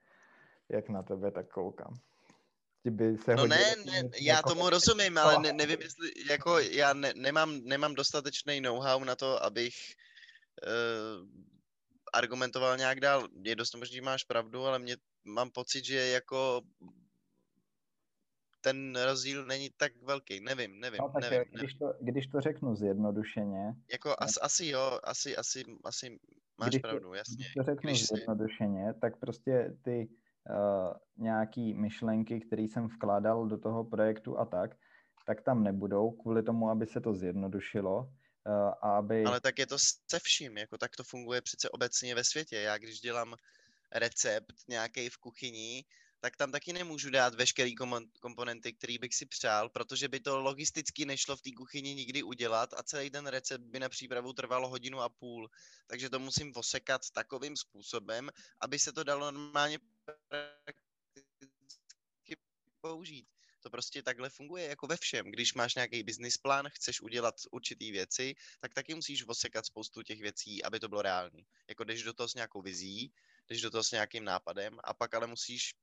Jak 0.68 0.88
na 0.88 1.02
tebe 1.02 1.30
tak 1.30 1.48
koukám. 1.48 1.94
Ti 2.82 2.90
by 2.90 3.18
se 3.18 3.34
No 3.34 3.42
hodilo 3.42 3.60
ne, 3.60 3.74
říct 3.74 3.84
ne, 3.86 4.02
já 4.20 4.34
jako- 4.36 4.48
tomu 4.48 4.70
rozumím, 4.70 5.18
ale 5.18 5.38
ne, 5.38 5.52
nevím, 5.52 5.80
jestli, 5.80 6.10
jako 6.30 6.58
já 6.58 6.92
ne, 6.92 7.12
nemám, 7.16 7.60
nemám 7.64 7.94
dostatečný 7.94 8.60
know-how 8.60 9.04
na 9.04 9.16
to, 9.16 9.42
abych 9.44 9.74
uh, 10.66 11.28
argumentoval 12.12 12.76
nějak 12.76 13.00
dál. 13.00 13.28
Je 13.42 13.56
dost 13.56 13.74
možný, 13.74 14.00
máš 14.00 14.24
pravdu, 14.24 14.64
ale 14.64 14.78
mě 14.78 14.96
mám 15.24 15.50
pocit, 15.50 15.84
že 15.84 16.08
jako 16.08 16.62
ten 18.60 18.96
rozdíl 19.04 19.46
není 19.46 19.70
tak 19.76 19.92
velký. 20.02 20.40
Nevím, 20.40 20.80
nevím, 20.80 20.98
No, 21.00 21.08
tak 21.08 21.22
nevím. 21.22 21.38
nevím. 21.38 21.52
když, 21.58 21.74
to, 21.74 21.94
když 22.00 22.26
to 22.26 22.40
řeknu 22.40 22.76
zjednodušeně, 22.76 23.74
Jako 23.92 24.14
as, 24.18 24.30
asi 24.42 24.66
jo, 24.66 25.00
asi, 25.04 25.36
asi, 25.36 25.64
asi 25.84 26.18
máš 26.58 26.68
Když 26.68 26.82
pravdu, 26.82 27.14
jasně. 27.14 27.36
když 27.36 27.54
to 27.54 27.62
řeknu 27.62 27.90
Když 27.90 28.00
si, 28.00 28.14
zjednodušeně, 28.14 28.94
tak 29.00 29.16
prostě 29.16 29.76
ty 29.84 30.08
uh, 30.50 31.24
nějaký 31.24 31.74
myšlenky, 31.74 32.40
které 32.40 32.62
jsem 32.62 32.86
vkládal 32.86 33.46
do 33.46 33.58
toho 33.58 33.84
projektu 33.84 34.38
a 34.38 34.44
tak, 34.44 34.76
tak 35.26 35.42
tam 35.42 35.62
nebudou 35.62 36.10
kvůli 36.10 36.42
tomu, 36.42 36.70
aby 36.70 36.86
se 36.86 37.00
to 37.00 37.14
zjednodušilo 37.14 37.98
uh, 37.98 38.52
a 38.82 38.96
aby... 38.96 39.24
ale 39.24 39.40
tak 39.40 39.58
je 39.58 39.66
to 39.66 39.78
se 39.78 40.18
vším, 40.22 40.58
jako 40.58 40.78
tak 40.78 40.96
to 40.96 41.04
funguje 41.04 41.40
přece 41.42 41.70
obecně 41.70 42.14
ve 42.14 42.24
světě. 42.24 42.56
Já 42.56 42.78
když 42.78 43.00
dělám 43.00 43.34
recept 43.94 44.54
nějaký 44.68 45.08
v 45.08 45.18
kuchyni, 45.18 45.84
tak 46.20 46.36
tam 46.36 46.52
taky 46.52 46.72
nemůžu 46.72 47.10
dát 47.10 47.34
veškerý 47.34 47.74
komponenty, 48.20 48.72
který 48.72 48.98
bych 48.98 49.14
si 49.14 49.26
přál, 49.26 49.68
protože 49.68 50.08
by 50.08 50.20
to 50.20 50.40
logisticky 50.40 51.04
nešlo 51.04 51.36
v 51.36 51.42
té 51.42 51.50
kuchyni 51.52 51.94
nikdy 51.94 52.22
udělat 52.22 52.74
a 52.76 52.82
celý 52.82 53.10
ten 53.10 53.26
recept 53.26 53.64
by 53.64 53.80
na 53.80 53.88
přípravu 53.88 54.32
trval 54.32 54.68
hodinu 54.68 55.00
a 55.00 55.08
půl. 55.08 55.50
Takže 55.86 56.10
to 56.10 56.18
musím 56.18 56.52
osekat 56.56 57.10
takovým 57.10 57.56
způsobem, 57.56 58.30
aby 58.60 58.78
se 58.78 58.92
to 58.92 59.04
dalo 59.04 59.30
normálně 59.30 59.78
použít. 62.80 63.26
To 63.60 63.70
prostě 63.70 64.02
takhle 64.02 64.30
funguje 64.30 64.64
jako 64.68 64.86
ve 64.86 64.96
všem. 64.96 65.30
Když 65.30 65.54
máš 65.54 65.74
nějaký 65.74 66.02
business 66.02 66.36
plán, 66.36 66.68
chceš 66.68 67.00
udělat 67.00 67.34
určitý 67.50 67.90
věci, 67.90 68.34
tak 68.60 68.74
taky 68.74 68.94
musíš 68.94 69.28
osekat 69.28 69.66
spoustu 69.66 70.02
těch 70.02 70.20
věcí, 70.20 70.64
aby 70.64 70.80
to 70.80 70.88
bylo 70.88 71.02
reálné. 71.02 71.42
Jako 71.68 71.84
jdeš 71.84 72.02
do 72.02 72.12
toho 72.12 72.28
s 72.28 72.34
nějakou 72.34 72.62
vizí, 72.62 73.12
jdeš 73.48 73.60
do 73.60 73.70
toho 73.70 73.84
s 73.84 73.90
nějakým 73.90 74.24
nápadem 74.24 74.78
a 74.84 74.94
pak 74.94 75.14
ale 75.14 75.26
musíš 75.26 75.74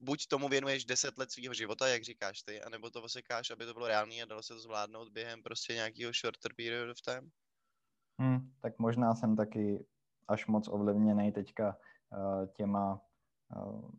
buď 0.00 0.26
tomu 0.26 0.48
věnuješ 0.48 0.84
10 0.84 1.18
let 1.18 1.32
svého 1.32 1.54
života, 1.54 1.88
jak 1.88 2.02
říkáš 2.02 2.42
ty, 2.42 2.62
anebo 2.62 2.90
to 2.90 3.02
osekáš, 3.02 3.50
aby 3.50 3.66
to 3.66 3.74
bylo 3.74 3.88
reálné 3.88 4.22
a 4.22 4.26
dalo 4.26 4.42
se 4.42 4.54
to 4.54 4.60
zvládnout 4.60 5.08
během 5.08 5.42
prostě 5.42 5.74
nějakého 5.74 6.12
shorter 6.12 6.52
period 6.56 6.90
of 6.90 7.00
time. 7.00 7.30
Hm, 8.22 8.52
tak 8.62 8.78
možná 8.78 9.14
jsem 9.14 9.36
taky 9.36 9.84
až 10.28 10.46
moc 10.46 10.68
ovlivněný 10.68 11.32
teďka 11.32 11.76
uh, 11.76 12.46
těma 12.46 13.00
uh, 13.56 13.90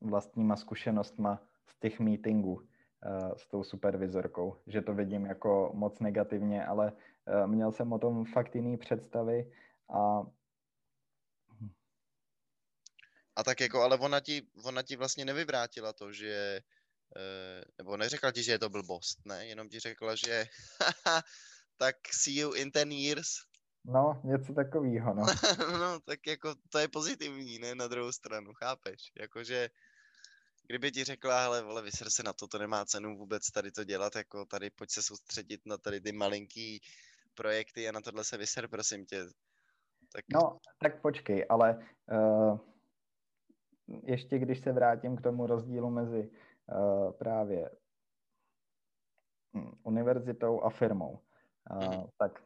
vlastníma 0.00 0.56
zkušenostma 0.56 1.42
z 1.66 1.78
těch 1.78 2.00
meetingů 2.00 2.54
uh, 2.54 3.34
s 3.36 3.48
tou 3.48 3.64
supervizorkou, 3.64 4.62
že 4.66 4.82
to 4.82 4.94
vidím 4.94 5.26
jako 5.26 5.70
moc 5.74 6.00
negativně, 6.00 6.66
ale 6.66 6.92
uh, 6.92 7.46
měl 7.46 7.72
jsem 7.72 7.92
o 7.92 7.98
tom 7.98 8.24
fakt 8.24 8.54
jiný 8.54 8.76
představy 8.76 9.52
a 9.94 10.22
A 13.36 13.44
tak 13.44 13.60
jako, 13.60 13.82
ale 13.82 13.98
ona 13.98 14.20
ti, 14.20 14.42
ona 14.64 14.82
ti 14.82 14.96
vlastně 14.96 15.24
nevyvrátila 15.24 15.92
to, 15.92 16.12
že, 16.12 16.60
eh, 17.16 17.64
nebo 17.78 17.96
neřekla 17.96 18.32
ti, 18.32 18.42
že 18.42 18.52
je 18.52 18.58
to 18.58 18.68
blbost, 18.68 19.18
ne? 19.24 19.46
Jenom 19.46 19.68
ti 19.68 19.80
řekla, 19.80 20.14
že 20.14 20.44
tak 21.76 21.96
see 22.12 22.40
you 22.40 22.52
in 22.52 22.70
10 22.70 22.92
years. 22.92 23.28
no, 23.84 24.20
něco 24.24 24.54
takového, 24.54 25.14
no. 25.14 25.26
no, 25.80 26.00
tak 26.00 26.26
jako 26.26 26.54
to 26.68 26.78
je 26.78 26.88
pozitivní, 26.88 27.58
ne? 27.58 27.74
Na 27.74 27.88
druhou 27.88 28.12
stranu, 28.12 28.52
chápeš? 28.54 29.12
Jakože, 29.20 29.68
kdyby 30.66 30.92
ti 30.92 31.04
řekla, 31.04 31.42
hele, 31.42 31.62
vole, 31.62 31.82
vyser 31.82 32.10
se 32.10 32.22
na 32.22 32.32
to, 32.32 32.48
to 32.48 32.58
nemá 32.58 32.84
cenu 32.84 33.16
vůbec 33.16 33.50
tady 33.50 33.72
to 33.72 33.84
dělat, 33.84 34.16
jako 34.16 34.46
tady 34.46 34.70
pojď 34.70 34.90
se 34.90 35.02
soustředit 35.02 35.60
na 35.66 35.78
tady 35.78 36.00
ty 36.00 36.12
malinký 36.12 36.80
projekty 37.34 37.88
a 37.88 37.92
na 37.92 38.00
tohle 38.00 38.24
se 38.24 38.36
vyser, 38.36 38.68
prosím 38.68 39.06
tě. 39.06 39.24
Tak 40.12 40.24
No, 40.32 40.58
tak 40.80 41.00
počkej, 41.00 41.46
ale 41.48 41.78
uh, 42.12 42.58
ještě 43.88 44.38
když 44.38 44.60
se 44.60 44.72
vrátím 44.72 45.16
k 45.16 45.22
tomu 45.22 45.46
rozdílu 45.46 45.90
mezi 45.90 46.30
uh, 46.30 47.12
právě 47.12 47.70
hm, 49.56 49.70
univerzitou 49.82 50.62
a 50.62 50.70
firmou, 50.70 51.18
uh, 51.70 51.78
Mhm. 51.78 52.06
tak 52.18 52.42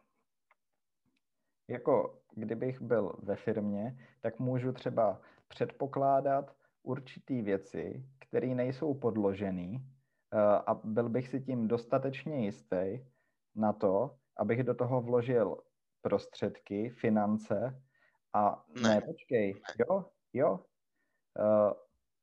jako 1.68 2.22
kdybych 2.34 2.80
byl 2.82 3.16
ve 3.22 3.36
firmě, 3.36 3.98
tak 4.20 4.38
můžu 4.38 4.72
třeba 4.72 5.20
předpokládat 5.48 6.56
určitý 6.82 7.42
věci, 7.42 8.04
které 8.18 8.46
nejsou 8.54 8.94
podložený 8.94 9.76
uh, 9.76 10.40
a 10.66 10.80
byl 10.84 11.08
bych 11.08 11.28
si 11.28 11.40
tím 11.40 11.68
dostatečně 11.68 12.44
jistý 12.44 12.98
na 13.54 13.72
to, 13.72 14.16
abych 14.36 14.62
do 14.62 14.74
toho 14.74 15.00
vložil 15.02 15.62
prostředky, 16.02 16.90
finance 16.90 17.82
a 18.32 18.64
Ne. 18.82 18.88
ne 18.88 19.00
počkej, 19.00 19.62
jo, 19.88 20.04
jo. 20.32 20.64
Uh, 21.39 21.73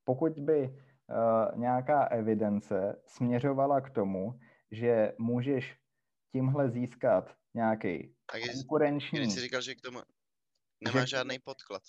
pokud 0.04 0.40
by 0.40 0.70
uh, 0.70 1.60
nějaká 1.60 2.04
evidence 2.06 3.02
směřovala 3.06 3.82
k 3.82 3.90
tomu, 3.90 4.40
že 4.72 5.14
můžeš 5.18 5.80
tímhle 6.32 6.70
získat 6.70 7.36
nějaký 7.54 8.16
když, 8.34 8.52
konkurenční 8.54 9.20
když 9.20 9.34
jsi 9.34 9.40
říkal, 9.40 9.62
že 9.62 9.76
k 9.76 9.82
tomu 9.82 10.00
nemá 10.86 11.00
Že- 11.00 11.08
žádný 11.08 11.40
podklad 11.40 11.82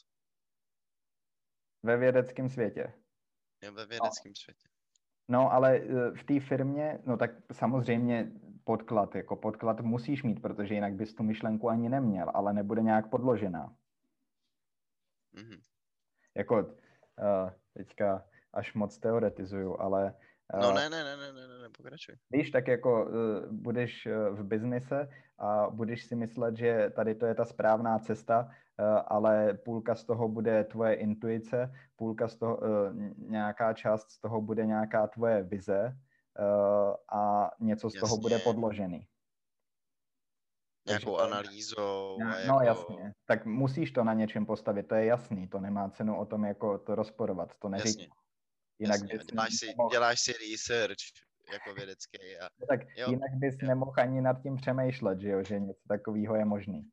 ve 1.83 1.97
vědeckém 1.97 2.49
světě. 2.49 2.93
jo, 3.63 3.73
ve 3.73 3.87
vědeckém 3.87 4.35
světě. 4.35 4.69
No, 5.29 5.53
ale 5.53 5.77
eh, 5.77 6.11
v 6.11 6.25
té 6.25 6.41
firmě, 6.41 6.99
no 7.07 7.17
tak 7.17 7.31
samozřejmě 7.53 8.33
podklad, 8.65 9.15
jako 9.15 9.37
podklad 9.37 9.81
musíš 9.81 10.23
mít, 10.23 10.43
protože 10.43 10.75
jinak 10.75 10.95
bys 10.95 11.15
tu 11.15 11.23
myšlenku 11.23 11.69
ani 11.69 11.89
neměl, 11.89 12.31
ale 12.35 12.53
nebude 12.53 12.83
nějak 12.83 13.11
podložená. 13.11 13.77
Mhm. 15.33 15.61
jako 16.37 16.77
uh, 17.19 17.51
teďka 17.75 18.25
až 18.53 18.75
moc 18.75 18.99
teoretizuju, 18.99 19.81
ale 19.81 20.15
No 20.61 20.73
ne, 20.73 20.91
ne, 20.91 21.05
ne, 21.05 21.17
ne, 21.17 21.33
ne, 21.33 21.59
ne, 21.63 21.69
pokračuj. 21.77 22.15
Víš, 22.31 22.51
tak 22.51 22.69
jako 22.69 23.05
uh, 23.05 23.13
budeš 23.53 24.07
uh, 24.07 24.37
v 24.39 24.45
biznise 24.45 25.09
a 25.39 25.67
budeš 25.71 26.05
si 26.05 26.17
myslet, 26.17 26.57
že 26.57 26.91
tady 26.97 27.15
to 27.15 27.27
je 27.27 27.35
ta 27.35 27.45
správná 27.45 27.99
cesta, 27.99 28.41
uh, 28.41 28.87
ale 29.07 29.55
půlka 29.55 29.95
z 29.95 30.05
toho 30.05 30.29
bude 30.29 30.65
tvoje 30.65 30.95
intuice, 30.95 31.73
půlka 31.97 32.29
z 32.29 32.37
toho, 32.37 32.57
uh, 32.57 32.67
nějaká 33.31 33.73
část 33.73 34.11
z 34.11 34.21
toho 34.21 34.41
bude 34.41 34.67
nějaká 34.67 35.07
tvoje 35.07 35.43
vize 35.43 35.97
uh, 36.41 37.19
a 37.21 37.51
něco 37.61 37.91
z 37.91 37.95
Jasně. 37.95 38.01
toho 38.01 38.17
bude 38.17 38.39
podložený. 38.39 39.07
Nějakou 40.89 41.17
Takže, 41.17 41.33
analýzou. 41.33 42.17
No, 42.21 42.29
jako... 42.29 42.53
No 42.53 42.61
jasně, 42.61 43.13
tak 43.27 43.47
musíš 43.47 43.91
to 43.91 44.05
na 44.05 44.15
něčem 44.15 44.47
postavit, 44.47 44.89
to 44.89 44.95
je 44.95 45.05
jasný, 45.05 45.49
to 45.49 45.61
nemá 45.61 45.91
cenu 45.91 46.19
o 46.19 46.27
tom 46.27 46.45
jako 46.45 46.79
to 46.79 46.95
rozporovat, 46.95 47.55
to 47.59 47.69
neříkám. 47.69 48.19
Jinak 48.79 49.01
Jasně, 49.01 49.19
bys 49.19 49.27
děláš, 49.27 49.51
si, 49.59 49.67
nemohl... 49.67 49.91
děláš 49.91 50.21
si 50.21 50.33
research 50.33 50.97
jako 51.53 51.75
vědecký. 51.75 52.19
A... 52.41 52.49
No 52.61 52.67
tak 52.67 52.81
jo, 52.97 53.11
jinak 53.11 53.31
bys 53.35 53.55
jo. 53.63 53.69
nemohl 53.69 53.93
ani 53.97 54.21
nad 54.21 54.43
tím 54.43 54.57
přemýšlet, 54.57 55.21
že 55.21 55.29
jo, 55.29 55.43
že 55.43 55.59
něco 55.59 55.81
takového 55.89 56.37
je 56.37 56.45
možný. 56.45 56.91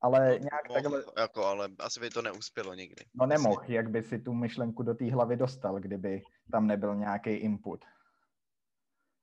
Ale 0.00 0.20
no, 0.20 0.26
nějak 0.26 0.68
mohl, 0.68 0.82
takhle... 0.82 1.04
Jako, 1.22 1.44
ale 1.44 1.68
asi 1.78 2.00
by 2.00 2.10
to 2.10 2.22
neuspělo 2.22 2.74
nikdy. 2.74 3.04
No 3.14 3.26
nemohl, 3.26 3.62
jak 3.68 3.90
by 3.90 4.02
si 4.02 4.18
tu 4.18 4.34
myšlenku 4.34 4.82
do 4.82 4.94
té 4.94 5.12
hlavy 5.12 5.36
dostal, 5.36 5.80
kdyby 5.80 6.22
tam 6.52 6.66
nebyl 6.66 6.94
nějaký 6.94 7.30
input. 7.30 7.84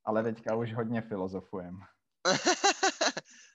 Ale 0.06 0.24
teďka 0.24 0.56
už 0.56 0.74
hodně 0.74 1.02
filozofujem. 1.02 1.80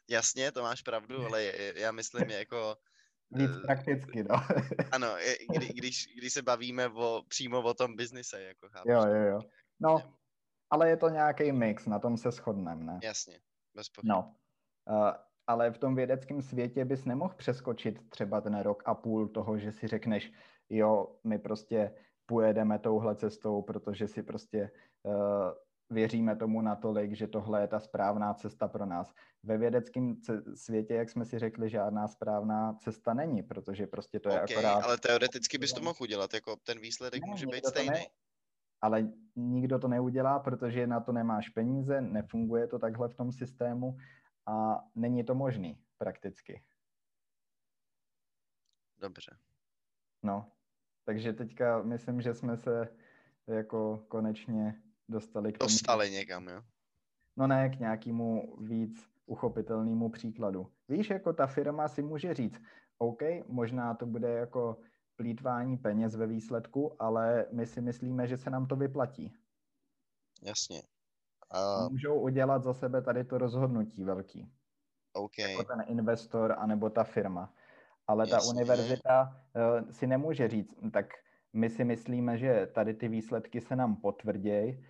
Jasně, 0.09 0.53
to 0.53 0.62
máš 0.62 0.83
pravdu, 0.83 1.16
ale 1.27 1.53
já 1.74 1.93
myslím 1.93 2.31
jako 2.31 2.77
Víc 3.31 3.51
eh, 3.57 3.61
prakticky, 3.61 4.24
no. 4.24 4.37
ano, 4.93 5.09
kdy, 5.57 5.69
když, 5.69 6.07
když 6.16 6.33
se 6.33 6.43
bavíme 6.43 6.89
o, 6.89 7.23
přímo 7.28 7.62
o 7.62 7.74
tom 7.74 7.97
biznise, 7.97 8.43
jako 8.43 8.69
chápeš? 8.69 8.93
Jo, 8.93 9.07
jo, 9.07 9.23
jo. 9.23 9.41
No, 9.81 10.16
ale 10.70 10.89
je 10.89 10.97
to 10.97 11.09
nějaký 11.09 11.53
mix, 11.53 11.87
na 11.87 11.99
tom 11.99 12.16
se 12.16 12.31
shodneme, 12.31 12.85
ne? 12.85 13.01
Jasně, 13.03 13.41
bez 13.74 13.89
pochyb. 13.89 14.09
No, 14.09 14.35
uh, 14.91 15.11
ale 15.47 15.70
v 15.70 15.78
tom 15.78 15.95
vědeckém 15.95 16.43
světě 16.43 16.85
bys 16.85 17.05
nemohl 17.05 17.35
přeskočit 17.35 18.11
třeba 18.11 18.41
ten 18.41 18.59
rok 18.59 18.83
a 18.87 18.95
půl 18.95 19.28
toho, 19.28 19.59
že 19.59 19.73
si 19.73 19.87
řekneš, 19.87 20.33
jo, 20.70 21.16
my 21.24 21.39
prostě 21.39 21.95
pojedeme 22.27 22.78
touhle 22.78 23.16
cestou, 23.16 23.62
protože 23.62 24.09
si 24.09 24.23
prostě 24.23 24.70
uh, 25.03 25.12
věříme 25.91 26.37
tomu 26.37 26.61
natolik, 26.61 27.17
že 27.17 27.27
tohle 27.27 27.61
je 27.61 27.69
ta 27.69 27.81
správná 27.81 28.35
cesta 28.35 28.69
pro 28.69 28.87
nás. 28.87 29.15
Ve 29.43 29.59
vědeckém 29.59 30.17
světě, 30.55 30.95
jak 30.95 31.11
jsme 31.11 31.25
si 31.25 31.39
řekli, 31.39 31.71
žádná 31.71 32.09
správná 32.09 32.75
cesta 32.75 33.15
není, 33.15 33.43
protože 33.43 33.87
prostě 33.87 34.21
to 34.21 34.29
je 34.29 34.43
okay, 34.43 34.57
akorát... 34.57 34.85
ale 34.85 34.99
teoreticky 34.99 35.59
bys 35.59 35.73
to 35.73 35.81
mohl 35.81 35.99
udělat, 36.01 36.35
jako 36.35 36.57
ten 36.57 36.81
výsledek 36.81 37.23
ne, 37.23 37.31
může 37.31 37.47
být 37.47 37.67
stejný. 37.67 37.91
Ne, 37.91 38.07
ale 38.81 39.09
nikdo 39.37 39.79
to 39.79 39.89
neudělá, 39.89 40.39
protože 40.39 40.87
na 40.87 41.01
to 41.01 41.13
nemáš 41.13 41.49
peníze, 41.49 42.01
nefunguje 42.01 42.67
to 42.67 42.79
takhle 42.79 43.09
v 43.09 43.15
tom 43.15 43.33
systému 43.33 43.97
a 44.47 44.85
není 44.95 45.25
to 45.25 45.35
možný 45.35 45.83
prakticky. 45.99 46.63
Dobře. 48.99 49.37
No, 50.23 50.53
takže 51.05 51.33
teďka 51.33 51.83
myslím, 51.83 52.21
že 52.21 52.35
jsme 52.35 52.57
se 52.57 52.89
jako 53.47 54.05
konečně 54.09 54.83
dostali 55.09 55.53
k 55.53 55.59
tomu. 55.59 55.69
Dostali 55.69 56.11
někam, 56.11 56.49
jo? 56.49 56.62
No 57.37 57.47
ne, 57.47 57.69
k 57.69 57.78
nějakému 57.78 58.57
víc 58.61 59.07
uchopitelnému 59.27 60.09
příkladu. 60.09 60.70
Víš, 60.89 61.11
jako 61.11 61.33
ta 61.33 61.47
firma 61.47 61.89
si 61.89 62.03
může 62.03 62.35
říct, 62.35 62.62
OK, 62.99 63.23
možná 63.47 63.95
to 63.95 64.07
bude 64.07 64.28
jako 64.28 64.77
plítvání 65.16 65.77
peněz 65.77 66.16
ve 66.16 66.27
výsledku, 66.27 67.03
ale 67.03 67.47
my 67.53 67.66
si 67.66 67.81
myslíme, 67.81 68.27
že 68.27 68.37
se 68.37 68.51
nám 68.51 68.66
to 68.66 68.77
vyplatí. 68.77 69.35
Jasně. 70.43 70.83
A... 71.51 71.89
Můžou 71.89 72.20
udělat 72.20 72.62
za 72.62 72.74
sebe 72.74 73.03
tady 73.03 73.24
to 73.24 73.39
rozhodnutí 73.39 74.05
velký. 74.05 74.53
Okay. 75.12 75.53
Jako 75.53 75.65
ten 75.65 75.85
investor 75.87 76.55
anebo 76.59 76.91
ta 76.91 77.05
firma. 77.05 77.55
Ale 78.07 78.28
Jasně. 78.28 78.37
ta 78.37 78.55
univerzita 78.55 79.43
uh, 79.83 79.91
si 79.91 80.07
nemůže 80.07 80.49
říct, 80.49 80.74
tak 80.93 81.07
my 81.53 81.70
si 81.70 81.85
myslíme, 81.85 82.39
že 82.39 82.66
tady 82.66 82.95
ty 82.95 83.09
výsledky 83.09 83.61
se 83.61 83.77
nám 83.77 83.97
potvrdějí, 83.97 84.85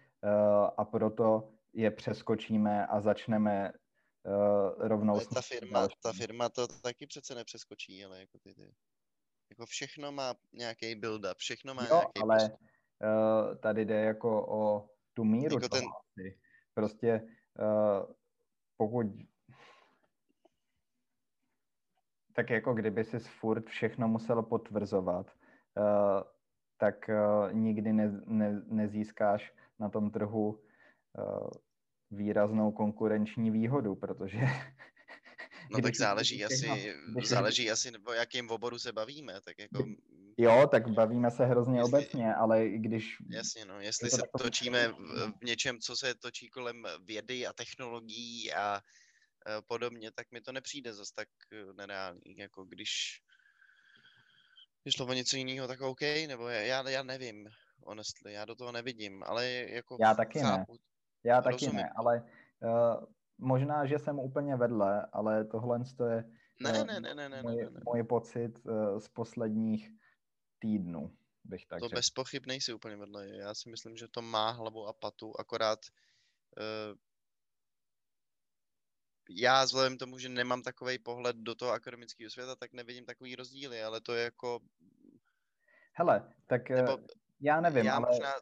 a 0.77 0.85
proto 0.85 1.53
je 1.73 1.91
přeskočíme 1.91 2.87
a 2.87 3.01
začneme 3.01 3.73
uh, 3.73 4.89
rovnou... 4.89 5.15
Ale 5.15 5.27
ta 5.35 5.41
firma, 5.41 5.89
ta 6.03 6.13
firma 6.13 6.49
to 6.49 6.67
taky 6.67 7.07
přece 7.07 7.35
nepřeskočí, 7.35 8.05
ale 8.05 8.21
jako 8.21 8.39
ty, 8.39 8.55
ty. 8.55 8.75
Jako 9.51 9.67
všechno 9.67 10.13
má 10.13 10.35
nějaký 10.53 11.01
build-up, 11.01 11.35
všechno 11.37 11.75
má 11.75 11.83
jo, 11.83 11.89
nějaký... 11.95 12.21
ale 12.23 12.51
uh, 12.51 13.57
tady 13.57 13.85
jde 13.85 14.01
jako 14.01 14.47
o 14.49 14.91
tu 15.15 15.25
míru 15.25 15.55
jako 15.55 15.69
ten... 15.69 15.85
Prostě 16.75 17.29
pokud 18.77 19.07
tak 22.37 22.51
jako 22.51 22.75
kdyby 22.75 23.05
si 23.05 23.19
furt 23.19 23.67
všechno 23.67 24.09
muselo 24.09 24.43
potvrzovat, 24.43 25.31
tak 26.77 27.09
uh, 27.09 27.53
nikdy 27.53 27.93
ne, 27.93 28.21
ne, 28.27 28.63
nezískáš 28.67 29.53
na 29.79 29.89
tom 29.89 30.11
trhu 30.11 30.49
uh, 31.19 31.49
výraznou 32.11 32.73
konkurenční 32.73 33.51
výhodu, 33.51 33.95
protože... 33.95 34.39
No 35.71 35.81
tak 35.81 35.97
záleží 35.97 36.45
asi, 36.45 36.95
když 37.13 37.29
záleží 37.29 37.71
asi, 37.71 37.93
o 38.07 38.13
jakým 38.13 38.51
oboru 38.51 38.79
se 38.79 38.93
bavíme, 38.93 39.41
tak 39.41 39.59
jako... 39.59 39.85
Jo, 40.39 40.69
tak 40.71 40.89
bavíme 40.89 41.31
se 41.31 41.47
hrozně 41.47 41.79
jestli, 41.79 41.93
obecně, 41.93 42.35
ale 42.35 42.69
když... 42.69 43.17
Jasně, 43.31 43.65
no, 43.65 43.81
jestli 43.81 44.11
se 44.11 44.17
takový... 44.17 44.43
točíme 44.43 44.89
v, 44.89 45.45
něčem, 45.45 45.79
co 45.81 45.97
se 45.97 46.15
točí 46.15 46.49
kolem 46.49 46.85
vědy 47.05 47.47
a 47.47 47.53
technologií 47.53 48.53
a 48.53 48.75
uh, 48.75 48.81
podobně, 49.67 50.11
tak 50.13 50.33
mi 50.33 50.41
to 50.41 50.53
nepřijde 50.53 50.95
zase 50.95 51.13
tak 51.15 51.29
nereálný, 51.77 52.37
jako 52.37 52.65
když 52.65 53.23
když 54.87 54.95
šlo 54.95 55.07
o 55.07 55.13
něco 55.13 55.37
jiného, 55.37 55.69
tak 55.69 55.81
OK, 55.81 56.01
nebo 56.01 56.49
já, 56.49 56.91
já 56.91 57.03
nevím 57.03 57.49
honestly, 57.87 58.33
já 58.33 58.45
do 58.45 58.55
toho 58.55 58.73
nevidím, 58.73 59.23
ale 59.27 59.47
jako 59.49 59.97
Já 60.01 60.15
taky 60.15 60.39
chápu, 60.41 60.73
ne. 60.73 60.79
Já 61.25 61.43
taky 61.43 61.67
rozumím. 61.67 61.77
ne, 61.77 61.91
ale 61.97 62.23
uh, 62.63 63.05
možná, 63.39 63.87
že 63.87 63.99
jsem 63.99 64.19
úplně 64.19 64.57
vedle, 64.57 65.07
ale 65.13 65.45
tohle 65.45 65.81
je 66.11 66.25
ne, 66.61 66.71
uh, 66.81 66.87
ne, 66.87 67.01
ne, 67.01 67.15
ne, 67.15 67.29
ne, 67.29 67.43
můj, 67.43 67.57
ne, 67.57 67.71
ne. 67.71 67.81
můj 67.85 68.03
pocit 68.03 68.67
uh, 68.67 68.99
z 68.99 69.09
posledních 69.09 69.91
týdnů, 70.59 71.17
bych 71.45 71.67
tak 71.67 71.79
To 71.81 71.89
řekl. 71.89 71.97
bez 71.97 72.11
pochyb 72.11 72.47
nejsi 72.47 72.73
úplně 72.73 72.97
vedle. 72.97 73.29
Já 73.29 73.55
si 73.55 73.71
myslím, 73.71 73.97
že 73.97 74.09
to 74.09 74.23
má 74.23 74.51
hlavu 74.51 74.87
a 74.87 74.93
patu, 74.93 75.33
akorát 75.39 75.79
uh, 76.59 76.99
já 79.31 79.65
vzhledem 79.65 79.99
tomu, 79.99 80.19
že 80.19 80.29
nemám 80.29 80.63
takový 80.63 80.99
pohled 80.99 81.37
do 81.37 81.55
toho 81.55 81.73
akademického 81.73 82.31
světa, 82.31 82.57
tak 82.57 82.73
nevidím 82.73 83.05
takový 83.05 83.37
rozdíly, 83.37 83.83
ale 83.83 84.01
to 84.01 84.15
je 84.15 84.25
jako... 84.25 84.61
Hele, 85.93 86.33
tak 86.47 86.71
Nebo 86.71 86.99
já 87.41 87.61
nevím, 87.61 87.85
já 87.85 87.97
ale 87.97 88.07
možná 88.09 88.33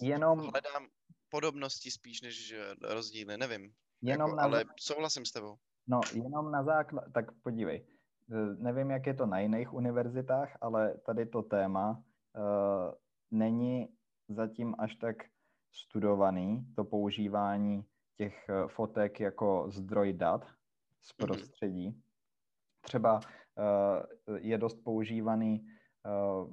jenom... 0.00 0.38
hledám 0.38 0.88
podobnosti 1.28 1.90
spíš 1.90 2.20
než 2.20 2.54
rozdíly, 2.82 3.36
nevím. 3.36 3.74
Jenom 4.02 4.30
jako, 4.30 4.36
na... 4.36 4.42
Ale 4.42 4.64
souhlasím 4.80 5.24
s 5.24 5.32
tebou. 5.32 5.56
No, 5.86 6.00
jenom 6.14 6.52
na 6.52 6.62
základ, 6.62 7.04
tak 7.14 7.32
podívej, 7.32 7.76
e, 7.76 8.54
nevím, 8.56 8.90
jak 8.90 9.06
je 9.06 9.14
to 9.14 9.26
na 9.26 9.40
jiných 9.40 9.72
univerzitách, 9.72 10.56
ale 10.60 10.94
tady 11.06 11.26
to 11.26 11.42
téma 11.42 11.90
uh, 11.90 12.94
není 13.30 13.88
zatím 14.28 14.74
až 14.78 14.94
tak 14.94 15.16
studovaný, 15.72 16.66
to 16.76 16.84
používání 16.84 17.84
těch 18.16 18.48
e, 18.48 18.68
fotek 18.68 19.20
jako 19.20 19.64
zdroj 19.68 20.12
dat 20.12 20.44
z 21.00 21.12
mhm. 21.18 21.26
prostředí. 21.26 21.90
Mm-hmm. 21.90 22.02
Třeba 22.82 23.20
uh, 24.28 24.36
je 24.36 24.58
dost 24.58 24.74
používaný 24.84 25.66
uh, 26.42 26.52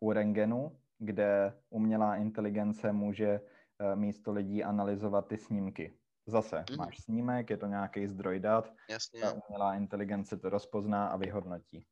u 0.00 0.12
rengenu, 0.12 0.78
kde 0.98 1.54
umělá 1.70 2.16
inteligence 2.16 2.92
může 2.92 3.40
eh, 3.78 3.96
místo 3.96 4.32
lidí 4.32 4.64
analyzovat 4.64 5.28
ty 5.28 5.36
snímky. 5.36 5.98
Zase 6.26 6.64
mm. 6.70 6.76
máš 6.76 6.98
snímek, 6.98 7.50
je 7.50 7.56
to 7.56 7.66
nějaký 7.66 8.06
zdroj 8.06 8.40
dat, 8.40 8.72
Jasně. 8.90 9.20
ta 9.20 9.32
umělá 9.32 9.74
inteligence 9.74 10.36
to 10.36 10.50
rozpozná 10.50 11.06
a 11.06 11.16
vyhodnotí. 11.16 11.86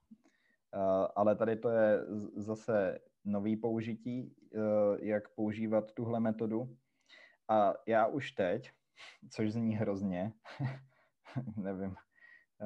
Ale 1.16 1.36
tady 1.36 1.56
to 1.56 1.70
je 1.70 2.00
zase 2.36 2.98
nový 3.24 3.56
použití, 3.56 4.34
jak 5.00 5.34
používat 5.34 5.92
tuhle 5.92 6.20
metodu. 6.20 6.76
A 7.50 7.74
já 7.86 8.06
už 8.06 8.32
teď, 8.32 8.70
což 9.30 9.52
zní 9.52 9.74
hrozně, 9.74 10.32
nevím, 11.56 11.96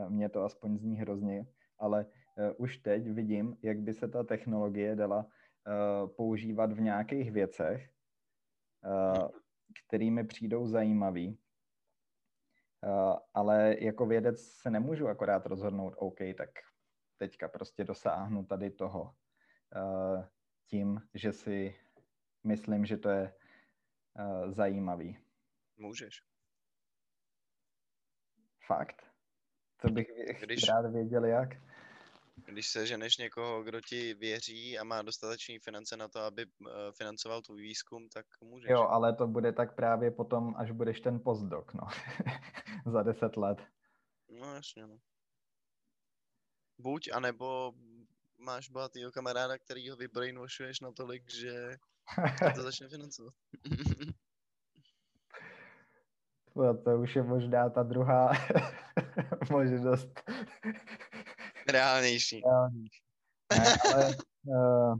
mně 0.08 0.28
to 0.28 0.44
aspoň 0.44 0.76
zní 0.78 0.96
hrozně, 0.96 1.46
ale 1.78 2.06
uh, 2.06 2.52
už 2.56 2.78
teď 2.78 3.10
vidím, 3.10 3.56
jak 3.62 3.78
by 3.78 3.94
se 3.94 4.08
ta 4.08 4.24
technologie 4.24 4.96
dala 4.96 5.26
uh, 5.26 6.08
používat 6.16 6.72
v 6.72 6.80
nějakých 6.80 7.32
věcech, 7.32 7.90
uh, 8.84 9.28
které 9.86 10.10
mi 10.10 10.24
přijdou 10.24 10.66
zajímavý. 10.66 11.38
Ale 13.34 13.76
jako 13.80 14.06
vědec 14.06 14.40
se 14.42 14.70
nemůžu 14.70 15.08
akorát 15.08 15.46
rozhodnout, 15.46 15.94
OK, 15.96 16.18
tak 16.38 16.50
teďka 17.16 17.48
prostě 17.48 17.84
dosáhnu 17.84 18.44
tady 18.44 18.70
toho. 18.70 19.14
tím, 20.66 21.00
že 21.14 21.32
si 21.32 21.74
myslím, 22.44 22.86
že 22.86 22.96
to 22.96 23.08
je 23.08 23.32
zajímavý. 24.50 25.18
Můžeš. 25.76 26.22
Fakt? 28.66 29.02
To 29.80 29.88
bych 29.92 30.06
Když... 30.40 30.68
rád 30.68 30.90
věděl 30.92 31.24
jak. 31.24 31.48
Když 32.36 32.68
se 32.68 32.86
ženeš 32.86 33.16
někoho, 33.16 33.62
kdo 33.62 33.80
ti 33.80 34.14
věří 34.14 34.78
a 34.78 34.84
má 34.84 35.02
dostatečný 35.02 35.58
finance 35.58 35.96
na 35.96 36.08
to, 36.08 36.20
aby 36.20 36.46
uh, 36.46 36.68
financoval 36.98 37.42
tvůj 37.42 37.62
výzkum, 37.62 38.08
tak 38.08 38.26
můžeš. 38.40 38.70
Jo, 38.70 38.80
ale 38.80 39.16
to 39.16 39.26
bude 39.26 39.52
tak 39.52 39.74
právě 39.74 40.10
potom, 40.10 40.54
až 40.56 40.70
budeš 40.70 41.00
ten 41.00 41.20
postdoc, 41.20 41.66
no. 41.74 41.86
Za 42.92 43.02
deset 43.02 43.36
let. 43.36 43.58
No 44.40 44.54
jasně, 44.54 44.86
no. 44.86 44.98
Buď, 46.78 47.08
anebo 47.12 47.72
máš 48.44 48.68
bohatýho 48.68 49.12
kamaráda, 49.12 49.58
který 49.58 49.90
ho 49.90 49.96
vybrainwashuješ 49.96 50.80
natolik, 50.80 51.30
že 51.30 51.76
to 52.54 52.62
začne 52.62 52.88
financovat. 52.88 53.34
no, 56.56 56.76
to 56.76 57.00
už 57.00 57.16
je 57.16 57.22
možná 57.22 57.70
ta 57.70 57.82
druhá 57.82 58.32
možnost. 59.50 60.22
Reálnější. 61.68 62.42
Reálnější. 62.44 63.00
Ne, 63.58 63.74
ale, 63.94 64.16
uh, 64.46 64.98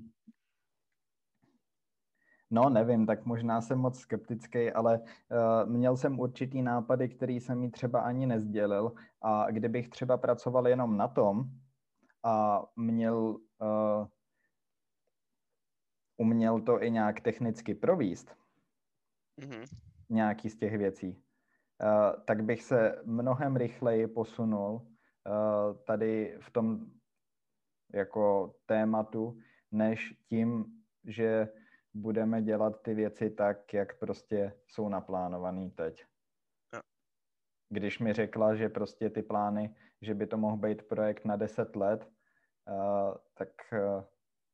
no, 2.50 2.70
nevím, 2.70 3.06
tak 3.06 3.24
možná 3.24 3.60
jsem 3.60 3.78
moc 3.78 4.00
skeptický, 4.00 4.72
ale 4.72 5.00
uh, 5.00 5.70
měl 5.70 5.96
jsem 5.96 6.20
určitý 6.20 6.62
nápady, 6.62 7.08
který 7.08 7.40
jsem 7.40 7.60
mi 7.60 7.70
třeba 7.70 8.00
ani 8.00 8.26
nezdělil 8.26 8.92
a 9.22 9.50
kdybych 9.50 9.88
třeba 9.88 10.16
pracoval 10.16 10.68
jenom 10.68 10.96
na 10.96 11.08
tom 11.08 11.50
a 12.24 12.64
měl 12.76 13.16
uh, 13.16 14.06
uměl 16.16 16.60
to 16.60 16.82
i 16.82 16.90
nějak 16.90 17.20
technicky 17.20 17.74
províst, 17.74 18.36
mm-hmm. 19.40 19.66
nějaký 20.08 20.50
z 20.50 20.56
těch 20.56 20.78
věcí, 20.78 21.22
uh, 21.82 22.24
tak 22.24 22.44
bych 22.44 22.62
se 22.62 23.02
mnohem 23.04 23.56
rychleji 23.56 24.06
posunul 24.06 24.72
uh, 24.72 25.76
tady 25.86 26.38
v 26.40 26.50
tom 26.50 26.86
jako 27.92 28.54
tématu, 28.66 29.38
než 29.72 30.14
tím, 30.28 30.64
že 31.04 31.48
budeme 31.94 32.42
dělat 32.42 32.82
ty 32.82 32.94
věci 32.94 33.30
tak, 33.30 33.74
jak 33.74 33.98
prostě 33.98 34.52
jsou 34.66 34.88
naplánovaný 34.88 35.70
teď. 35.70 36.04
Když 37.68 37.98
mi 37.98 38.12
řekla, 38.12 38.54
že 38.54 38.68
prostě 38.68 39.10
ty 39.10 39.22
plány, 39.22 39.74
že 40.00 40.14
by 40.14 40.26
to 40.26 40.36
mohl 40.36 40.56
být 40.56 40.82
projekt 40.82 41.24
na 41.24 41.36
10 41.36 41.76
let, 41.76 42.13
uh, 42.68 43.14
tak 43.34 43.48
uh, 43.72 44.04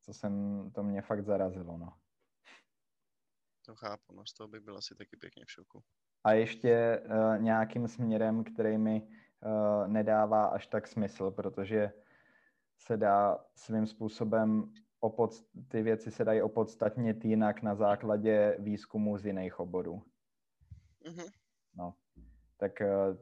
to, 0.05 0.13
jsem, 0.13 0.71
to 0.71 0.83
mě 0.83 1.01
fakt 1.01 1.25
zarazilo, 1.25 1.77
no. 1.77 1.93
To 3.65 3.75
chápu, 3.75 4.13
no 4.13 4.25
z 4.25 4.33
toho 4.33 4.47
bych 4.47 4.61
byl 4.61 4.77
asi 4.77 4.95
taky 4.95 5.17
pěkně 5.17 5.45
v 5.45 5.51
šoku. 5.51 5.83
A 6.23 6.31
ještě 6.31 7.03
uh, 7.05 7.37
nějakým 7.37 7.87
směrem, 7.87 8.43
který 8.43 8.77
mi 8.77 9.01
uh, 9.01 9.87
nedává 9.87 10.45
až 10.45 10.67
tak 10.67 10.87
smysl, 10.87 11.31
protože 11.31 11.91
se 12.77 12.97
dá 12.97 13.45
svým 13.55 13.87
způsobem 13.87 14.73
opod, 14.99 15.31
ty 15.67 15.81
věci 15.81 16.11
se 16.11 16.25
dají 16.25 16.41
opodstatnit 16.41 17.25
jinak 17.25 17.61
na 17.61 17.75
základě 17.75 18.55
výzkumu 18.59 19.17
z 19.17 19.25
jiných 19.25 19.59
oborů. 19.59 20.03
Mm-hmm. 21.05 21.31
No, 21.75 21.95
tak 22.57 22.71
uh, 22.81 23.17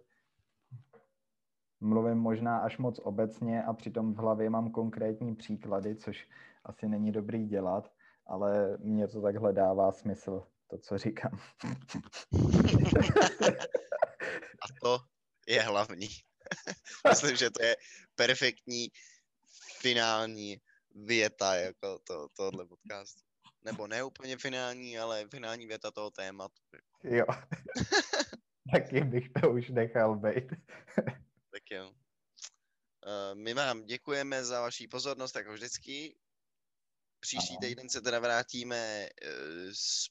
mluvím 1.81 2.17
možná 2.17 2.57
až 2.57 2.77
moc 2.77 2.99
obecně 2.99 3.63
a 3.63 3.73
přitom 3.73 4.13
v 4.13 4.17
hlavě 4.17 4.49
mám 4.49 4.71
konkrétní 4.71 5.35
příklady, 5.35 5.95
což 5.95 6.27
asi 6.63 6.87
není 6.87 7.11
dobrý 7.11 7.47
dělat, 7.47 7.91
ale 8.27 8.77
mě 8.77 9.07
to 9.07 9.21
takhle 9.21 9.53
dává 9.53 9.91
smysl, 9.91 10.43
to, 10.67 10.77
co 10.77 10.97
říkám. 10.97 11.39
A 14.63 14.67
to 14.81 14.99
je 15.47 15.61
hlavní. 15.61 16.07
Myslím, 17.09 17.35
že 17.35 17.49
to 17.49 17.63
je 17.63 17.75
perfektní 18.15 18.87
finální 19.81 20.57
věta 20.95 21.55
jako 21.55 21.99
to, 22.03 22.27
tohle 22.37 22.65
podcastu. 22.65 23.21
Nebo 23.65 23.87
ne 23.87 24.03
úplně 24.03 24.37
finální, 24.37 24.99
ale 24.99 25.27
finální 25.31 25.67
věta 25.67 25.91
toho 25.91 26.11
tématu. 26.11 26.61
Jo. 27.03 27.25
Taky 28.73 29.01
bych 29.01 29.29
to 29.41 29.51
už 29.51 29.69
nechal 29.69 30.15
být. 30.15 30.53
Tak 31.51 31.71
jo. 31.71 31.89
Uh, 31.89 33.35
my 33.35 33.53
vám 33.53 33.85
děkujeme 33.85 34.45
za 34.45 34.61
vaši 34.61 34.87
pozornost, 34.87 35.35
jako 35.35 35.53
vždycky. 35.53 36.19
Příští 37.19 37.57
týden 37.57 37.89
se 37.89 38.01
teda 38.01 38.19
vrátíme 38.19 39.09
uh, 39.09 39.29
s 39.73 40.09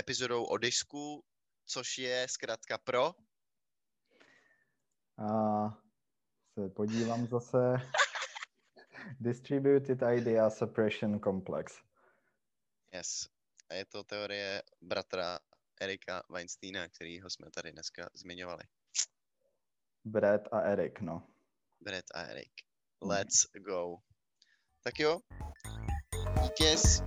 epizodou 0.00 0.44
o 0.44 0.58
disku, 0.58 1.24
což 1.66 1.98
je 1.98 2.26
zkrátka 2.30 2.78
pro... 2.78 3.14
A 5.18 5.68
se 6.54 6.68
podívám 6.68 7.26
zase. 7.26 7.58
Distributed 9.20 9.98
Idea 10.16 10.50
Suppression 10.50 11.20
Complex. 11.20 11.82
Yes. 12.92 13.28
A 13.68 13.74
je 13.74 13.84
to 13.84 14.04
teorie 14.04 14.62
bratra 14.80 15.38
Erika 15.80 16.22
Weinsteina, 16.30 16.88
kterýho 16.88 17.30
jsme 17.30 17.50
tady 17.50 17.72
dneska 17.72 18.08
zmiňovali. 18.14 18.62
Brad 20.06 20.46
a 20.52 20.60
Erik, 20.70 21.00
no. 21.00 21.22
Brad 21.80 22.04
a 22.14 22.30
Erik. 22.30 22.52
Let's 23.02 23.46
go. 23.58 23.98
Tak 24.84 24.98
jo. 25.00 25.20
Díkes. 26.42 27.02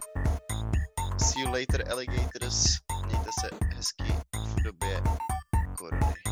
See 1.17 1.41
you 1.41 1.51
later, 1.51 1.91
alligators. 1.91 2.77
Mějte 3.05 3.29
se 3.41 3.49
hezky 3.75 4.13
v 4.33 4.63
době 4.63 5.01
korony. 5.77 6.28